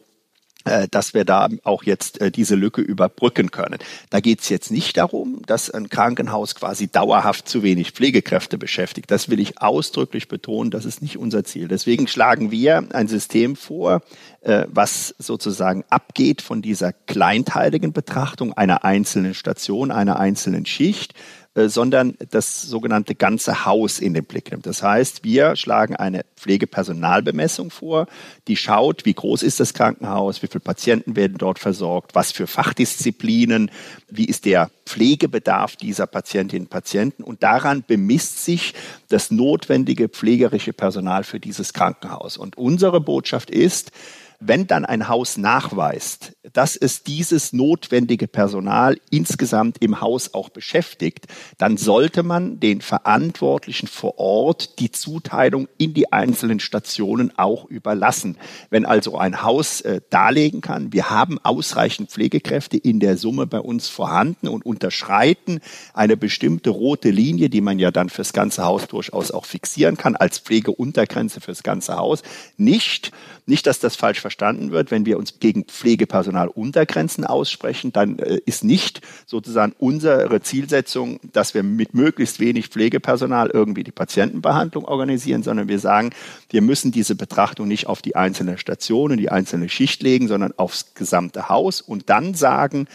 dass 0.89 1.13
wir 1.13 1.25
da 1.25 1.47
auch 1.63 1.83
jetzt 1.83 2.21
äh, 2.21 2.31
diese 2.31 2.55
Lücke 2.55 2.81
überbrücken 2.81 3.51
können. 3.51 3.77
Da 4.09 4.19
geht 4.19 4.41
es 4.41 4.49
jetzt 4.49 4.71
nicht 4.71 4.97
darum, 4.97 5.41
dass 5.45 5.69
ein 5.69 5.89
Krankenhaus 5.89 6.55
quasi 6.55 6.87
dauerhaft 6.87 7.47
zu 7.47 7.61
wenig 7.63 7.91
Pflegekräfte 7.91 8.57
beschäftigt. 8.57 9.11
Das 9.11 9.29
will 9.29 9.39
ich 9.39 9.61
ausdrücklich 9.61 10.27
betonen, 10.27 10.71
das 10.71 10.85
ist 10.85 11.01
nicht 11.01 11.17
unser 11.17 11.43
Ziel. 11.43 11.67
Deswegen 11.67 12.07
schlagen 12.07 12.51
wir 12.51 12.87
ein 12.91 13.07
System 13.07 13.55
vor, 13.55 14.01
äh, 14.41 14.65
was 14.67 15.13
sozusagen 15.19 15.83
abgeht 15.89 16.41
von 16.41 16.61
dieser 16.61 16.93
kleinteiligen 16.93 17.93
Betrachtung 17.93 18.53
einer 18.53 18.83
einzelnen 18.83 19.33
Station, 19.33 19.91
einer 19.91 20.19
einzelnen 20.19 20.65
Schicht, 20.65 21.13
äh, 21.13 21.15
sondern 21.55 22.15
das 22.31 22.63
sogenannte 22.63 23.15
ganze 23.15 23.65
Haus 23.65 23.99
in 23.99 24.13
den 24.13 24.25
Blick 24.25 24.51
nimmt. 24.51 24.65
Das 24.65 24.83
heißt, 24.83 25.23
wir 25.23 25.55
schlagen 25.55 25.95
eine 25.95 26.25
Pflegepersonalbemessung 26.35 27.71
vor, 27.71 28.07
die 28.47 28.57
schaut, 28.57 29.05
wie 29.05 29.13
groß 29.13 29.41
ist 29.41 29.61
das 29.61 29.73
Krankenhaus, 29.73 30.43
wie 30.43 30.47
viele 30.47 30.59
Patienten 30.59 31.15
werden 31.15 31.37
dort 31.37 31.59
versorgt, 31.59 32.13
was 32.13 32.33
für 32.33 32.45
Fachdisziplinen, 32.45 33.71
wie 34.09 34.25
ist 34.25 34.45
der 34.45 34.69
Pflegebedarf 34.85 35.77
dieser 35.77 36.07
Patientinnen 36.07 36.65
und 36.65 36.69
Patienten 36.69 37.23
und 37.23 37.41
daran 37.41 37.83
bemisst 37.87 38.43
sich 38.43 38.73
das 39.07 39.31
notwendige 39.31 40.09
pflegerische 40.09 40.73
Personal 40.73 41.23
für 41.23 41.39
dieses 41.39 41.73
Krankenhaus. 41.73 42.37
Und 42.37 42.57
unsere 42.57 42.99
Botschaft 42.99 43.49
ist, 43.49 43.91
wenn 44.39 44.67
dann 44.67 44.85
ein 44.85 45.07
Haus 45.07 45.37
nachweist, 45.37 46.33
dass 46.53 46.75
es 46.75 47.03
dieses 47.03 47.53
notwendige 47.53 48.27
Personal 48.27 48.99
insgesamt 49.09 49.77
im 49.81 50.01
Haus 50.01 50.33
auch 50.33 50.49
beschäftigt, 50.49 51.25
dann 51.57 51.77
sollte 51.77 52.23
man 52.23 52.59
den 52.59 52.81
Verantwortlichen 52.81 53.87
vor 53.87 54.19
Ort 54.19 54.79
die 54.79 54.91
Zuteilung 54.91 55.67
in 55.77 55.93
die 55.93 56.11
einzelnen 56.11 56.59
Stationen 56.59 57.37
auch 57.37 57.65
überlassen. 57.65 58.37
Wenn 58.69 58.85
also 58.85 59.17
ein 59.17 59.41
Haus 59.41 59.81
äh, 59.81 60.01
darlegen 60.09 60.61
kann, 60.61 60.93
wir 60.93 61.09
haben 61.09 61.39
ausreichend 61.43 62.11
Pflegekräfte 62.11 62.77
in 62.77 62.99
der 62.99 63.17
Summe 63.17 63.47
bei 63.47 63.59
uns 63.59 63.87
vorhanden 63.89 64.47
und 64.47 64.65
unterschreiten 64.65 65.59
eine 65.93 66.17
bestimmte 66.17 66.69
rote 66.69 67.09
Linie, 67.09 67.49
die 67.49 67.61
man 67.61 67.79
ja 67.79 67.91
dann 67.91 68.09
fürs 68.09 68.33
ganze 68.33 68.63
Haus 68.63 68.87
durchaus 68.87 69.31
auch 69.31 69.45
fixieren 69.45 69.97
kann, 69.97 70.15
als 70.15 70.39
Pflegeuntergrenze 70.39 71.41
fürs 71.41 71.63
ganze 71.63 71.97
Haus, 71.97 72.21
nicht, 72.57 73.11
nicht, 73.45 73.67
dass 73.67 73.79
das 73.79 73.95
falsch 73.95 74.24
verstanden 74.25 74.71
wird, 74.71 74.89
wenn 74.89 75.05
wir 75.05 75.19
uns 75.19 75.37
gegen 75.37 75.65
Pflegepersonal 75.65 76.47
Untergrenzen 76.47 77.25
aussprechen, 77.25 77.93
dann 77.93 78.17
äh, 78.17 78.39
ist 78.47 78.63
nicht 78.63 79.01
sozusagen 79.27 79.75
unsere 79.77 80.41
Zielsetzung, 80.41 81.19
dass 81.31 81.53
wir 81.53 81.61
mit 81.61 81.93
möglichst 81.93 82.39
wenig 82.39 82.69
Pflegepersonal 82.69 83.51
irgendwie 83.51 83.83
die 83.83 83.91
Patientenbehandlung 83.91 84.85
organisieren, 84.85 85.43
sondern 85.43 85.67
wir 85.67 85.77
sagen, 85.77 86.09
wir 86.49 86.63
müssen 86.63 86.91
diese 86.91 87.13
Betrachtung 87.13 87.67
nicht 87.67 87.85
auf 87.85 88.01
die 88.01 88.15
einzelne 88.15 88.57
Station, 88.57 89.15
die 89.15 89.29
einzelne 89.29 89.69
Schicht 89.69 90.01
legen, 90.01 90.27
sondern 90.27 90.53
aufs 90.57 90.95
gesamte 90.95 91.47
Haus 91.47 91.81
und 91.81 92.09
dann 92.09 92.33
sagen, 92.33 92.87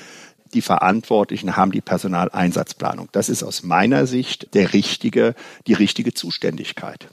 die 0.53 0.63
Verantwortlichen 0.63 1.57
haben 1.57 1.71
die 1.71 1.81
Personaleinsatzplanung. 1.81 3.09
Das 3.13 3.29
ist 3.29 3.45
aus 3.45 3.63
meiner 3.63 4.09
Sicht 4.09 4.53
der 4.55 4.73
richtige, 4.73 5.37
die 5.69 5.75
richtige 5.75 6.13
Zuständigkeit. 6.13 7.07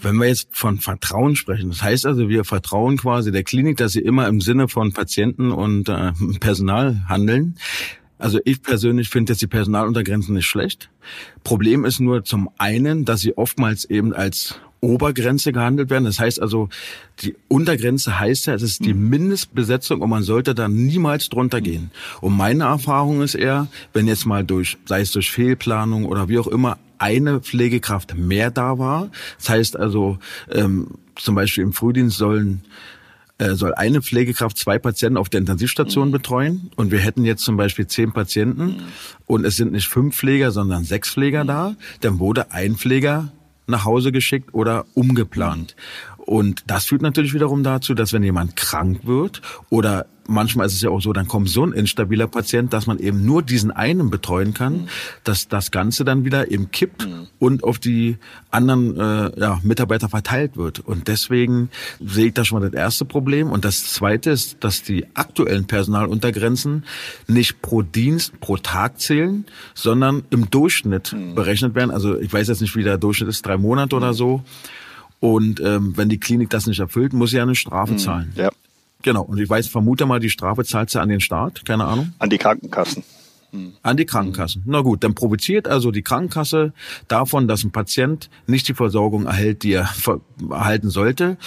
Wenn 0.00 0.16
wir 0.16 0.26
jetzt 0.26 0.48
von 0.52 0.78
Vertrauen 0.78 1.36
sprechen, 1.36 1.70
das 1.70 1.82
heißt 1.82 2.06
also, 2.06 2.28
wir 2.28 2.44
vertrauen 2.44 2.96
quasi 2.96 3.32
der 3.32 3.44
Klinik, 3.44 3.76
dass 3.76 3.92
sie 3.92 4.00
immer 4.00 4.28
im 4.28 4.40
Sinne 4.40 4.68
von 4.68 4.92
Patienten 4.92 5.50
und 5.50 5.88
äh, 5.88 6.12
Personal 6.40 7.04
handeln. 7.08 7.56
Also 8.18 8.40
ich 8.44 8.62
persönlich 8.62 9.10
finde 9.10 9.32
jetzt 9.32 9.42
die 9.42 9.46
Personaluntergrenzen 9.46 10.34
nicht 10.34 10.46
schlecht. 10.46 10.90
Problem 11.44 11.84
ist 11.84 12.00
nur 12.00 12.24
zum 12.24 12.48
einen, 12.56 13.04
dass 13.04 13.20
sie 13.20 13.36
oftmals 13.36 13.84
eben 13.84 14.14
als 14.14 14.58
Obergrenze 14.80 15.52
gehandelt 15.52 15.90
werden. 15.90 16.04
Das 16.04 16.18
heißt 16.18 16.40
also, 16.40 16.68
die 17.20 17.34
Untergrenze 17.48 18.18
heißt 18.18 18.46
ja, 18.46 18.54
es 18.54 18.62
ist 18.62 18.84
die 18.84 18.94
mhm. 18.94 19.08
Mindestbesetzung 19.08 20.00
und 20.00 20.10
man 20.10 20.22
sollte 20.22 20.54
da 20.54 20.68
niemals 20.68 21.28
drunter 21.28 21.60
gehen. 21.60 21.90
Und 22.20 22.36
meine 22.36 22.64
Erfahrung 22.64 23.22
ist 23.22 23.34
eher, 23.34 23.68
wenn 23.92 24.06
jetzt 24.06 24.26
mal 24.26 24.44
durch, 24.44 24.78
sei 24.86 25.00
es 25.00 25.12
durch 25.12 25.30
Fehlplanung 25.30 26.04
oder 26.04 26.28
wie 26.28 26.38
auch 26.38 26.46
immer, 26.46 26.78
eine 26.98 27.40
Pflegekraft 27.40 28.16
mehr 28.16 28.50
da 28.50 28.78
war. 28.78 29.10
Das 29.38 29.48
heißt 29.48 29.76
also, 29.76 30.18
ähm, 30.50 30.88
zum 31.16 31.34
Beispiel 31.34 31.64
im 31.64 31.72
Frühdienst 31.72 32.16
sollen 32.16 32.62
äh, 33.38 33.54
soll 33.54 33.74
eine 33.74 34.00
Pflegekraft 34.00 34.56
zwei 34.56 34.78
Patienten 34.78 35.18
auf 35.18 35.28
der 35.28 35.40
Intensivstation 35.40 36.08
mhm. 36.08 36.12
betreuen 36.12 36.70
und 36.76 36.90
wir 36.90 37.00
hätten 37.00 37.26
jetzt 37.26 37.42
zum 37.42 37.58
Beispiel 37.58 37.86
zehn 37.86 38.12
Patienten 38.12 38.64
mhm. 38.64 38.76
und 39.26 39.44
es 39.44 39.56
sind 39.56 39.72
nicht 39.72 39.88
fünf 39.88 40.16
Pfleger, 40.16 40.52
sondern 40.52 40.84
sechs 40.84 41.10
Pfleger 41.10 41.44
mhm. 41.44 41.48
da, 41.48 41.76
dann 42.00 42.18
wurde 42.18 42.52
ein 42.52 42.76
Pfleger 42.76 43.30
nach 43.66 43.84
Hause 43.84 44.10
geschickt 44.10 44.54
oder 44.54 44.86
umgeplant. 44.94 45.76
Und 46.26 46.64
das 46.66 46.86
führt 46.86 47.02
natürlich 47.02 47.34
wiederum 47.34 47.62
dazu, 47.62 47.94
dass 47.94 48.12
wenn 48.12 48.22
jemand 48.24 48.56
krank 48.56 49.00
wird 49.04 49.40
oder 49.70 50.06
manchmal 50.28 50.66
ist 50.66 50.74
es 50.74 50.82
ja 50.82 50.90
auch 50.90 51.00
so, 51.00 51.12
dann 51.12 51.28
kommt 51.28 51.48
so 51.48 51.64
ein 51.64 51.72
instabiler 51.72 52.26
Patient, 52.26 52.72
dass 52.72 52.88
man 52.88 52.98
eben 52.98 53.24
nur 53.24 53.42
diesen 53.42 53.70
einen 53.70 54.10
betreuen 54.10 54.54
kann, 54.54 54.72
mhm. 54.72 54.88
dass 55.24 55.46
das 55.46 55.70
Ganze 55.70 56.04
dann 56.04 56.24
wieder 56.24 56.50
eben 56.50 56.72
kippt 56.72 57.06
mhm. 57.06 57.28
und 57.38 57.62
auf 57.62 57.78
die 57.78 58.18
anderen 58.50 58.98
äh, 58.98 59.40
ja, 59.40 59.60
Mitarbeiter 59.62 60.08
verteilt 60.08 60.56
wird. 60.56 60.80
Und 60.80 61.06
deswegen 61.08 61.70
sehe 62.04 62.26
ich 62.26 62.34
da 62.34 62.44
schon 62.44 62.60
mal 62.60 62.68
das 62.68 62.76
erste 62.76 63.04
Problem. 63.04 63.50
Und 63.50 63.64
das 63.64 63.92
zweite 63.92 64.30
ist, 64.30 64.64
dass 64.64 64.82
die 64.82 65.06
aktuellen 65.14 65.66
Personaluntergrenzen 65.66 66.84
nicht 67.28 67.62
pro 67.62 67.82
Dienst, 67.82 68.40
pro 68.40 68.56
Tag 68.56 69.00
zählen, 69.00 69.44
sondern 69.74 70.24
im 70.30 70.50
Durchschnitt 70.50 71.12
mhm. 71.12 71.34
berechnet 71.34 71.74
werden. 71.74 71.90
Also 71.90 72.18
ich 72.18 72.32
weiß 72.32 72.48
jetzt 72.48 72.60
nicht, 72.60 72.74
wie 72.76 72.82
der 72.82 72.98
Durchschnitt 72.98 73.28
ist, 73.28 73.46
drei 73.46 73.56
Monate 73.56 73.94
oder 73.96 74.12
so. 74.12 74.42
Und 75.20 75.60
ähm, 75.60 75.96
wenn 75.96 76.08
die 76.08 76.18
Klinik 76.18 76.50
das 76.50 76.66
nicht 76.66 76.80
erfüllt, 76.80 77.12
muss 77.12 77.30
sie 77.30 77.36
ja 77.36 77.42
eine 77.42 77.54
Strafe 77.54 77.94
mhm. 77.94 77.98
zahlen. 77.98 78.32
Ja. 78.36 78.50
Genau. 79.02 79.22
Und 79.22 79.38
ich 79.38 79.48
weiß, 79.48 79.68
vermute 79.68 80.06
mal, 80.06 80.20
die 80.20 80.30
Strafe 80.30 80.64
zahlt 80.64 80.90
sie 80.90 81.00
an 81.00 81.08
den 81.08 81.20
Staat, 81.20 81.64
keine 81.64 81.84
Ahnung. 81.84 82.12
An 82.18 82.30
die 82.30 82.38
Krankenkassen. 82.38 83.04
Mhm. 83.52 83.72
An 83.82 83.96
die 83.96 84.04
Krankenkassen. 84.04 84.62
Na 84.66 84.80
gut, 84.80 85.04
dann 85.04 85.14
provoziert 85.14 85.68
also 85.68 85.90
die 85.90 86.02
Krankenkasse 86.02 86.72
davon, 87.08 87.48
dass 87.48 87.64
ein 87.64 87.70
Patient 87.70 88.28
nicht 88.46 88.68
die 88.68 88.74
Versorgung 88.74 89.26
erhält, 89.26 89.62
die 89.62 89.72
er 89.72 89.88
erhalten 90.50 90.90
sollte. 90.90 91.38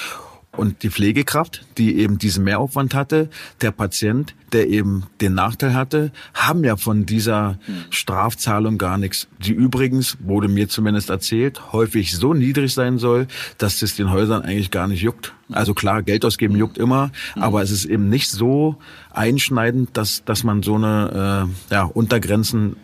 Und 0.52 0.82
die 0.82 0.90
Pflegekraft, 0.90 1.64
die 1.78 1.98
eben 1.98 2.18
diesen 2.18 2.44
Mehraufwand 2.44 2.96
hatte, 2.96 3.30
der 3.62 3.72
Patient, 3.72 4.34
der 4.52 4.68
eben 4.68 5.04
den 5.22 5.36
Nachteil 5.36 5.76
hatte, 5.76 6.12
haben 6.34 6.64
ja 6.64 6.76
von 6.76 7.06
dieser 7.06 7.60
Strafzahlung 7.92 8.80
gar 8.80 8.98
nichts. 8.98 9.28
Die 9.38 9.54
übrigens, 9.54 10.18
wurde 10.20 10.48
mir 10.48 10.68
zumindest 10.68 11.12
erzählt, 11.12 11.72
häufig 11.72 12.16
so 12.16 12.34
niedrig 12.34 12.74
sein 12.74 12.98
soll, 12.98 13.28
dass 13.60 13.82
es 13.84 13.96
den 13.96 14.10
Häusern 14.10 14.42
eigentlich 14.42 14.72
gar 14.72 14.88
nicht 14.88 15.02
juckt. 15.02 15.34
Also 15.52 15.74
klar, 15.76 16.02
Geld 16.02 16.26
ausgeben 16.26 16.56
juckt 16.56 16.78
immer, 16.78 17.12
aber 17.36 17.62
es 17.62 17.70
ist 17.70 17.86
eben 17.86 18.10
nicht 18.10 18.30
so 18.30 18.78
einschneidend, 19.12 19.96
dass, 19.98 20.24
dass 20.26 20.44
man 20.44 20.64
so 20.64 20.76
eine 20.76 21.48
äh, 21.70 21.74
ja, 21.74 21.84
Untergrenzen 21.84 22.76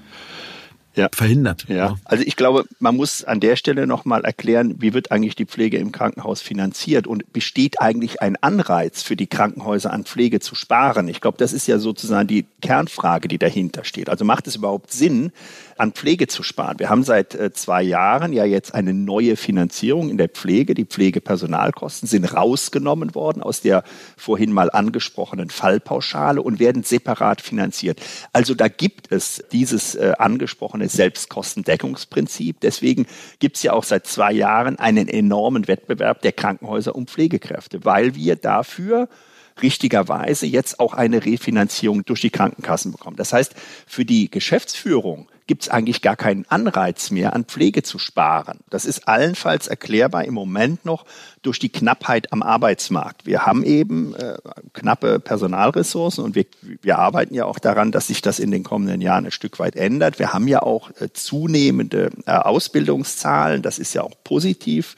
ja. 0.96 1.10
verhindert. 1.14 1.66
Ja. 1.68 1.96
Also 2.06 2.24
ich 2.26 2.36
glaube, 2.36 2.66
man 2.80 2.96
muss 2.96 3.24
an 3.24 3.40
der 3.40 3.56
Stelle 3.56 3.88
nochmal 3.88 4.26
erklären, 4.26 4.76
wie 4.80 4.94
wird 4.94 5.12
eigentlich 5.12 5.36
die 5.36 5.46
Pflege 5.46 5.78
im 5.78 5.92
Krankenhaus 5.92 6.42
finanziert 6.42 7.08
und 7.08 7.32
besteht 7.34 7.82
eigentlich 7.82 8.22
ein 8.22 8.38
Anreiz 8.42 9.02
für 9.02 9.16
die 9.16 9.28
Krankenhäuser 9.28 9.92
an 9.92 10.06
Pflege 10.06 10.40
zu 10.40 10.56
sparen? 10.56 11.08
Ich 11.08 11.22
glaube, 11.22 11.38
das 11.38 11.54
ist 11.54 11.68
ja 11.68 11.80
sozusagen 11.80 12.28
die 12.28 12.46
Kernfrage, 12.62 13.28
die 13.28 13.38
dahinter 13.38 13.84
steht. 13.84 14.10
Also 14.10 14.26
macht 14.26 14.48
es 14.48 14.56
überhaupt 14.56 14.92
Sinn, 14.92 15.32
an 15.78 15.92
Pflege 15.92 16.28
zu 16.28 16.44
sparen? 16.44 16.80
Wir 16.80 16.90
haben 16.90 17.04
seit 17.04 17.36
äh, 17.36 17.52
zwei 17.52 17.84
Jahren 17.84 18.34
ja 18.34 18.46
jetzt 18.46 18.74
eine 18.74 18.94
neue 18.94 19.36
Finanzierung 19.36 20.10
in 20.10 20.18
der 20.18 20.30
Pflege. 20.30 20.74
Die 20.74 20.86
Pflegepersonalkosten 20.86 22.08
sind 22.08 22.34
rausgenommen 22.34 23.16
worden 23.16 23.42
aus 23.42 23.62
der 23.62 23.84
vorhin 24.18 24.52
mal 24.52 24.72
angesprochenen 24.72 25.50
Fallpauschale 25.50 26.42
und 26.42 26.60
werden 26.60 26.84
separat 26.84 27.42
finanziert. 27.42 28.00
Also 28.34 28.56
da 28.56 28.68
gibt 28.68 29.12
es 29.12 29.44
dieses 29.52 29.96
äh, 29.96 30.14
angesprochene 30.18 30.88
Selbstkostendeckungsprinzip. 30.90 32.60
Deswegen 32.62 33.06
gibt 33.40 33.58
es 33.58 33.64
ja 33.64 33.74
auch 33.74 33.84
seit 33.84 34.08
zwei 34.08 34.32
Jahren 34.32 34.80
einen 34.80 35.08
enormen 35.08 35.68
Wettbewerb 35.68 36.22
der 36.22 36.32
Krankenhäuser 36.32 36.96
um 36.96 37.08
Pflegekräfte, 37.08 37.84
weil 37.84 38.16
wir 38.16 38.36
dafür 38.36 39.10
richtigerweise 39.62 40.46
jetzt 40.46 40.80
auch 40.80 40.94
eine 40.94 41.26
Refinanzierung 41.26 42.04
durch 42.06 42.22
die 42.22 42.30
Krankenkassen 42.30 42.92
bekommen. 42.92 43.16
Das 43.18 43.34
heißt, 43.34 43.56
für 43.88 44.06
die 44.06 44.30
Geschäftsführung 44.30 45.28
gibt 45.48 45.64
es 45.64 45.70
eigentlich 45.70 46.02
gar 46.02 46.16
keinen 46.16 46.46
Anreiz 46.50 47.12
mehr, 47.12 47.34
an 47.34 47.46
Pflege 47.46 47.84
zu 47.84 48.00
sparen. 48.00 48.60
Das 48.70 48.86
ist 48.86 49.08
allenfalls 49.08 49.68
erklärbar 49.68 50.26
im 50.26 50.34
Moment 50.34 50.86
noch 50.86 51.06
durch 51.46 51.60
die 51.60 51.70
Knappheit 51.70 52.32
am 52.34 52.42
Arbeitsmarkt. 52.42 53.26
Wir 53.26 53.46
haben 53.46 53.64
eben 53.64 54.16
äh, 54.16 54.38
knappe 54.74 55.20
Personalressourcen 55.20 56.24
und 56.24 56.36
wir, 56.36 56.46
wir 56.82 56.98
arbeiten 56.98 57.36
ja 57.36 57.46
auch 57.46 57.60
daran, 57.60 57.92
dass 57.92 58.08
sich 58.08 58.22
das 58.22 58.40
in 58.40 58.52
den 58.52 58.64
kommenden 58.64 59.02
Jahren 59.02 59.26
ein 59.26 59.32
Stück 59.32 59.60
weit 59.60 59.76
ändert. 59.76 60.20
Wir 60.20 60.34
haben 60.34 60.48
ja 60.48 60.62
auch 60.62 60.90
äh, 61.00 61.12
zunehmende 61.14 62.10
äh, 62.26 62.32
Ausbildungszahlen. 62.32 63.62
Das 63.62 63.78
ist 63.78 63.94
ja 63.94 64.02
auch 64.02 64.16
positiv. 64.24 64.96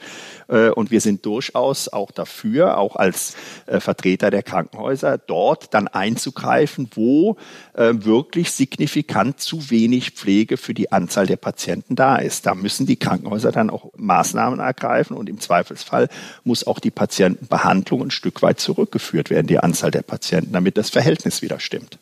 Äh, 0.48 0.70
und 0.70 0.90
wir 0.90 1.00
sind 1.00 1.26
durchaus 1.26 1.88
auch 1.88 2.10
dafür, 2.10 2.78
auch 2.78 2.96
als 2.96 3.36
äh, 3.66 3.80
Vertreter 3.80 4.30
der 4.30 4.42
Krankenhäuser, 4.42 5.18
dort 5.18 5.74
dann 5.74 5.88
einzugreifen, 5.88 6.90
wo 6.94 7.36
äh, 7.74 7.92
wirklich 7.92 8.52
signifikant 8.52 9.40
zu 9.40 9.70
wenig 9.70 10.12
Pflege 10.12 10.28
Pflege 10.28 10.56
für 10.56 10.74
die 10.74 10.92
Anzahl 10.92 11.26
der 11.26 11.36
Patienten 11.36 11.96
da 11.96 12.16
ist. 12.16 12.46
Da 12.46 12.54
müssen 12.54 12.86
die 12.86 12.96
Krankenhäuser 12.96 13.50
dann 13.50 13.70
auch 13.70 13.90
Maßnahmen 13.96 14.60
ergreifen 14.60 15.16
und 15.16 15.28
im 15.28 15.40
Zweifelsfall 15.40 16.08
muss 16.48 16.66
auch 16.66 16.80
die 16.80 16.90
Patientenbehandlung 16.90 18.02
ein 18.02 18.10
Stück 18.10 18.42
weit 18.42 18.58
zurückgeführt 18.58 19.30
werden, 19.30 19.46
die 19.46 19.60
Anzahl 19.60 19.92
der 19.92 20.02
Patienten, 20.02 20.52
damit 20.52 20.76
das 20.76 20.90
Verhältnis 20.90 21.42
wieder 21.42 21.60
stimmt. 21.60 22.00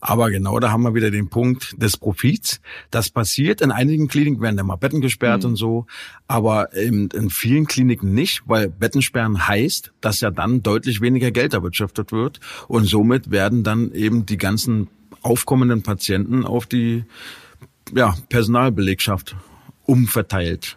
Aber 0.00 0.30
genau 0.30 0.58
da 0.60 0.70
haben 0.70 0.82
wir 0.82 0.94
wieder 0.94 1.10
den 1.10 1.28
Punkt 1.28 1.74
des 1.80 1.96
Profits. 1.96 2.60
Das 2.90 3.10
passiert. 3.10 3.60
In 3.60 3.70
einigen 3.70 4.08
Kliniken 4.08 4.42
werden 4.42 4.56
dann 4.56 4.66
mal 4.66 4.76
Betten 4.76 5.00
gesperrt 5.00 5.42
mhm. 5.42 5.50
und 5.50 5.56
so. 5.56 5.86
Aber 6.28 6.72
in, 6.74 7.08
in, 7.08 7.30
vielen 7.30 7.66
Kliniken 7.66 8.12
nicht, 8.12 8.42
weil 8.46 8.68
Bettensperren 8.68 9.48
heißt, 9.48 9.92
dass 10.00 10.20
ja 10.20 10.30
dann 10.30 10.62
deutlich 10.62 11.00
weniger 11.00 11.30
Geld 11.30 11.54
erwirtschaftet 11.54 12.12
wird. 12.12 12.40
Und 12.68 12.84
somit 12.84 13.30
werden 13.30 13.64
dann 13.64 13.92
eben 13.92 14.26
die 14.26 14.36
ganzen 14.36 14.88
aufkommenden 15.22 15.82
Patienten 15.82 16.44
auf 16.44 16.66
die 16.66 17.04
ja, 17.94 18.14
Personalbelegschaft 18.28 19.34
umverteilt 19.86 20.76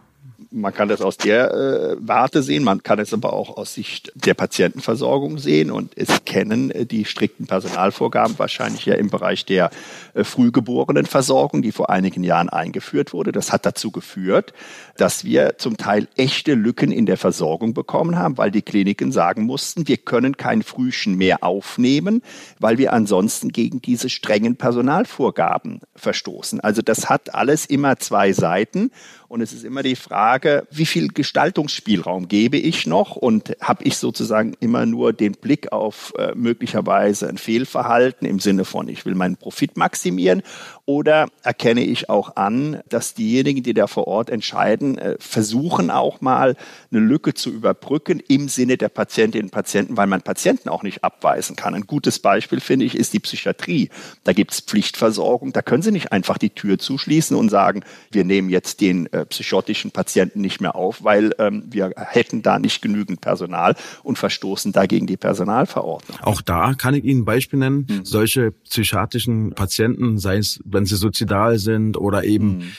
man 0.51 0.73
kann 0.73 0.89
das 0.89 1.01
aus 1.01 1.17
der 1.17 1.51
äh, 1.51 1.95
Warte 1.99 2.41
sehen, 2.41 2.63
man 2.63 2.81
kann 2.81 2.97
es 2.97 3.13
aber 3.13 3.33
auch 3.33 3.57
aus 3.57 3.75
Sicht 3.75 4.11
der 4.15 4.33
Patientenversorgung 4.33 5.37
sehen 5.37 5.69
und 5.69 5.95
es 5.95 6.25
kennen 6.25 6.71
äh, 6.71 6.85
die 6.85 7.05
strikten 7.05 7.45
Personalvorgaben 7.45 8.39
wahrscheinlich 8.39 8.85
ja 8.85 8.95
im 8.95 9.09
Bereich 9.09 9.45
der 9.45 9.69
äh, 10.15 10.23
Frühgeborenenversorgung, 10.23 11.61
die 11.61 11.71
vor 11.71 11.89
einigen 11.91 12.23
Jahren 12.23 12.49
eingeführt 12.49 13.13
wurde. 13.13 13.31
Das 13.31 13.53
hat 13.53 13.65
dazu 13.65 13.91
geführt, 13.91 14.53
dass 14.97 15.23
wir 15.23 15.57
zum 15.59 15.77
Teil 15.77 16.07
echte 16.15 16.55
Lücken 16.55 16.91
in 16.91 17.05
der 17.05 17.17
Versorgung 17.17 17.75
bekommen 17.75 18.17
haben, 18.17 18.37
weil 18.37 18.49
die 18.49 18.63
Kliniken 18.63 19.11
sagen 19.11 19.43
mussten, 19.43 19.87
wir 19.87 19.97
können 19.97 20.35
kein 20.35 20.63
Frühchen 20.63 21.15
mehr 21.15 21.43
aufnehmen, 21.43 22.23
weil 22.59 22.79
wir 22.79 22.93
ansonsten 22.93 23.49
gegen 23.49 23.81
diese 23.81 24.09
strengen 24.09 24.55
Personalvorgaben 24.55 25.81
verstoßen. 25.95 26.59
Also 26.59 26.81
das 26.81 27.07
hat 27.07 27.35
alles 27.35 27.67
immer 27.67 27.97
zwei 27.97 28.33
Seiten 28.33 28.91
und 29.29 29.41
es 29.41 29.53
ist 29.53 29.63
immer 29.63 29.83
die 29.83 29.95
Frage, 29.95 30.38
wie 30.71 30.85
viel 30.85 31.09
Gestaltungsspielraum 31.09 32.27
gebe 32.27 32.57
ich 32.57 32.87
noch 32.87 33.15
und 33.15 33.55
habe 33.61 33.83
ich 33.83 33.97
sozusagen 33.97 34.55
immer 34.59 34.85
nur 34.85 35.13
den 35.13 35.33
Blick 35.33 35.71
auf 35.71 36.13
äh, 36.17 36.33
möglicherweise 36.35 37.27
ein 37.27 37.37
Fehlverhalten 37.37 38.27
im 38.27 38.39
Sinne 38.39 38.65
von, 38.65 38.87
ich 38.87 39.05
will 39.05 39.15
meinen 39.15 39.37
Profit 39.37 39.77
maximieren 39.77 40.43
oder 40.85 41.27
erkenne 41.43 41.81
ich 41.81 42.09
auch 42.09 42.35
an, 42.35 42.81
dass 42.89 43.13
diejenigen, 43.13 43.63
die 43.63 43.73
da 43.73 43.87
vor 43.87 44.07
Ort 44.07 44.29
entscheiden, 44.29 44.97
äh, 44.97 45.15
versuchen 45.19 45.91
auch 45.91 46.21
mal 46.21 46.55
eine 46.91 46.99
Lücke 46.99 47.33
zu 47.33 47.51
überbrücken 47.51 48.21
im 48.27 48.49
Sinne 48.49 48.77
der 48.77 48.89
Patientinnen 48.89 49.47
und 49.47 49.51
Patienten, 49.51 49.97
weil 49.97 50.07
man 50.07 50.21
Patienten 50.21 50.69
auch 50.69 50.83
nicht 50.83 51.03
abweisen 51.03 51.55
kann. 51.55 51.75
Ein 51.75 51.87
gutes 51.87 52.19
Beispiel, 52.19 52.59
finde 52.59 52.85
ich, 52.85 52.95
ist 52.95 53.13
die 53.13 53.19
Psychiatrie. 53.19 53.89
Da 54.23 54.33
gibt 54.33 54.51
es 54.51 54.61
Pflichtversorgung. 54.61 55.53
Da 55.53 55.61
können 55.61 55.83
Sie 55.83 55.91
nicht 55.91 56.11
einfach 56.11 56.37
die 56.37 56.49
Tür 56.51 56.79
zuschließen 56.79 57.35
und 57.35 57.49
sagen, 57.49 57.83
wir 58.11 58.23
nehmen 58.23 58.49
jetzt 58.49 58.81
den 58.81 59.11
äh, 59.13 59.25
psychotischen 59.25 59.91
Patienten 59.91 60.28
nicht 60.35 60.61
mehr 60.61 60.75
auf, 60.75 61.03
weil 61.03 61.33
ähm, 61.39 61.63
wir 61.69 61.93
hätten 61.95 62.41
da 62.41 62.59
nicht 62.59 62.81
genügend 62.81 63.21
Personal 63.21 63.75
und 64.03 64.17
verstoßen 64.17 64.71
dagegen 64.71 65.07
die 65.07 65.17
Personalverordnung. 65.17 66.17
Auch 66.21 66.41
da 66.41 66.73
kann 66.73 66.93
ich 66.93 67.03
Ihnen 67.03 67.21
ein 67.21 67.25
Beispiel 67.25 67.59
nennen. 67.59 67.87
Mhm. 67.89 68.05
Solche 68.05 68.51
psychiatrischen 68.51 69.51
Patienten, 69.51 70.17
sei 70.17 70.37
es, 70.37 70.59
wenn 70.65 70.85
sie 70.85 70.95
suizidal 70.95 71.59
sind 71.59 71.97
oder 71.97 72.23
eben 72.23 72.57
mhm 72.59 72.71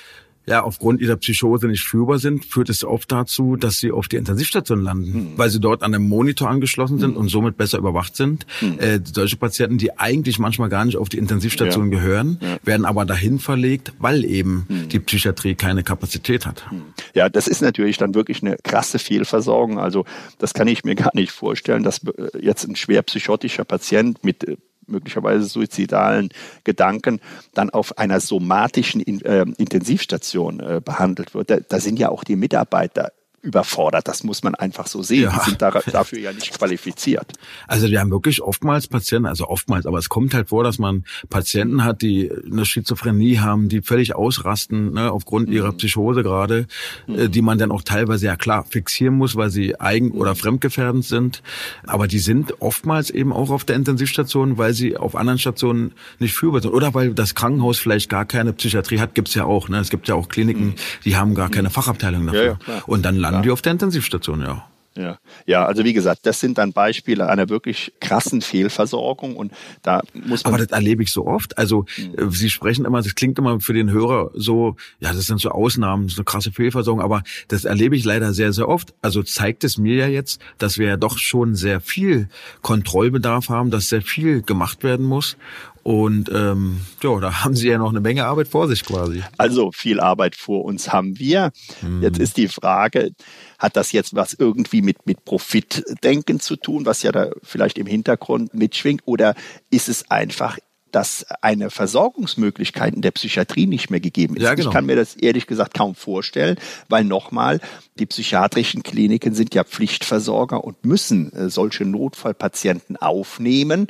ja, 0.50 0.64
aufgrund 0.64 1.00
ihrer 1.00 1.16
Psychose 1.16 1.68
nicht 1.68 1.84
führbar 1.84 2.18
sind, 2.18 2.44
führt 2.44 2.68
es 2.68 2.84
oft 2.84 3.10
dazu, 3.12 3.54
dass 3.54 3.78
sie 3.78 3.92
auf 3.92 4.08
die 4.08 4.16
Intensivstation 4.16 4.82
landen, 4.82 5.12
mhm. 5.12 5.32
weil 5.36 5.48
sie 5.48 5.60
dort 5.60 5.84
an 5.84 5.94
einem 5.94 6.08
Monitor 6.08 6.50
angeschlossen 6.50 6.98
sind 6.98 7.12
mhm. 7.12 7.18
und 7.18 7.28
somit 7.28 7.56
besser 7.56 7.78
überwacht 7.78 8.16
sind. 8.16 8.46
Mhm. 8.60 8.78
Äh, 8.80 9.00
solche 9.04 9.36
Patienten, 9.36 9.78
die 9.78 9.96
eigentlich 9.96 10.40
manchmal 10.40 10.68
gar 10.68 10.84
nicht 10.84 10.96
auf 10.96 11.08
die 11.08 11.18
Intensivstation 11.18 11.92
ja. 11.92 11.98
gehören, 11.98 12.38
ja. 12.40 12.58
werden 12.64 12.84
aber 12.84 13.04
dahin 13.04 13.38
verlegt, 13.38 13.92
weil 13.98 14.24
eben 14.24 14.64
hm. 14.68 14.88
die 14.88 14.98
Psychiatrie 14.98 15.54
keine 15.54 15.82
Kapazität 15.84 16.46
hat. 16.46 16.68
Hm. 16.70 16.82
Ja, 17.14 17.28
das 17.28 17.46
ist 17.46 17.62
natürlich 17.62 17.96
dann 17.96 18.14
wirklich 18.14 18.42
eine 18.42 18.56
krasse 18.62 18.98
Fehlversorgung. 18.98 19.78
Also 19.78 20.04
das 20.38 20.52
kann 20.52 20.66
ich 20.66 20.84
mir 20.84 20.94
gar 20.96 21.14
nicht 21.14 21.30
vorstellen, 21.30 21.84
dass 21.84 22.02
äh, 22.04 22.38
jetzt 22.40 22.66
ein 22.66 22.74
schwer 22.74 23.02
psychotischer 23.02 23.64
Patient 23.64 24.24
mit 24.24 24.42
äh, 24.44 24.56
möglicherweise 24.90 25.44
suizidalen 25.44 26.30
Gedanken 26.64 27.20
dann 27.54 27.70
auf 27.70 27.98
einer 27.98 28.20
somatischen 28.20 29.00
äh, 29.24 29.44
Intensivstation 29.58 30.60
äh, 30.60 30.80
behandelt 30.84 31.34
wird. 31.34 31.50
Da, 31.50 31.58
da 31.60 31.80
sind 31.80 31.98
ja 31.98 32.08
auch 32.08 32.24
die 32.24 32.36
Mitarbeiter 32.36 33.12
überfordert. 33.42 34.06
Das 34.06 34.24
muss 34.24 34.42
man 34.42 34.54
einfach 34.54 34.86
so 34.86 35.02
sehen. 35.02 35.22
Ja. 35.24 35.38
Die 35.38 35.50
sind 35.50 35.62
da, 35.62 35.70
dafür 35.92 36.18
ja 36.18 36.32
nicht 36.32 36.56
qualifiziert. 36.56 37.32
Also 37.66 37.88
wir 37.88 38.00
haben 38.00 38.10
wirklich 38.10 38.42
oftmals 38.42 38.86
Patienten, 38.86 39.26
also 39.26 39.48
oftmals, 39.48 39.86
aber 39.86 39.98
es 39.98 40.08
kommt 40.08 40.34
halt 40.34 40.50
vor, 40.50 40.64
dass 40.64 40.78
man 40.78 41.04
Patienten 41.28 41.84
hat, 41.84 42.02
die 42.02 42.30
eine 42.30 42.66
Schizophrenie 42.66 43.38
haben, 43.38 43.68
die 43.68 43.82
völlig 43.82 44.14
ausrasten, 44.14 44.92
ne, 44.92 45.10
aufgrund 45.10 45.48
mhm. 45.48 45.54
ihrer 45.54 45.72
Psychose 45.72 46.22
gerade, 46.22 46.66
äh, 47.08 47.12
mhm. 47.12 47.30
die 47.30 47.42
man 47.42 47.58
dann 47.58 47.72
auch 47.72 47.82
teilweise 47.82 48.26
ja 48.26 48.36
klar 48.36 48.64
fixieren 48.64 49.14
muss, 49.14 49.36
weil 49.36 49.50
sie 49.50 49.80
eigen- 49.80 50.12
oder 50.12 50.32
mhm. 50.32 50.36
fremdgefährdend 50.36 51.04
sind. 51.04 51.42
Aber 51.86 52.06
die 52.06 52.18
sind 52.18 52.60
oftmals 52.60 53.10
eben 53.10 53.32
auch 53.32 53.50
auf 53.50 53.64
der 53.64 53.76
Intensivstation, 53.76 54.58
weil 54.58 54.74
sie 54.74 54.96
auf 54.96 55.16
anderen 55.16 55.38
Stationen 55.38 55.92
nicht 56.18 56.34
führbar 56.34 56.60
sind. 56.60 56.72
Oder 56.72 56.94
weil 56.94 57.14
das 57.14 57.34
Krankenhaus 57.34 57.78
vielleicht 57.78 58.10
gar 58.10 58.24
keine 58.24 58.52
Psychiatrie 58.52 59.00
hat, 59.00 59.14
gibt's 59.14 59.34
ja 59.34 59.44
auch. 59.44 59.68
Ne? 59.68 59.78
Es 59.78 59.90
gibt 59.90 60.08
ja 60.08 60.14
auch 60.14 60.28
Kliniken, 60.28 60.66
mhm. 60.66 60.74
die 61.04 61.16
haben 61.16 61.34
gar 61.34 61.50
keine 61.50 61.68
mhm. 61.68 61.72
Fachabteilung 61.72 62.26
dafür. 62.26 62.58
Ja, 62.66 62.74
ja, 62.74 62.82
Und 62.86 63.04
dann 63.04 63.16
landen 63.30 63.42
die 63.44 63.50
auf 63.50 63.62
der 63.62 63.72
Intensivstation, 63.72 64.42
ja. 64.42 64.64
Ja, 64.96 65.18
ja, 65.46 65.64
also 65.66 65.84
wie 65.84 65.92
gesagt, 65.92 66.26
das 66.26 66.40
sind 66.40 66.58
dann 66.58 66.72
Beispiele 66.72 67.28
einer 67.28 67.48
wirklich 67.48 67.92
krassen 68.00 68.42
Fehlversorgung 68.42 69.36
und 69.36 69.52
da 69.82 70.02
muss 70.12 70.42
man. 70.42 70.54
Aber 70.54 70.64
das 70.64 70.76
erlebe 70.76 71.04
ich 71.04 71.12
so 71.12 71.26
oft. 71.26 71.56
Also 71.58 71.84
mhm. 71.96 72.32
Sie 72.32 72.50
sprechen 72.50 72.84
immer, 72.84 73.00
das 73.00 73.14
klingt 73.14 73.38
immer 73.38 73.60
für 73.60 73.72
den 73.72 73.90
Hörer 73.90 74.32
so, 74.34 74.74
ja, 74.98 75.12
das 75.12 75.26
sind 75.26 75.40
so 75.40 75.50
Ausnahmen, 75.50 76.08
so 76.08 76.16
eine 76.16 76.24
krasse 76.24 76.50
Fehlversorgung, 76.50 77.02
aber 77.02 77.22
das 77.46 77.64
erlebe 77.64 77.94
ich 77.94 78.04
leider 78.04 78.32
sehr, 78.34 78.52
sehr 78.52 78.68
oft. 78.68 78.92
Also 79.00 79.22
zeigt 79.22 79.62
es 79.62 79.78
mir 79.78 79.94
ja 79.94 80.08
jetzt, 80.08 80.40
dass 80.58 80.76
wir 80.76 80.88
ja 80.88 80.96
doch 80.96 81.18
schon 81.18 81.54
sehr 81.54 81.80
viel 81.80 82.28
Kontrollbedarf 82.60 83.48
haben, 83.48 83.70
dass 83.70 83.88
sehr 83.88 84.02
viel 84.02 84.42
gemacht 84.42 84.82
werden 84.82 85.06
muss 85.06 85.36
und 85.82 86.30
ähm, 86.32 86.80
ja, 87.02 87.18
da 87.20 87.42
haben 87.44 87.56
Sie 87.56 87.68
ja 87.68 87.78
noch 87.78 87.90
eine 87.90 88.00
Menge 88.00 88.26
Arbeit 88.26 88.48
vor 88.48 88.68
sich 88.68 88.84
quasi. 88.84 89.22
Also 89.38 89.72
viel 89.72 90.00
Arbeit 90.00 90.36
vor 90.36 90.64
uns 90.64 90.92
haben 90.92 91.18
wir. 91.18 91.52
Hm. 91.80 92.02
Jetzt 92.02 92.18
ist 92.18 92.36
die 92.36 92.48
Frage, 92.48 93.12
hat 93.58 93.76
das 93.76 93.92
jetzt 93.92 94.14
was 94.14 94.34
irgendwie 94.34 94.82
mit, 94.82 95.06
mit 95.06 95.24
Profitdenken 95.24 96.40
zu 96.40 96.56
tun, 96.56 96.84
was 96.84 97.02
ja 97.02 97.12
da 97.12 97.30
vielleicht 97.42 97.78
im 97.78 97.86
Hintergrund 97.86 98.52
mitschwingt? 98.52 99.02
Oder 99.06 99.34
ist 99.70 99.88
es 99.88 100.10
einfach 100.10 100.58
dass 100.92 101.24
eine 101.42 101.70
Versorgungsmöglichkeit 101.70 102.94
in 102.94 103.02
der 103.02 103.10
Psychiatrie 103.10 103.66
nicht 103.66 103.90
mehr 103.90 104.00
gegeben 104.00 104.36
ist. 104.36 104.42
Ja, 104.42 104.54
genau. 104.54 104.68
Ich 104.68 104.74
kann 104.74 104.86
mir 104.86 104.96
das 104.96 105.14
ehrlich 105.16 105.46
gesagt 105.46 105.74
kaum 105.74 105.94
vorstellen, 105.94 106.56
weil 106.88 107.04
nochmal, 107.04 107.60
die 107.98 108.06
psychiatrischen 108.06 108.82
Kliniken 108.82 109.34
sind 109.34 109.54
ja 109.54 109.64
Pflichtversorger 109.64 110.64
und 110.64 110.84
müssen 110.84 111.32
äh, 111.32 111.50
solche 111.50 111.84
Notfallpatienten 111.84 112.96
aufnehmen. 112.96 113.88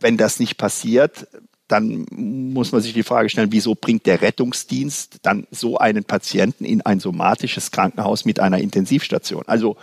Wenn 0.00 0.16
das 0.16 0.40
nicht 0.40 0.56
passiert, 0.56 1.26
dann 1.68 2.04
muss 2.10 2.72
man 2.72 2.82
sich 2.82 2.92
die 2.92 3.02
Frage 3.02 3.30
stellen, 3.30 3.50
wieso 3.50 3.74
bringt 3.74 4.04
der 4.04 4.20
Rettungsdienst 4.20 5.20
dann 5.22 5.46
so 5.50 5.78
einen 5.78 6.04
Patienten 6.04 6.66
in 6.66 6.82
ein 6.82 7.00
somatisches 7.00 7.70
Krankenhaus 7.70 8.26
mit 8.26 8.40
einer 8.40 8.58
Intensivstation? 8.58 9.44
Also 9.46 9.76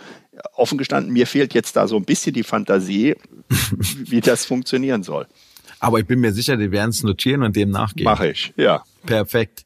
offen 0.54 0.78
gestanden, 0.78 1.12
mir 1.12 1.26
fehlt 1.26 1.54
jetzt 1.54 1.76
da 1.76 1.88
so 1.88 1.96
ein 1.96 2.04
bisschen 2.04 2.32
die 2.32 2.44
Fantasie, 2.44 3.16
wie 3.96 4.20
das 4.20 4.44
funktionieren 4.44 5.02
soll. 5.02 5.26
Aber 5.80 5.98
ich 5.98 6.06
bin 6.06 6.20
mir 6.20 6.32
sicher, 6.32 6.56
die 6.58 6.70
werden 6.70 6.90
es 6.90 7.02
notieren 7.02 7.42
und 7.42 7.56
dem 7.56 7.70
nachgehen. 7.70 8.04
Mache 8.04 8.28
ich, 8.28 8.52
ja. 8.56 8.84
Perfekt. 9.06 9.64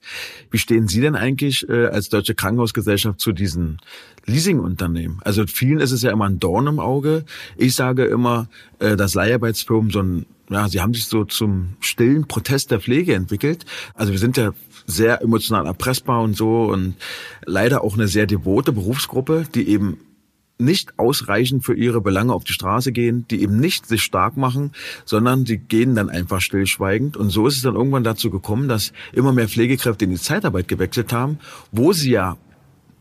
Wie 0.50 0.58
stehen 0.58 0.86
Sie 0.86 1.00
denn 1.00 1.16
eigentlich 1.16 1.68
äh, 1.68 1.86
als 1.86 2.08
Deutsche 2.08 2.36
Krankenhausgesellschaft 2.36 3.18
zu 3.20 3.32
diesen 3.32 3.78
Leasingunternehmen? 4.24 5.20
Also 5.24 5.44
vielen 5.46 5.80
ist 5.80 5.90
es 5.90 6.02
ja 6.02 6.12
immer 6.12 6.26
ein 6.26 6.38
Dorn 6.38 6.68
im 6.68 6.78
Auge. 6.78 7.24
Ich 7.56 7.74
sage 7.74 8.04
immer, 8.04 8.48
äh, 8.78 8.94
dass 8.96 9.14
Leiharbeitsfirmen 9.14 9.90
so 9.90 10.00
ein, 10.00 10.26
ja, 10.50 10.68
sie 10.68 10.80
haben 10.80 10.94
sich 10.94 11.06
so 11.06 11.24
zum 11.24 11.70
stillen 11.80 12.28
Protest 12.28 12.70
der 12.70 12.80
Pflege 12.80 13.14
entwickelt. 13.14 13.64
Also 13.94 14.12
wir 14.12 14.20
sind 14.20 14.36
ja 14.36 14.52
sehr 14.86 15.20
emotional 15.20 15.66
erpressbar 15.66 16.22
und 16.22 16.36
so 16.36 16.66
und 16.66 16.94
leider 17.44 17.82
auch 17.82 17.94
eine 17.94 18.06
sehr 18.06 18.26
devote 18.26 18.70
Berufsgruppe, 18.70 19.46
die 19.52 19.68
eben 19.68 19.98
nicht 20.58 20.98
ausreichend 20.98 21.64
für 21.64 21.74
ihre 21.74 22.00
Belange 22.00 22.32
auf 22.32 22.44
die 22.44 22.52
Straße 22.52 22.92
gehen, 22.92 23.26
die 23.28 23.42
eben 23.42 23.58
nicht 23.58 23.86
sich 23.86 24.02
stark 24.02 24.36
machen, 24.36 24.72
sondern 25.04 25.44
die 25.44 25.58
gehen 25.58 25.94
dann 25.94 26.10
einfach 26.10 26.40
stillschweigend. 26.40 27.16
Und 27.16 27.30
so 27.30 27.46
ist 27.46 27.56
es 27.56 27.62
dann 27.62 27.74
irgendwann 27.74 28.04
dazu 28.04 28.30
gekommen, 28.30 28.68
dass 28.68 28.92
immer 29.12 29.32
mehr 29.32 29.48
Pflegekräfte 29.48 30.04
in 30.04 30.12
die 30.12 30.16
Zeitarbeit 30.16 30.68
gewechselt 30.68 31.12
haben, 31.12 31.38
wo 31.72 31.92
sie 31.92 32.10
ja 32.10 32.36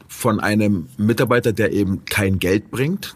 von 0.07 0.39
einem 0.39 0.87
Mitarbeiter, 0.97 1.53
der 1.53 1.73
eben 1.73 2.05
kein 2.05 2.39
Geld 2.39 2.71
bringt, 2.71 3.15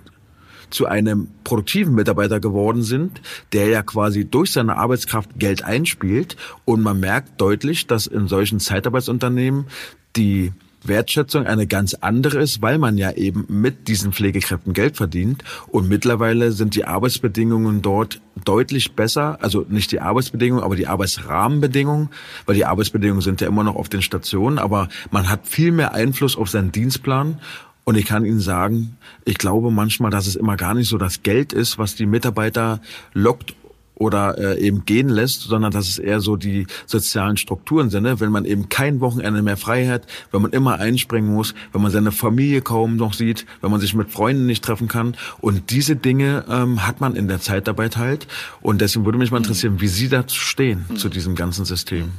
zu 0.70 0.86
einem 0.86 1.30
produktiven 1.44 1.96
Mitarbeiter 1.96 2.40
geworden 2.40 2.84
sind, 2.84 3.22
der 3.54 3.68
ja 3.68 3.84
quasi 3.84 4.26
durch 4.26 4.52
seine 4.52 4.76
Arbeitskraft 4.76 5.40
Geld 5.40 5.64
einspielt. 5.64 6.36
Und 6.66 6.82
man 6.82 7.00
merkt 7.00 7.40
deutlich, 7.40 7.88
dass 7.88 8.08
in 8.08 8.28
solchen 8.28 8.60
Zeitarbeitsunternehmen 8.60 9.68
die 10.16 10.52
Wertschätzung 10.84 11.46
eine 11.46 11.68
ganz 11.68 11.94
andere 11.96 12.40
ist, 12.40 12.62
weil 12.62 12.78
man 12.78 12.98
ja 12.98 13.12
eben 13.12 13.46
mit 13.50 13.88
diesen 13.88 14.14
Pflegekräften 14.14 14.74
Geld 14.74 14.98
verdient. 14.98 15.44
Und 15.68 15.90
mittlerweile 15.90 16.52
sind 16.52 16.76
die 16.76 16.86
Arbeitsbedingungen 16.86 17.82
dort 17.82 18.22
deutlich 18.46 18.94
besser. 18.94 19.38
Also 19.42 19.66
nicht 19.68 19.92
die 19.92 20.00
Arbeitsbedingungen, 20.00 20.64
aber 20.64 20.76
die 20.76 20.88
Arbeitsrahmenbedingungen, 20.88 22.10
weil 22.46 22.56
die 22.56 22.66
Arbeitsbedingungen 22.66 23.22
sind 23.22 23.42
ja 23.42 23.48
immer 23.48 23.64
noch 23.64 23.76
auf 23.76 23.90
den 23.90 24.02
Stationen, 24.02 24.60
aber 24.60 24.88
man 25.12 25.30
hat 25.30 25.48
viel 25.48 25.72
mehr 25.72 25.94
Einfluss 25.94 26.38
auf 26.38 26.50
seinen 26.50 26.72
Dienstplan. 26.72 27.40
Und 27.84 27.96
ich 27.96 28.06
kann 28.06 28.26
Ihnen 28.26 28.42
sagen, 28.42 28.98
ich 29.24 29.38
glaube 29.38 29.72
manchmal, 29.72 30.12
dass 30.12 30.28
es 30.28 30.36
immer 30.36 30.58
gar 30.58 30.74
nicht 30.74 30.90
so 30.90 30.98
das 30.98 31.24
Geld 31.24 31.54
ist, 31.54 31.78
was 31.78 31.96
die 31.96 32.06
Mitarbeiter 32.06 32.82
lockt 33.14 33.56
oder 33.98 34.38
äh, 34.38 34.60
eben 34.60 34.86
gehen 34.86 35.10
lässt, 35.10 35.42
sondern 35.42 35.72
dass 35.72 35.90
es 35.90 36.00
eher 36.00 36.20
so 36.20 36.36
die 36.36 36.68
sozialen 36.86 37.38
Strukturen 37.38 37.90
sind. 37.90 38.04
Ne? 38.04 38.20
Wenn 38.20 38.32
man 38.32 38.46
eben 38.46 38.70
kein 38.70 39.00
Wochenende 39.02 39.42
mehr 39.42 39.58
frei 39.58 39.88
hat, 39.88 40.04
wenn 40.32 40.42
man 40.42 40.52
immer 40.52 40.80
einspringen 40.80 41.34
muss, 41.34 41.54
wenn 41.74 41.82
man 41.82 41.92
seine 41.92 42.12
Familie 42.12 42.62
kaum 42.62 42.96
noch 42.96 43.14
sieht, 43.14 43.46
wenn 43.62 43.72
man 43.72 43.80
sich 43.80 43.94
mit 43.94 44.12
Freunden 44.12 44.46
nicht 44.46 44.64
treffen 44.64 44.88
kann. 44.88 45.16
Und 45.40 45.72
diese 45.72 45.96
Dinge 45.96 46.46
ähm, 46.50 46.86
hat 46.86 47.02
man 47.02 47.16
in 47.16 47.28
der 47.28 47.42
Zeitarbeit 47.42 47.98
halt. 47.98 48.28
Und 48.62 48.82
deswegen 48.82 49.06
würde 49.06 49.18
mich 49.18 49.32
mal 49.32 49.38
interessieren, 49.38 49.82
wie 49.82 49.88
Sie 49.88 50.10
dazu 50.10 50.40
stehen, 50.40 50.86
mhm. 50.90 50.98
zu 50.98 51.10
diesem 51.10 51.36
ganzen 51.36 51.66
System. 51.66 52.12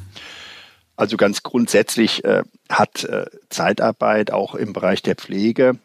Also 0.96 1.16
ganz 1.16 1.44
grundsätzlich 1.44 2.24
äh, 2.24 2.42
hat 2.68 3.04
äh, 3.04 3.26
Zeitarbeit 3.50 4.32
auch 4.32 4.56
im 4.56 4.72
Bereich 4.72 5.00
der 5.02 5.14
Pflege 5.14 5.78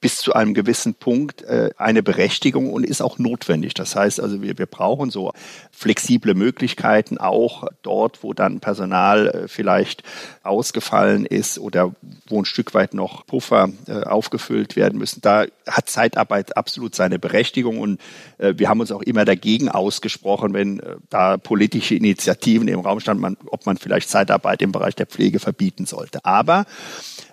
bis 0.00 0.18
zu 0.18 0.32
einem 0.32 0.54
gewissen 0.54 0.94
Punkt 0.94 1.42
äh, 1.42 1.70
eine 1.76 2.02
Berechtigung 2.02 2.72
und 2.72 2.86
ist 2.86 3.02
auch 3.02 3.18
notwendig. 3.18 3.74
Das 3.74 3.96
heißt 3.96 4.20
also, 4.20 4.42
wir, 4.42 4.56
wir 4.56 4.66
brauchen 4.66 5.10
so 5.10 5.32
flexible 5.72 6.34
Möglichkeiten 6.34 7.18
auch 7.18 7.64
dort, 7.82 8.22
wo 8.22 8.32
dann 8.32 8.60
Personal 8.60 9.26
äh, 9.26 9.48
vielleicht 9.48 10.04
ausgefallen 10.44 11.26
ist 11.26 11.58
oder 11.58 11.94
wo 12.28 12.40
ein 12.40 12.44
Stück 12.44 12.74
weit 12.74 12.94
noch 12.94 13.26
Puffer 13.26 13.70
äh, 13.88 14.02
aufgefüllt 14.04 14.76
werden 14.76 14.98
müssen. 14.98 15.20
Da 15.20 15.46
hat 15.66 15.88
Zeitarbeit 15.88 16.56
absolut 16.56 16.94
seine 16.94 17.18
Berechtigung 17.18 17.80
und 17.80 18.00
äh, 18.38 18.54
wir 18.56 18.68
haben 18.68 18.80
uns 18.80 18.92
auch 18.92 19.02
immer 19.02 19.24
dagegen 19.24 19.68
ausgesprochen, 19.68 20.54
wenn 20.54 20.78
äh, 20.78 20.96
da 21.10 21.38
politische 21.38 21.96
Initiativen 21.96 22.68
im 22.68 22.80
Raum 22.80 23.00
standen, 23.00 23.22
man, 23.22 23.36
ob 23.46 23.66
man 23.66 23.76
vielleicht 23.76 24.08
Zeitarbeit 24.08 24.62
im 24.62 24.70
Bereich 24.70 24.94
der 24.94 25.06
Pflege 25.06 25.40
verbieten 25.40 25.86
sollte. 25.86 26.24
Aber 26.24 26.66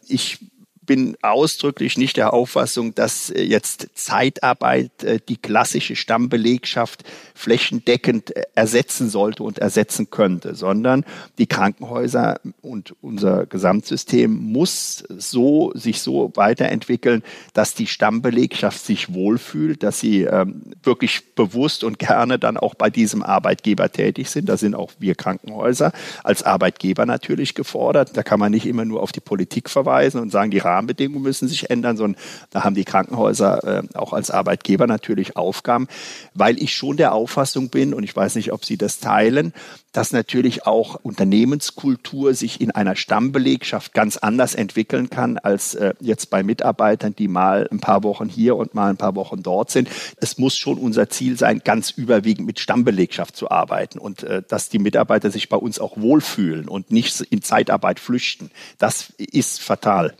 ich 0.07 0.39
bin 0.85 1.17
ausdrücklich 1.21 1.97
nicht 1.97 2.17
der 2.17 2.33
Auffassung, 2.33 2.95
dass 2.95 3.29
äh, 3.29 3.43
jetzt 3.43 3.87
Zeitarbeit 3.95 5.03
äh, 5.03 5.19
die 5.27 5.37
klassische 5.37 5.95
Stammbelegschaft 5.95 7.03
flächendeckend 7.33 8.35
äh, 8.35 8.43
ersetzen 8.55 9.09
sollte 9.09 9.43
und 9.43 9.59
ersetzen 9.59 10.09
könnte, 10.09 10.55
sondern 10.55 11.05
die 11.37 11.47
Krankenhäuser 11.47 12.39
und 12.61 12.95
unser 13.01 13.45
Gesamtsystem 13.45 14.31
muss 14.31 15.03
so 15.09 15.71
sich 15.75 16.01
so 16.01 16.31
weiterentwickeln, 16.35 17.23
dass 17.53 17.73
die 17.73 17.87
Stammbelegschaft 17.87 18.83
sich 18.83 19.13
wohlfühlt, 19.13 19.83
dass 19.83 19.99
sie 19.99 20.23
ähm, 20.23 20.61
wirklich 20.83 21.35
bewusst 21.35 21.83
und 21.83 21.99
gerne 21.99 22.39
dann 22.39 22.57
auch 22.57 22.75
bei 22.75 22.89
diesem 22.89 23.23
Arbeitgeber 23.23 23.91
tätig 23.91 24.29
sind. 24.29 24.49
Da 24.49 24.57
sind 24.57 24.75
auch 24.75 24.91
wir 24.99 25.15
Krankenhäuser 25.15 25.91
als 26.23 26.43
Arbeitgeber 26.43 27.05
natürlich 27.05 27.55
gefordert. 27.55 28.15
Da 28.15 28.23
kann 28.23 28.39
man 28.39 28.51
nicht 28.51 28.65
immer 28.65 28.85
nur 28.85 29.01
auf 29.01 29.11
die 29.11 29.19
Politik 29.19 29.69
verweisen 29.69 30.19
und 30.21 30.31
sagen, 30.31 30.51
die 30.51 30.59
Rahmenbedingungen 30.75 31.23
müssen 31.23 31.47
sich 31.47 31.69
ändern, 31.69 31.97
sondern 31.97 32.21
da 32.51 32.63
haben 32.63 32.75
die 32.75 32.85
Krankenhäuser 32.85 33.63
äh, 33.63 33.97
auch 33.97 34.13
als 34.13 34.31
Arbeitgeber 34.31 34.87
natürlich 34.87 35.37
Aufgaben, 35.37 35.87
weil 36.33 36.61
ich 36.61 36.73
schon 36.73 36.97
der 36.97 37.13
Auffassung 37.13 37.69
bin, 37.69 37.93
und 37.93 38.03
ich 38.03 38.15
weiß 38.15 38.35
nicht, 38.35 38.51
ob 38.51 38.65
Sie 38.65 38.77
das 38.77 38.99
teilen, 38.99 39.53
dass 39.95 40.11
natürlich 40.11 40.65
auch 40.67 40.95
Unternehmenskultur 41.03 42.33
sich 42.33 42.59
in 42.59 42.71
einer 42.71 42.95
Stammbelegschaft 42.97 43.93
ganz 43.93 44.17
anders 44.17 44.53
entwickeln 44.53 45.09
kann 45.09 45.37
als 45.37 45.73
äh, 45.75 45.93
jetzt 46.01 46.29
bei 46.29 46.43
Mitarbeitern, 46.43 47.15
die 47.15 47.29
mal 47.29 47.67
ein 47.71 47.79
paar 47.79 48.03
Wochen 48.03 48.27
hier 48.27 48.57
und 48.57 48.75
mal 48.75 48.89
ein 48.89 48.97
paar 48.97 49.15
Wochen 49.15 49.41
dort 49.41 49.71
sind. 49.71 49.89
Es 50.17 50.37
muss 50.37 50.57
schon 50.57 50.77
unser 50.77 51.09
Ziel 51.09 51.37
sein, 51.37 51.61
ganz 51.63 51.91
überwiegend 51.91 52.45
mit 52.45 52.59
Stammbelegschaft 52.59 53.37
zu 53.37 53.49
arbeiten 53.49 53.97
und 53.97 54.23
äh, 54.23 54.43
dass 54.45 54.67
die 54.67 54.79
Mitarbeiter 54.79 55.31
sich 55.31 55.47
bei 55.47 55.57
uns 55.57 55.79
auch 55.79 55.95
wohlfühlen 55.97 56.67
und 56.67 56.91
nicht 56.91 57.21
in 57.21 57.41
Zeitarbeit 57.41 57.99
flüchten. 57.99 58.51
Das 58.77 59.13
ist 59.17 59.61
fatal. 59.61 60.13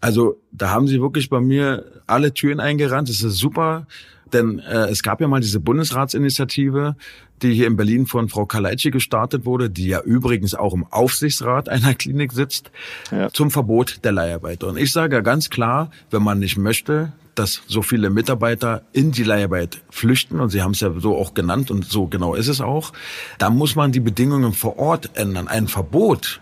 Also 0.00 0.40
da 0.52 0.70
haben 0.70 0.86
sie 0.86 1.00
wirklich 1.00 1.28
bei 1.28 1.40
mir 1.40 1.84
alle 2.06 2.32
Türen 2.32 2.60
eingerannt. 2.60 3.08
Das 3.08 3.22
ist 3.22 3.36
super, 3.36 3.86
denn 4.32 4.58
äh, 4.60 4.88
es 4.88 5.02
gab 5.02 5.20
ja 5.20 5.28
mal 5.28 5.40
diese 5.40 5.60
Bundesratsinitiative, 5.60 6.96
die 7.42 7.54
hier 7.54 7.66
in 7.66 7.76
Berlin 7.76 8.06
von 8.06 8.28
Frau 8.28 8.46
Kaleitschi 8.46 8.90
gestartet 8.90 9.44
wurde, 9.44 9.70
die 9.70 9.88
ja 9.88 10.00
übrigens 10.00 10.54
auch 10.54 10.74
im 10.74 10.84
Aufsichtsrat 10.86 11.68
einer 11.68 11.94
Klinik 11.94 12.32
sitzt, 12.32 12.70
ja. 13.10 13.30
zum 13.32 13.50
Verbot 13.50 14.00
der 14.04 14.12
Leiharbeit. 14.12 14.64
Und 14.64 14.76
ich 14.76 14.92
sage 14.92 15.16
ja 15.16 15.20
ganz 15.20 15.50
klar, 15.50 15.90
wenn 16.10 16.22
man 16.22 16.38
nicht 16.38 16.58
möchte, 16.58 17.12
dass 17.34 17.62
so 17.68 17.82
viele 17.82 18.10
Mitarbeiter 18.10 18.82
in 18.92 19.12
die 19.12 19.22
Leiharbeit 19.22 19.80
flüchten, 19.90 20.40
und 20.40 20.50
Sie 20.50 20.62
haben 20.62 20.72
es 20.72 20.80
ja 20.80 20.92
so 20.98 21.16
auch 21.16 21.34
genannt, 21.34 21.70
und 21.70 21.84
so 21.84 22.06
genau 22.06 22.34
ist 22.34 22.48
es 22.48 22.60
auch, 22.60 22.92
dann 23.38 23.56
muss 23.56 23.76
man 23.76 23.92
die 23.92 24.00
Bedingungen 24.00 24.52
vor 24.52 24.78
Ort 24.78 25.10
ändern. 25.14 25.46
Ein 25.46 25.68
Verbot 25.68 26.40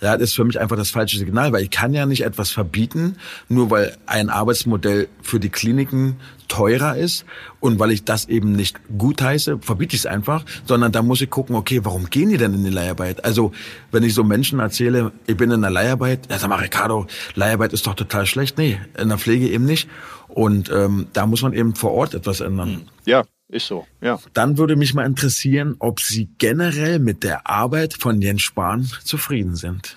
ja, 0.00 0.16
das 0.16 0.30
ist 0.30 0.36
für 0.36 0.44
mich 0.44 0.60
einfach 0.60 0.76
das 0.76 0.90
falsche 0.90 1.18
Signal, 1.18 1.52
weil 1.52 1.62
ich 1.62 1.70
kann 1.70 1.92
ja 1.92 2.06
nicht 2.06 2.24
etwas 2.24 2.50
verbieten, 2.50 3.16
nur 3.48 3.70
weil 3.70 3.96
ein 4.06 4.30
Arbeitsmodell 4.30 5.08
für 5.22 5.40
die 5.40 5.48
Kliniken 5.48 6.16
teurer 6.46 6.96
ist 6.96 7.24
und 7.60 7.78
weil 7.78 7.90
ich 7.90 8.04
das 8.04 8.26
eben 8.28 8.52
nicht 8.52 8.80
gut 8.96 9.20
heiße, 9.20 9.58
verbiete 9.60 9.96
ich 9.96 10.02
es 10.02 10.06
einfach, 10.06 10.44
sondern 10.64 10.92
da 10.92 11.02
muss 11.02 11.20
ich 11.20 11.30
gucken, 11.30 11.56
okay, 11.56 11.80
warum 11.82 12.08
gehen 12.10 12.30
die 12.30 12.36
denn 12.36 12.54
in 12.54 12.64
die 12.64 12.70
Leiharbeit? 12.70 13.24
Also, 13.24 13.52
wenn 13.90 14.02
ich 14.02 14.14
so 14.14 14.24
Menschen 14.24 14.60
erzähle, 14.60 15.12
ich 15.26 15.36
bin 15.36 15.50
in 15.50 15.60
der 15.60 15.70
Leiharbeit, 15.70 16.30
ja, 16.30 16.38
sag 16.38 16.48
mal, 16.48 16.60
Ricardo, 16.60 17.06
Leiharbeit 17.34 17.72
ist 17.72 17.86
doch 17.86 17.94
total 17.94 18.26
schlecht. 18.26 18.56
Nee, 18.56 18.80
in 18.96 19.08
der 19.08 19.18
Pflege 19.18 19.48
eben 19.48 19.64
nicht. 19.64 19.88
Und 20.28 20.70
ähm, 20.70 21.08
da 21.12 21.26
muss 21.26 21.42
man 21.42 21.52
eben 21.52 21.74
vor 21.74 21.92
Ort 21.92 22.14
etwas 22.14 22.40
ändern. 22.40 22.88
Ja, 23.04 23.24
ist 23.48 23.66
so, 23.66 23.86
ja. 24.02 24.18
Dann 24.34 24.58
würde 24.58 24.76
mich 24.76 24.92
mal 24.94 25.06
interessieren, 25.06 25.76
ob 25.78 26.00
Sie 26.00 26.28
generell 26.38 26.98
mit 26.98 27.24
der 27.24 27.48
Arbeit 27.48 27.94
von 27.94 28.20
Jens 28.20 28.42
Spahn 28.42 28.90
zufrieden 29.04 29.56
sind. 29.56 29.96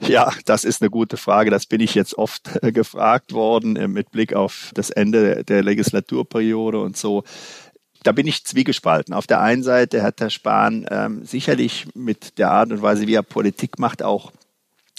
Ja, 0.00 0.32
das 0.44 0.64
ist 0.64 0.82
eine 0.82 0.90
gute 0.90 1.16
Frage. 1.16 1.50
Das 1.50 1.66
bin 1.66 1.80
ich 1.80 1.94
jetzt 1.94 2.18
oft 2.18 2.50
äh, 2.62 2.72
gefragt 2.72 3.32
worden 3.32 3.76
äh, 3.76 3.88
mit 3.88 4.10
Blick 4.10 4.34
auf 4.34 4.70
das 4.74 4.90
Ende 4.90 5.44
der 5.44 5.62
Legislaturperiode 5.62 6.80
und 6.80 6.96
so. 6.96 7.24
Da 8.02 8.12
bin 8.12 8.26
ich 8.26 8.44
zwiegespalten. 8.44 9.14
Auf 9.14 9.26
der 9.26 9.40
einen 9.40 9.62
Seite 9.62 10.02
hat 10.02 10.20
Herr 10.20 10.30
Spahn 10.30 10.86
ähm, 10.90 11.24
sicherlich 11.24 11.86
mit 11.94 12.38
der 12.38 12.50
Art 12.50 12.72
und 12.72 12.82
Weise, 12.82 13.06
wie 13.06 13.14
er 13.14 13.22
Politik 13.22 13.78
macht, 13.78 14.02
auch 14.02 14.32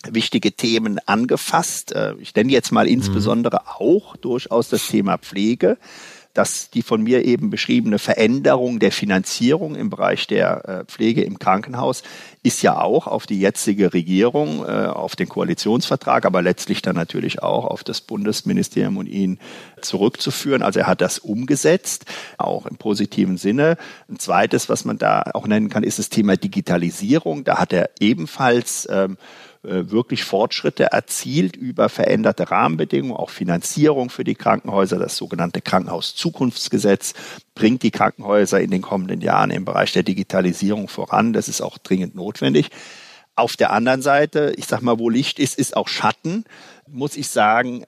wichtige 0.10 0.54
Themen 0.54 1.00
angefasst. 1.06 1.94
Äh, 1.94 2.16
ich 2.20 2.34
nenne 2.36 2.52
jetzt 2.52 2.72
mal 2.72 2.86
mhm. 2.86 2.94
insbesondere 2.94 3.58
mhm. 3.58 3.68
auch 3.68 4.18
durchaus 4.18 4.70
das 4.70 4.88
Thema 4.88 5.18
Pflege 5.18 5.78
dass 6.34 6.72
die 6.72 6.82
von 6.82 7.04
mir 7.04 7.26
eben 7.26 7.50
beschriebene 7.50 8.00
Veränderung 8.00 8.80
der 8.80 8.92
Finanzierung 8.92 9.76
im 9.76 9.90
Bereich 9.90 10.26
der 10.26 10.68
äh, 10.68 10.86
Pflege 10.86 11.24
im 11.24 11.38
Krankenhaus 11.38 12.04
ist 12.42 12.62
ja 12.62 12.82
auch 12.82 13.08
auf 13.08 13.26
die 13.28 13.40
jetzige 13.40 13.94
Regierung, 13.94 14.66
äh, 14.66 14.88
auf 14.88 15.16
den 15.16 15.30
Koalitionsvertrag, 15.30 16.26
aber 16.26 16.42
letztlich 16.42 16.82
dann 16.82 16.96
natürlich 16.96 17.44
auch 17.44 17.66
auf 17.66 17.84
das 17.84 18.02
Bundesministerium 18.02 18.98
und 18.98 19.08
ihn 19.08 19.40
zurückzuführen. 19.82 20.64
Also 20.64 20.80
er 20.80 20.88
hat 20.88 21.02
das 21.02 21.20
umgesetzt, 21.20 22.06
auch 22.38 22.66
im 22.66 22.78
positiven 22.78 23.38
Sinne. 23.38 23.78
Ein 24.10 24.18
zweites, 24.20 24.70
was 24.70 24.86
man 24.86 24.98
da 24.98 25.24
auch 25.34 25.48
nennen 25.48 25.70
kann, 25.70 25.84
ist 25.84 26.00
das 26.00 26.10
Thema 26.10 26.36
Digitalisierung. 26.36 27.44
Da 27.44 27.60
hat 27.60 27.74
er 27.74 27.92
ebenfalls 28.00 28.88
ähm, 28.92 29.14
äh, 29.14 29.53
wirklich 29.64 30.26
Fortschritte 30.26 30.92
erzielt 30.92 31.56
über 31.56 31.88
veränderte 31.88 32.52
Rahmenbedingungen, 32.52 33.16
auch 33.16 33.30
Finanzierung 33.30 34.10
für 34.10 34.24
die 34.24 34.36
Krankenhäuser. 34.36 35.00
Das 35.00 35.16
sogenannte 35.16 35.62
Krankenhauszukunftsgesetz 35.62 37.14
bringt 37.56 37.82
die 37.84 37.92
Krankenhäuser 37.92 38.60
in 38.60 38.72
den 38.72 38.82
kommenden 38.82 39.22
Jahren 39.22 39.52
im 39.52 39.64
Bereich 39.64 39.94
der 39.94 40.04
Digitalisierung 40.04 40.90
voran. 40.90 41.34
Das 41.34 41.48
ist 41.48 41.62
auch 41.62 41.78
dringend 41.78 42.14
notwendig. 42.14 42.70
Auf 43.36 43.56
der 43.56 43.72
anderen 43.72 44.02
Seite, 44.02 44.54
ich 44.58 44.68
sag 44.68 44.82
mal, 44.82 45.00
wo 45.00 45.10
Licht 45.10 45.40
ist, 45.40 45.58
ist 45.58 45.76
auch 45.76 45.88
Schatten. 45.88 46.44
Muss 46.88 47.16
ich 47.16 47.30
sagen, 47.30 47.86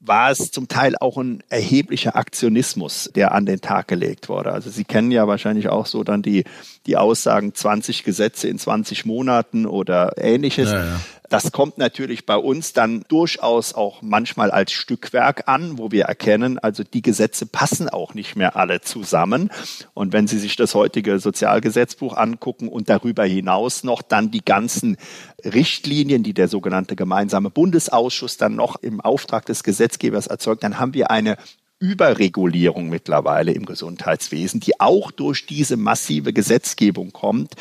war 0.00 0.30
es 0.30 0.50
zum 0.50 0.68
Teil 0.68 0.96
auch 0.96 1.18
ein 1.18 1.42
erheblicher 1.48 2.16
Aktionismus, 2.16 3.10
der 3.14 3.32
an 3.32 3.46
den 3.46 3.60
Tag 3.60 3.88
gelegt 3.88 4.28
wurde. 4.28 4.52
Also 4.52 4.70
Sie 4.70 4.84
kennen 4.84 5.10
ja 5.10 5.28
wahrscheinlich 5.28 5.68
auch 5.68 5.86
so 5.86 6.02
dann 6.02 6.22
die, 6.22 6.44
die 6.86 6.96
Aussagen 6.96 7.54
20 7.54 8.04
Gesetze 8.04 8.48
in 8.48 8.58
20 8.58 9.04
Monaten 9.04 9.66
oder 9.66 10.14
ähnliches. 10.16 10.70
Ja, 10.70 10.84
ja. 10.84 11.00
Das 11.28 11.52
kommt 11.52 11.76
natürlich 11.76 12.24
bei 12.24 12.36
uns 12.36 12.72
dann 12.72 13.04
durchaus 13.08 13.74
auch 13.74 14.00
manchmal 14.00 14.50
als 14.50 14.72
Stückwerk 14.72 15.46
an, 15.46 15.76
wo 15.76 15.90
wir 15.90 16.04
erkennen, 16.04 16.58
also 16.58 16.84
die 16.84 17.02
Gesetze 17.02 17.44
passen 17.44 17.88
auch 17.88 18.14
nicht 18.14 18.34
mehr 18.34 18.56
alle 18.56 18.80
zusammen. 18.80 19.50
Und 19.92 20.12
wenn 20.14 20.26
Sie 20.26 20.38
sich 20.38 20.56
das 20.56 20.74
heutige 20.74 21.18
Sozialgesetzbuch 21.18 22.16
angucken 22.16 22.68
und 22.68 22.88
darüber 22.88 23.24
hinaus 23.24 23.84
noch 23.84 24.00
dann 24.00 24.30
die 24.30 24.44
ganzen 24.44 24.96
Richtlinien, 25.44 26.22
die 26.22 26.34
der 26.34 26.48
sogenannte 26.48 26.96
gemeinsame 26.96 27.50
Bundesausschuss 27.50 28.38
dann 28.38 28.56
noch 28.56 28.76
im 28.76 29.00
Auftrag 29.00 29.44
des 29.44 29.62
Gesetzgebers 29.62 30.28
erzeugt, 30.28 30.62
dann 30.62 30.78
haben 30.78 30.94
wir 30.94 31.10
eine 31.10 31.36
Überregulierung 31.80 32.88
mittlerweile 32.88 33.52
im 33.52 33.64
Gesundheitswesen, 33.64 34.60
die 34.60 34.80
auch 34.80 35.12
durch 35.12 35.46
diese 35.46 35.76
massive 35.76 36.32
Gesetzgebung 36.32 37.12
kommt, 37.12 37.54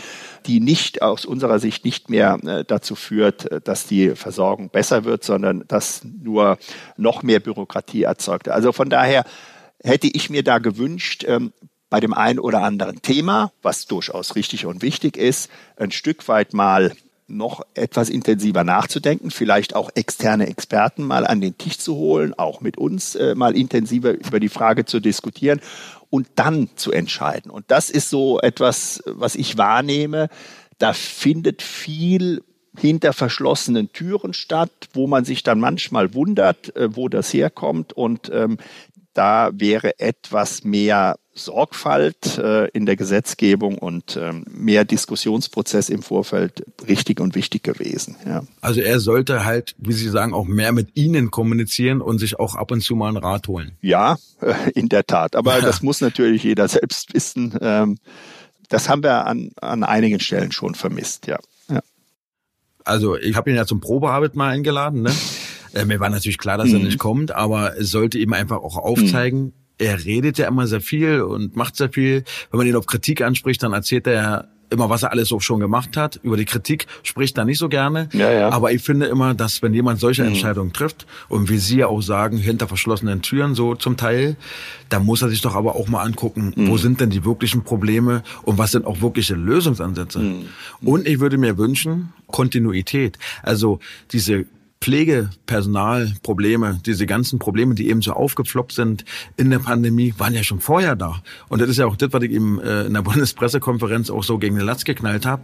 die 0.47 0.59
nicht 0.59 1.01
aus 1.01 1.25
unserer 1.25 1.59
Sicht 1.59 1.85
nicht 1.85 2.09
mehr 2.09 2.39
äh, 2.43 2.63
dazu 2.65 2.95
führt, 2.95 3.51
äh, 3.51 3.61
dass 3.61 3.85
die 3.85 4.15
Versorgung 4.15 4.69
besser 4.69 5.03
wird, 5.05 5.23
sondern 5.23 5.65
dass 5.67 6.01
nur 6.03 6.57
noch 6.97 7.21
mehr 7.21 7.39
Bürokratie 7.39 8.03
erzeugt. 8.03 8.49
Also 8.49 8.71
von 8.71 8.89
daher 8.89 9.23
hätte 9.83 10.07
ich 10.07 10.29
mir 10.29 10.43
da 10.43 10.57
gewünscht, 10.57 11.23
ähm, 11.27 11.53
bei 11.89 11.99
dem 11.99 12.13
einen 12.13 12.39
oder 12.39 12.63
anderen 12.63 13.01
Thema, 13.01 13.51
was 13.61 13.85
durchaus 13.85 14.35
richtig 14.35 14.65
und 14.65 14.81
wichtig 14.81 15.15
ist, 15.15 15.49
ein 15.77 15.91
Stück 15.91 16.27
weit 16.27 16.53
mal 16.53 16.91
noch 17.27 17.61
etwas 17.73 18.09
intensiver 18.09 18.63
nachzudenken, 18.63 19.31
vielleicht 19.31 19.75
auch 19.75 19.89
externe 19.95 20.47
Experten 20.47 21.03
mal 21.03 21.27
an 21.27 21.41
den 21.41 21.57
Tisch 21.57 21.77
zu 21.77 21.95
holen, 21.95 22.33
auch 22.33 22.61
mit 22.61 22.77
uns 22.77 23.15
äh, 23.15 23.35
mal 23.35 23.55
intensiver 23.55 24.13
über 24.13 24.39
die 24.39 24.49
Frage 24.49 24.85
zu 24.85 24.99
diskutieren 24.99 25.59
und 26.09 26.27
dann 26.35 26.69
zu 26.75 26.91
entscheiden. 26.91 27.51
Und 27.51 27.65
das 27.69 27.89
ist 27.89 28.09
so 28.09 28.39
etwas, 28.39 29.03
was 29.05 29.35
ich 29.35 29.57
wahrnehme. 29.57 30.29
Da 30.77 30.93
findet 30.93 31.61
viel 31.61 32.43
hinter 32.77 33.11
verschlossenen 33.11 33.91
Türen 33.91 34.33
statt, 34.33 34.71
wo 34.93 35.07
man 35.07 35.25
sich 35.25 35.43
dann 35.43 35.59
manchmal 35.59 36.13
wundert, 36.13 36.75
äh, 36.75 36.95
wo 36.95 37.09
das 37.09 37.33
herkommt. 37.33 37.93
Und 37.93 38.31
ähm, 38.33 38.57
da 39.17 39.49
wäre 39.53 39.99
etwas 39.99 40.63
mehr 40.63 41.17
Sorgfalt 41.33 42.37
äh, 42.37 42.67
in 42.69 42.85
der 42.85 42.95
Gesetzgebung 42.95 43.77
und 43.77 44.17
ähm, 44.17 44.45
mehr 44.49 44.85
Diskussionsprozess 44.85 45.89
im 45.89 46.03
Vorfeld 46.03 46.63
richtig 46.87 47.19
und 47.19 47.35
wichtig 47.35 47.63
gewesen. 47.63 48.15
Ja. 48.25 48.43
Also 48.61 48.81
er 48.81 48.99
sollte 48.99 49.45
halt, 49.45 49.75
wie 49.77 49.93
Sie 49.93 50.09
sagen, 50.09 50.33
auch 50.33 50.45
mehr 50.45 50.71
mit 50.71 50.95
Ihnen 50.95 51.31
kommunizieren 51.31 52.01
und 52.01 52.19
sich 52.19 52.39
auch 52.39 52.55
ab 52.55 52.71
und 52.71 52.81
zu 52.81 52.95
mal 52.95 53.07
einen 53.07 53.17
Rat 53.17 53.47
holen. 53.47 53.77
Ja, 53.81 54.17
äh, 54.41 54.53
in 54.73 54.89
der 54.89 55.05
Tat. 55.05 55.35
Aber 55.35 55.61
das 55.61 55.81
muss 55.81 56.01
natürlich 56.01 56.43
jeder 56.43 56.67
selbst 56.67 57.13
wissen. 57.13 57.57
Ähm, 57.61 57.97
das 58.69 58.89
haben 58.89 59.03
wir 59.03 59.25
an, 59.25 59.51
an 59.61 59.83
einigen 59.83 60.19
Stellen 60.19 60.51
schon 60.51 60.75
vermisst, 60.75 61.27
ja. 61.27 61.39
ja. 61.69 61.81
Also 62.83 63.15
ich 63.15 63.35
habe 63.35 63.49
ihn 63.49 63.55
ja 63.55 63.65
zum 63.65 63.79
Probearbeit 63.79 64.35
mal 64.35 64.49
eingeladen. 64.49 65.01
Ne? 65.01 65.11
Äh, 65.73 65.85
mir 65.85 65.99
war 65.99 66.09
natürlich 66.09 66.37
klar, 66.37 66.57
dass 66.57 66.69
mhm. 66.69 66.75
er 66.75 66.83
nicht 66.83 66.99
kommt, 66.99 67.31
aber 67.31 67.77
es 67.77 67.91
sollte 67.91 68.17
ihm 68.17 68.33
einfach 68.33 68.57
auch 68.57 68.77
aufzeigen, 68.77 69.41
mhm 69.41 69.53
er 69.79 70.05
redet 70.05 70.37
ja 70.37 70.47
immer 70.47 70.67
sehr 70.67 70.81
viel 70.81 71.21
und 71.21 71.55
macht 71.55 71.75
sehr 71.75 71.89
viel. 71.89 72.23
Wenn 72.51 72.57
man 72.57 72.67
ihn 72.67 72.75
auf 72.75 72.87
Kritik 72.87 73.21
anspricht, 73.21 73.61
dann 73.61 73.73
erzählt 73.73 74.07
er 74.07 74.47
immer, 74.69 74.89
was 74.89 75.03
er 75.03 75.11
alles 75.11 75.31
auch 75.31 75.41
schon 75.41 75.59
gemacht 75.59 75.95
hat. 75.95 76.19
Über 76.23 76.35
die 76.35 76.45
Kritik 76.45 76.87
spricht 77.03 77.37
er 77.37 77.45
nicht 77.45 77.57
so 77.57 77.69
gerne. 77.69 78.09
Ja, 78.11 78.31
ja. 78.31 78.49
Aber 78.49 78.71
ich 78.71 78.81
finde 78.81 79.05
immer, 79.05 79.33
dass 79.33 79.61
wenn 79.61 79.73
jemand 79.73 79.99
solche 79.99 80.23
mhm. 80.23 80.29
Entscheidungen 80.29 80.73
trifft 80.73 81.05
und 81.29 81.49
wie 81.49 81.57
Sie 81.57 81.77
ja 81.77 81.87
auch 81.87 82.01
sagen, 82.01 82.37
hinter 82.37 82.67
verschlossenen 82.67 83.21
Türen 83.21 83.55
so 83.55 83.75
zum 83.75 83.97
Teil, 83.97 84.35
dann 84.89 85.05
muss 85.05 85.21
er 85.21 85.29
sich 85.29 85.41
doch 85.41 85.55
aber 85.55 85.75
auch 85.75 85.87
mal 85.87 86.03
angucken, 86.03 86.53
mhm. 86.55 86.67
wo 86.67 86.77
sind 86.77 86.99
denn 86.99 87.09
die 87.09 87.23
wirklichen 87.23 87.63
Probleme 87.63 88.23
und 88.43 88.57
was 88.57 88.71
sind 88.71 88.85
auch 88.85 89.01
wirkliche 89.01 89.35
Lösungsansätze. 89.35 90.19
Mhm. 90.19 90.45
Und 90.81 91.07
ich 91.07 91.19
würde 91.19 91.37
mir 91.37 91.57
wünschen, 91.57 92.13
Kontinuität. 92.27 93.17
Also 93.43 93.79
diese 94.11 94.45
Pflegepersonalprobleme, 94.81 96.79
diese 96.85 97.05
ganzen 97.05 97.39
Probleme, 97.39 97.75
die 97.75 97.89
eben 97.89 98.01
so 98.01 98.13
aufgefloppt 98.13 98.73
sind 98.73 99.05
in 99.35 99.49
der 99.49 99.59
Pandemie, 99.59 100.13
waren 100.17 100.33
ja 100.33 100.43
schon 100.43 100.59
vorher 100.59 100.95
da. 100.95 101.21
Und 101.49 101.61
das 101.61 101.69
ist 101.69 101.77
ja 101.77 101.85
auch 101.85 101.95
das, 101.95 102.13
was 102.13 102.23
ich 102.23 102.31
eben 102.31 102.59
äh, 102.61 102.83
in 102.85 102.93
der 102.93 103.01
Bundespressekonferenz 103.03 104.09
auch 104.09 104.23
so 104.23 104.37
gegen 104.37 104.55
den 104.55 104.65
Latz 104.65 104.83
geknallt 104.85 105.25
habe. 105.25 105.43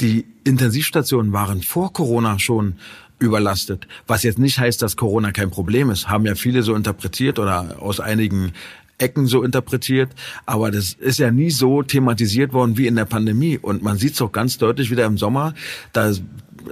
Die 0.00 0.26
Intensivstationen 0.44 1.32
waren 1.32 1.62
vor 1.62 1.92
Corona 1.92 2.38
schon 2.38 2.74
überlastet. 3.18 3.88
Was 4.06 4.22
jetzt 4.22 4.38
nicht 4.38 4.58
heißt, 4.58 4.82
dass 4.82 4.96
Corona 4.96 5.32
kein 5.32 5.50
Problem 5.50 5.90
ist. 5.90 6.08
Haben 6.08 6.26
ja 6.26 6.34
viele 6.34 6.62
so 6.62 6.74
interpretiert 6.74 7.38
oder 7.38 7.76
aus 7.80 7.98
einigen 7.98 8.52
Ecken 8.98 9.26
so 9.26 9.42
interpretiert. 9.42 10.10
Aber 10.44 10.70
das 10.70 10.92
ist 10.92 11.18
ja 11.18 11.30
nie 11.30 11.50
so 11.50 11.82
thematisiert 11.82 12.52
worden 12.52 12.76
wie 12.76 12.86
in 12.86 12.96
der 12.96 13.04
Pandemie. 13.04 13.58
Und 13.58 13.82
man 13.82 13.96
sieht 13.96 14.14
es 14.14 14.22
auch 14.22 14.32
ganz 14.32 14.58
deutlich 14.58 14.90
wieder 14.90 15.06
im 15.06 15.18
Sommer. 15.18 15.54
Da 15.92 16.12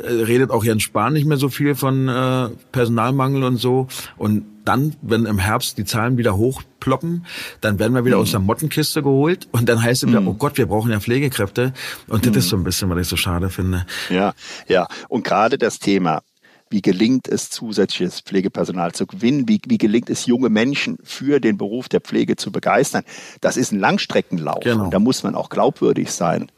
redet 0.02 0.50
auch 0.50 0.64
Jens 0.64 0.82
Spahn 0.82 1.12
nicht 1.12 1.26
mehr 1.26 1.36
so 1.36 1.48
viel 1.48 1.74
von 1.74 2.08
äh, 2.08 2.48
Personalmangel 2.72 3.44
und 3.44 3.56
so. 3.56 3.88
Und 4.16 4.44
dann, 4.64 4.96
wenn 5.02 5.26
im 5.26 5.38
Herbst 5.38 5.78
die 5.78 5.84
Zahlen 5.84 6.16
wieder 6.16 6.36
hochploppen, 6.36 7.26
dann 7.60 7.78
werden 7.78 7.94
wir 7.94 8.04
wieder 8.04 8.16
mhm. 8.16 8.22
aus 8.22 8.30
der 8.30 8.40
Mottenkiste 8.40 9.02
geholt 9.02 9.48
und 9.52 9.68
dann 9.68 9.82
heißt 9.82 10.02
es 10.02 10.08
wieder, 10.08 10.20
mhm. 10.20 10.28
oh 10.28 10.34
Gott, 10.34 10.56
wir 10.56 10.66
brauchen 10.66 10.90
ja 10.90 11.00
Pflegekräfte. 11.00 11.74
Und 12.08 12.24
das 12.24 12.32
mhm. 12.32 12.38
ist 12.38 12.48
so 12.48 12.56
ein 12.56 12.64
bisschen, 12.64 12.88
was 12.90 12.98
ich 13.00 13.08
so 13.08 13.16
schade 13.16 13.50
finde. 13.50 13.86
Ja, 14.08 14.32
ja. 14.68 14.88
Und 15.08 15.24
gerade 15.24 15.58
das 15.58 15.78
Thema, 15.78 16.22
wie 16.70 16.82
gelingt 16.82 17.28
es, 17.28 17.50
zusätzliches 17.50 18.20
Pflegepersonal 18.20 18.92
zu 18.92 19.06
gewinnen? 19.06 19.48
Wie, 19.48 19.60
wie 19.66 19.78
gelingt 19.78 20.10
es, 20.10 20.26
junge 20.26 20.48
Menschen 20.48 20.98
für 21.04 21.38
den 21.38 21.58
Beruf 21.58 21.88
der 21.88 22.00
Pflege 22.00 22.36
zu 22.36 22.50
begeistern? 22.50 23.04
Das 23.40 23.56
ist 23.56 23.70
ein 23.70 23.78
Langstreckenlauf. 23.78 24.64
Genau. 24.64 24.84
Und 24.84 24.94
da 24.94 24.98
muss 24.98 25.22
man 25.22 25.34
auch 25.34 25.50
glaubwürdig 25.50 26.10
sein. 26.10 26.50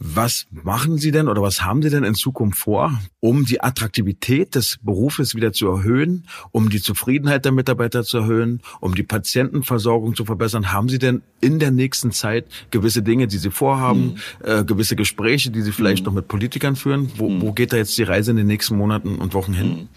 Was 0.00 0.46
machen 0.50 0.98
Sie 0.98 1.10
denn 1.10 1.26
oder 1.26 1.42
was 1.42 1.64
haben 1.64 1.82
Sie 1.82 1.90
denn 1.90 2.04
in 2.04 2.14
Zukunft 2.14 2.58
vor, 2.58 3.00
um 3.18 3.44
die 3.44 3.60
Attraktivität 3.60 4.54
des 4.54 4.78
Berufes 4.80 5.34
wieder 5.34 5.52
zu 5.52 5.68
erhöhen, 5.68 6.28
um 6.52 6.70
die 6.70 6.80
Zufriedenheit 6.80 7.44
der 7.44 7.52
Mitarbeiter 7.52 8.04
zu 8.04 8.18
erhöhen, 8.18 8.62
um 8.80 8.94
die 8.94 9.02
Patientenversorgung 9.02 10.14
zu 10.14 10.24
verbessern? 10.24 10.72
Haben 10.72 10.88
Sie 10.88 10.98
denn 10.98 11.22
in 11.40 11.58
der 11.58 11.72
nächsten 11.72 12.12
Zeit 12.12 12.46
gewisse 12.70 13.02
Dinge, 13.02 13.26
die 13.26 13.38
Sie 13.38 13.50
vorhaben, 13.50 14.18
mhm. 14.40 14.44
äh, 14.44 14.64
gewisse 14.64 14.94
Gespräche, 14.94 15.50
die 15.50 15.62
Sie 15.62 15.72
vielleicht 15.72 16.04
mhm. 16.04 16.06
noch 16.06 16.14
mit 16.14 16.28
Politikern 16.28 16.76
führen? 16.76 17.10
Wo, 17.16 17.28
mhm. 17.28 17.42
wo 17.42 17.52
geht 17.52 17.72
da 17.72 17.76
jetzt 17.76 17.98
die 17.98 18.04
Reise 18.04 18.30
in 18.30 18.36
den 18.36 18.46
nächsten 18.46 18.76
Monaten 18.76 19.16
und 19.16 19.34
Wochen 19.34 19.52
hin? 19.52 19.68
Mhm. 19.68 19.88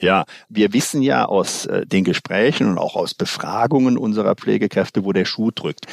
Ja, 0.00 0.26
wir 0.50 0.74
wissen 0.74 1.00
ja 1.00 1.24
aus 1.24 1.64
äh, 1.64 1.86
den 1.86 2.04
Gesprächen 2.04 2.68
und 2.68 2.76
auch 2.76 2.94
aus 2.94 3.14
Befragungen 3.14 3.96
unserer 3.96 4.34
Pflegekräfte, 4.34 5.04
wo 5.04 5.12
der 5.12 5.24
Schuh 5.24 5.50
drückt 5.50 5.86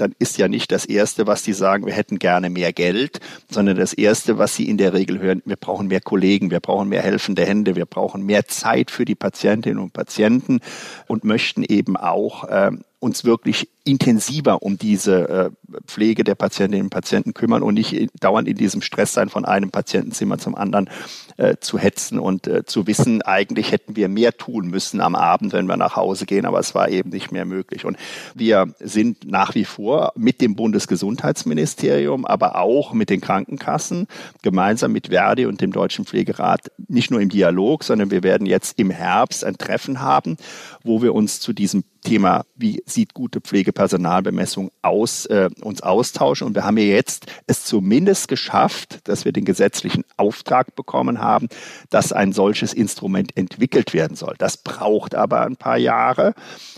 dann 0.00 0.14
ist 0.18 0.38
ja 0.38 0.48
nicht 0.48 0.72
das 0.72 0.84
Erste, 0.84 1.26
was 1.26 1.42
die 1.42 1.52
sagen, 1.52 1.86
wir 1.86 1.92
hätten 1.92 2.18
gerne 2.18 2.50
mehr 2.50 2.72
Geld, 2.72 3.20
sondern 3.50 3.76
das 3.76 3.92
Erste, 3.92 4.38
was 4.38 4.56
sie 4.56 4.68
in 4.68 4.78
der 4.78 4.94
Regel 4.94 5.18
hören, 5.18 5.42
wir 5.44 5.56
brauchen 5.56 5.88
mehr 5.88 6.00
Kollegen, 6.00 6.50
wir 6.50 6.60
brauchen 6.60 6.88
mehr 6.88 7.02
helfende 7.02 7.44
Hände, 7.44 7.76
wir 7.76 7.86
brauchen 7.86 8.24
mehr 8.24 8.46
Zeit 8.46 8.90
für 8.90 9.04
die 9.04 9.14
Patientinnen 9.14 9.78
und 9.78 9.92
Patienten 9.92 10.60
und 11.06 11.24
möchten 11.24 11.62
eben 11.62 11.96
auch 11.96 12.44
ähm, 12.50 12.84
uns 13.00 13.24
wirklich 13.24 13.68
intensiver 13.84 14.62
um 14.62 14.76
diese 14.76 15.28
äh, 15.28 15.50
Pflege 15.86 16.24
der 16.24 16.34
Patientinnen 16.34 16.86
und 16.86 16.90
Patienten 16.90 17.34
kümmern 17.34 17.62
und 17.62 17.74
nicht 17.74 18.08
dauernd 18.20 18.48
in 18.48 18.56
diesem 18.56 18.82
Stress 18.82 19.12
sein, 19.12 19.28
von 19.28 19.44
einem 19.44 19.70
Patientenzimmer 19.70 20.38
zum 20.38 20.54
anderen 20.54 20.90
äh, 21.38 21.56
zu 21.60 21.78
hetzen 21.78 22.18
und 22.18 22.46
äh, 22.46 22.64
zu 22.64 22.86
wissen, 22.86 23.22
eigentlich 23.22 23.72
hätten 23.72 23.96
wir 23.96 24.08
mehr 24.08 24.36
tun 24.36 24.68
müssen 24.68 25.00
am 25.00 25.14
Abend, 25.14 25.52
wenn 25.52 25.66
wir 25.66 25.76
nach 25.76 25.96
Hause 25.96 26.26
gehen, 26.26 26.44
aber 26.44 26.58
es 26.58 26.74
war 26.74 26.88
eben 26.88 27.10
nicht 27.10 27.32
mehr 27.32 27.44
möglich. 27.44 27.84
Und 27.84 27.96
wir 28.34 28.74
sind 28.80 29.24
nach 29.30 29.54
wie 29.54 29.64
vor 29.64 30.12
mit 30.16 30.40
dem 30.40 30.56
Bundesgesundheitsministerium, 30.56 32.26
aber 32.26 32.56
auch 32.56 32.92
mit 32.92 33.08
den 33.08 33.20
Krankenkassen, 33.20 34.08
gemeinsam 34.42 34.92
mit 34.92 35.08
Verdi 35.08 35.46
und 35.46 35.60
dem 35.60 35.72
Deutschen 35.72 36.04
Pflegerat, 36.04 36.72
nicht 36.88 37.10
nur 37.10 37.20
im 37.20 37.28
Dialog, 37.28 37.84
sondern 37.84 38.10
wir 38.10 38.22
werden 38.22 38.46
jetzt 38.46 38.78
im 38.78 38.90
Herbst 38.90 39.44
ein 39.44 39.58
Treffen 39.58 40.00
haben, 40.00 40.36
wo 40.82 41.02
wir 41.02 41.14
uns 41.14 41.40
zu 41.40 41.52
diesem 41.52 41.84
Thema, 42.08 42.46
wie 42.56 42.82
sieht 42.86 43.12
gute 43.12 43.42
Pflegepersonalbemessung 43.42 44.70
aus, 44.80 45.26
äh, 45.26 45.50
uns 45.60 45.82
austauschen. 45.82 46.46
Und 46.46 46.54
wir 46.54 46.64
haben 46.64 46.78
ja 46.78 46.84
jetzt 46.84 47.26
es 47.46 47.66
zumindest 47.66 48.28
geschafft, 48.28 49.00
dass 49.04 49.26
wir 49.26 49.32
den 49.32 49.44
gesetzlichen 49.44 50.04
Auftrag 50.16 50.74
bekommen 50.74 51.20
haben, 51.20 51.48
dass 51.90 52.12
ein 52.12 52.32
solches 52.32 52.72
Instrument 52.72 53.36
entwickelt 53.36 53.92
werden 53.92 54.16
soll. 54.16 54.36
Das 54.38 54.56
braucht 54.56 55.14
aber 55.14 55.42
ein 55.42 55.56
paar 55.56 55.76
Jahre. 55.76 56.32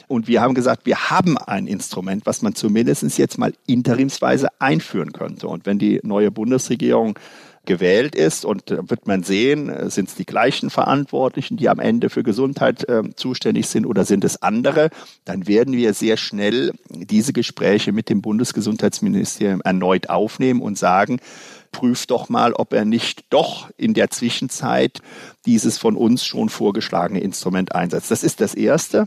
Und 0.09 0.27
wir 0.27 0.41
haben 0.41 0.55
gesagt, 0.55 0.85
wir 0.85 1.11
haben 1.11 1.39
ein 1.39 1.69
Instrument, 1.69 2.27
was 2.27 2.43
man 2.43 2.57
zumindest 2.57 3.01
jetzt 3.17 3.39
mal 3.39 3.53
interimsweise 3.69 4.49
einführen 4.59 5.13
könnte. 5.13 5.47
Und 5.47 5.65
wenn 5.65 5.79
die 5.79 6.01
neue 6.03 6.33
Bundesregierung 6.33 7.17
gewählt 7.71 8.17
ist. 8.17 8.45
Und 8.45 8.69
da 8.69 8.91
wird 8.91 9.07
man 9.07 9.23
sehen, 9.23 9.69
äh, 9.69 9.91
sind 9.91 10.09
es 10.09 10.17
die 10.17 10.27
gleichen 10.27 10.71
Verantwortlichen, 10.71 11.57
die 11.57 11.69
am 11.69 11.79
Ende 11.79 12.11
für 12.11 12.25
Gesundheit 12.25 12.89
äh, 12.89 13.03
zuständig 13.15 13.69
sind 13.69 13.87
oder 13.87 14.05
sind 14.05 14.25
es 14.25 14.43
andere? 14.43 14.91
Dann 15.25 15.47
werden 15.47 15.77
wir 15.77 15.95
sehr 15.95 16.17
schnell 16.17 16.73
diese 16.89 17.33
Gespräche 17.33 17.93
mit 17.93 18.09
dem 18.09 18.23
Bundesgesundheitsministerium 18.23 19.61
erneut 19.61 20.11
aufnehmen 20.11 20.63
und 20.63 20.79
sagen, 20.79 21.21
prüft 21.71 22.11
doch 22.11 22.29
mal, 22.29 22.55
ob 22.55 22.73
er 22.73 22.85
nicht 22.85 23.27
doch 23.31 23.71
in 23.77 23.95
der 23.95 24.11
Zwischenzeit 24.11 25.01
dieses 25.47 25.79
von 25.79 25.95
uns 25.95 26.25
schon 26.25 26.49
vorgeschlagene 26.49 27.21
Instrument 27.21 27.73
einsetzt. 27.73 28.11
Das 28.11 28.25
ist 28.25 28.41
das 28.41 28.57
Erste. 28.57 29.07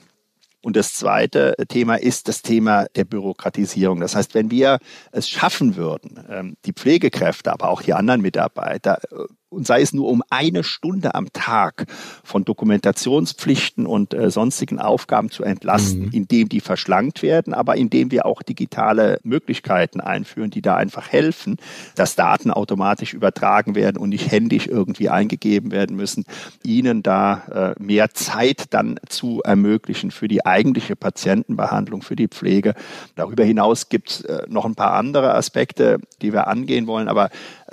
Und 0.64 0.78
das 0.78 0.94
zweite 0.94 1.56
Thema 1.68 1.96
ist 1.96 2.30
das 2.30 2.42
Thema 2.42 2.86
der 2.96 3.04
Bürokratisierung. 3.04 4.00
Das 4.00 4.16
heißt, 4.16 4.34
wenn 4.34 4.50
wir 4.50 4.80
es 5.12 5.30
schaffen 5.30 5.76
würden, 5.76 6.24
ähm, 6.30 6.56
die 6.66 6.72
Pflegekräfte, 6.72 7.52
aber 7.52 7.70
auch 7.70 7.82
die 7.82 7.94
anderen 7.94 8.22
Mitarbeiter 8.22 9.00
äh, 9.12 9.26
und 9.54 9.68
sei 9.68 9.82
es 9.82 9.94
nur 9.94 10.10
um 10.10 10.24
eine 10.30 10.64
Stunde 10.64 11.16
am 11.16 11.32
Tag 11.32 11.86
von 12.24 12.44
Dokumentationspflichten 12.44 13.86
und 13.86 14.14
äh, 14.14 14.30
sonstigen 14.30 14.80
Aufgaben 14.80 15.30
zu 15.30 15.44
entlasten, 15.44 16.06
mhm. 16.06 16.12
indem 16.12 16.50
die 16.50 16.60
verschlankt 16.60 17.22
werden, 17.22 17.54
aber 17.54 17.78
indem 17.78 18.12
wir 18.12 18.26
auch 18.26 18.42
digitale 18.42 19.20
Möglichkeiten 19.24 20.02
einführen, 20.02 20.50
die 20.50 20.62
da 20.62 20.76
einfach 20.76 21.12
helfen, 21.12 21.58
dass 21.96 22.16
Daten 22.16 22.52
automatisch 22.52 23.14
übertragen 23.14 23.76
werden 23.76 23.98
und 23.98 24.10
nicht 24.10 24.32
händisch 24.32 24.68
irgendwie 24.68 25.10
eingegeben 25.10 25.72
werden 25.72 25.96
müssen, 25.96 26.26
ihnen 26.64 27.04
da 27.04 27.76
äh, 27.78 27.84
mehr 27.84 28.12
Zeit 28.12 28.66
dann 28.72 29.00
zu 29.08 29.42
ermöglichen 29.44 30.12
für 30.12 30.28
die 30.28 30.46
eigentliche 30.46 30.96
Patientenbehandlung, 30.96 32.02
für 32.02 32.16
die 32.16 32.28
Pflege. 32.28 32.74
Darüber 33.16 33.44
hinaus 33.44 33.90
gibt 33.90 34.10
es 34.10 34.22
äh, 34.22 34.44
noch 34.48 34.66
ein 34.66 34.76
paar 34.76 34.94
andere 34.94 35.34
Aspekte, 35.36 36.00
die 36.22 36.34
wir 36.34 36.48
angehen 36.48 36.88
wollen, 36.88 37.08
aber 37.08 37.30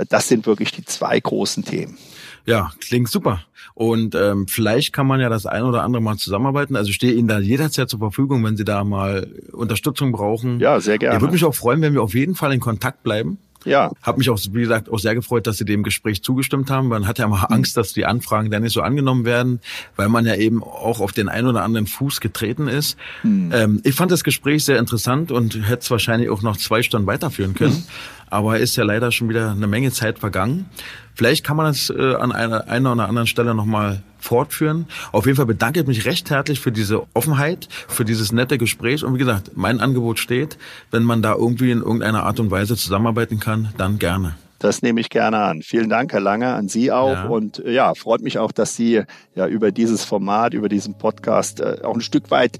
das 0.08 0.28
sind 0.28 0.46
wirklich 0.46 0.72
die 0.72 0.84
zwei 0.84 1.18
großen 1.18 1.64
Themen. 1.64 1.98
Ja, 2.46 2.72
klingt 2.80 3.08
super. 3.08 3.44
Und 3.74 4.14
ähm, 4.14 4.46
vielleicht 4.48 4.92
kann 4.92 5.06
man 5.06 5.20
ja 5.20 5.28
das 5.28 5.46
ein 5.46 5.62
oder 5.62 5.82
andere 5.82 6.02
mal 6.02 6.16
zusammenarbeiten. 6.16 6.76
Also 6.76 6.90
ich 6.90 6.96
stehe 6.96 7.12
Ihnen 7.12 7.28
da 7.28 7.38
jederzeit 7.38 7.88
zur 7.88 7.98
Verfügung, 7.98 8.44
wenn 8.44 8.56
Sie 8.56 8.64
da 8.64 8.84
mal 8.84 9.28
Unterstützung 9.52 10.12
brauchen. 10.12 10.60
Ja, 10.60 10.80
sehr 10.80 10.98
gerne. 10.98 11.16
Ich 11.16 11.20
würde 11.22 11.32
mich 11.32 11.44
auch 11.44 11.54
freuen, 11.54 11.80
wenn 11.80 11.94
wir 11.94 12.02
auf 12.02 12.14
jeden 12.14 12.34
Fall 12.34 12.52
in 12.52 12.60
Kontakt 12.60 13.02
bleiben. 13.02 13.38
Ja. 13.64 13.92
Hab 14.02 14.18
mich 14.18 14.30
auch, 14.30 14.38
wie 14.52 14.60
gesagt, 14.60 14.90
auch 14.90 14.98
sehr 14.98 15.14
gefreut, 15.14 15.46
dass 15.46 15.58
Sie 15.58 15.64
dem 15.64 15.82
Gespräch 15.82 16.22
zugestimmt 16.22 16.70
haben. 16.70 16.88
Man 16.88 17.06
hat 17.06 17.18
ja 17.18 17.26
immer 17.26 17.50
Angst, 17.50 17.76
dass 17.76 17.92
die 17.92 18.06
Anfragen 18.06 18.50
dann 18.50 18.62
nicht 18.62 18.72
so 18.72 18.80
angenommen 18.80 19.24
werden, 19.24 19.60
weil 19.96 20.08
man 20.08 20.26
ja 20.26 20.34
eben 20.34 20.62
auch 20.62 21.00
auf 21.00 21.12
den 21.12 21.28
einen 21.28 21.46
oder 21.46 21.62
anderen 21.62 21.86
Fuß 21.86 22.20
getreten 22.20 22.68
ist. 22.68 22.96
Hm. 23.22 23.50
Ähm, 23.52 23.80
ich 23.84 23.94
fand 23.94 24.10
das 24.10 24.24
Gespräch 24.24 24.64
sehr 24.64 24.78
interessant 24.78 25.30
und 25.30 25.54
hätte 25.68 25.82
es 25.82 25.90
wahrscheinlich 25.90 26.30
auch 26.30 26.42
noch 26.42 26.56
zwei 26.56 26.82
Stunden 26.82 27.06
weiterführen 27.06 27.54
können. 27.54 27.74
Hm. 27.74 27.84
Aber 28.30 28.58
ist 28.58 28.76
ja 28.76 28.84
leider 28.84 29.12
schon 29.12 29.28
wieder 29.28 29.50
eine 29.50 29.66
Menge 29.66 29.90
Zeit 29.90 30.18
vergangen. 30.18 30.66
Vielleicht 31.14 31.44
kann 31.44 31.56
man 31.56 31.66
das 31.66 31.90
äh, 31.90 32.14
an 32.14 32.32
einer, 32.32 32.68
einer 32.68 32.92
oder 32.92 33.08
anderen 33.08 33.26
Stelle 33.26 33.54
nochmal 33.54 34.02
fortführen. 34.18 34.86
Auf 35.12 35.26
jeden 35.26 35.36
Fall 35.36 35.46
bedanke 35.46 35.80
ich 35.80 35.86
mich 35.86 36.06
recht 36.06 36.30
herzlich 36.30 36.60
für 36.60 36.72
diese 36.72 37.02
Offenheit, 37.14 37.68
für 37.88 38.04
dieses 38.04 38.32
nette 38.32 38.56
Gespräch. 38.56 39.04
Und 39.04 39.14
wie 39.14 39.18
gesagt, 39.18 39.50
mein 39.56 39.80
Angebot 39.80 40.18
steht, 40.18 40.56
wenn 40.90 41.02
man 41.02 41.22
da 41.22 41.34
irgendwie 41.34 41.72
in 41.72 41.78
irgendeiner 41.78 42.22
Art 42.22 42.40
und 42.40 42.50
Weise 42.50 42.76
zusammenarbeiten 42.76 43.40
kann, 43.40 43.74
dann 43.76 43.98
gerne. 43.98 44.36
Das 44.60 44.82
nehme 44.82 45.00
ich 45.00 45.08
gerne 45.08 45.38
an. 45.38 45.62
Vielen 45.62 45.88
Dank, 45.88 46.12
Herr 46.12 46.20
Lange, 46.20 46.48
an 46.48 46.68
Sie 46.68 46.92
auch. 46.92 47.12
Ja. 47.12 47.24
Und 47.24 47.64
äh, 47.64 47.72
ja, 47.72 47.94
freut 47.94 48.20
mich 48.20 48.38
auch, 48.38 48.52
dass 48.52 48.76
Sie 48.76 49.02
ja 49.34 49.46
über 49.46 49.72
dieses 49.72 50.04
Format, 50.04 50.52
über 50.52 50.68
diesen 50.68 50.98
Podcast 50.98 51.60
äh, 51.60 51.78
auch 51.82 51.94
ein 51.94 52.02
Stück 52.02 52.30
weit 52.30 52.58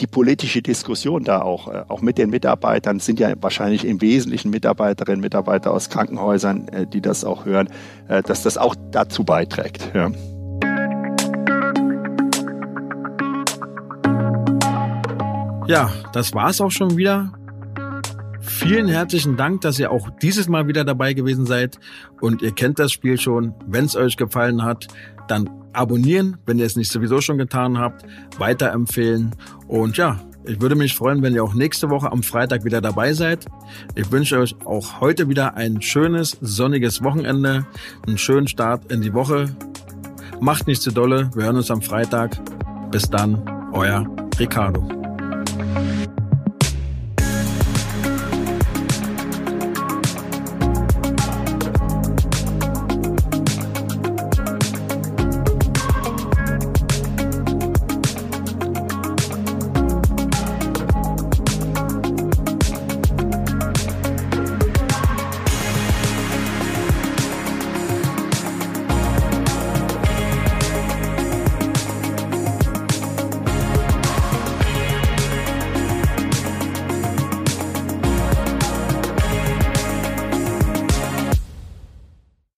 die 0.00 0.06
politische 0.06 0.62
Diskussion 0.62 1.22
da 1.22 1.42
auch, 1.42 1.68
äh, 1.68 1.84
auch 1.88 2.00
mit 2.00 2.16
den 2.16 2.30
Mitarbeitern, 2.30 2.98
sind 2.98 3.20
ja 3.20 3.30
wahrscheinlich 3.42 3.84
im 3.84 4.00
Wesentlichen 4.00 4.50
Mitarbeiterinnen, 4.50 5.20
Mitarbeiter 5.20 5.70
aus 5.72 5.90
Krankenhäusern, 5.90 6.68
äh, 6.68 6.86
die 6.86 7.02
das 7.02 7.26
auch 7.26 7.44
hören, 7.44 7.68
äh, 8.08 8.22
dass 8.22 8.42
das 8.42 8.56
auch 8.56 8.74
dazu 8.90 9.22
beiträgt. 9.22 9.90
Ja. 9.92 10.10
Ja, 15.66 15.90
das 16.14 16.32
war's 16.32 16.62
auch 16.62 16.70
schon 16.70 16.96
wieder 16.96 17.32
Vielen 18.46 18.88
herzlichen 18.88 19.36
Dank, 19.36 19.62
dass 19.62 19.78
ihr 19.78 19.90
auch 19.90 20.10
dieses 20.10 20.48
Mal 20.48 20.68
wieder 20.68 20.84
dabei 20.84 21.14
gewesen 21.14 21.46
seid. 21.46 21.78
Und 22.20 22.42
ihr 22.42 22.52
kennt 22.52 22.78
das 22.78 22.92
Spiel 22.92 23.18
schon. 23.18 23.54
Wenn 23.66 23.86
es 23.86 23.96
euch 23.96 24.16
gefallen 24.16 24.62
hat, 24.62 24.88
dann 25.28 25.50
abonnieren, 25.72 26.36
wenn 26.46 26.58
ihr 26.58 26.66
es 26.66 26.76
nicht 26.76 26.92
sowieso 26.92 27.20
schon 27.20 27.38
getan 27.38 27.78
habt, 27.78 28.04
weiterempfehlen. 28.38 29.34
Und 29.66 29.96
ja, 29.96 30.20
ich 30.44 30.60
würde 30.60 30.74
mich 30.74 30.94
freuen, 30.94 31.22
wenn 31.22 31.34
ihr 31.34 31.42
auch 31.42 31.54
nächste 31.54 31.90
Woche 31.90 32.12
am 32.12 32.22
Freitag 32.22 32.64
wieder 32.64 32.80
dabei 32.80 33.14
seid. 33.14 33.46
Ich 33.94 34.12
wünsche 34.12 34.38
euch 34.38 34.54
auch 34.64 35.00
heute 35.00 35.28
wieder 35.28 35.56
ein 35.56 35.80
schönes, 35.80 36.36
sonniges 36.40 37.02
Wochenende, 37.02 37.66
einen 38.06 38.18
schönen 38.18 38.46
Start 38.46 38.92
in 38.92 39.00
die 39.00 39.14
Woche. 39.14 39.56
Macht 40.40 40.66
nicht 40.66 40.82
zu 40.82 40.90
dolle. 40.90 41.30
Wir 41.34 41.44
hören 41.44 41.56
uns 41.56 41.70
am 41.70 41.80
Freitag. 41.80 42.38
Bis 42.90 43.08
dann, 43.08 43.42
euer 43.72 44.06
Ricardo. 44.38 45.03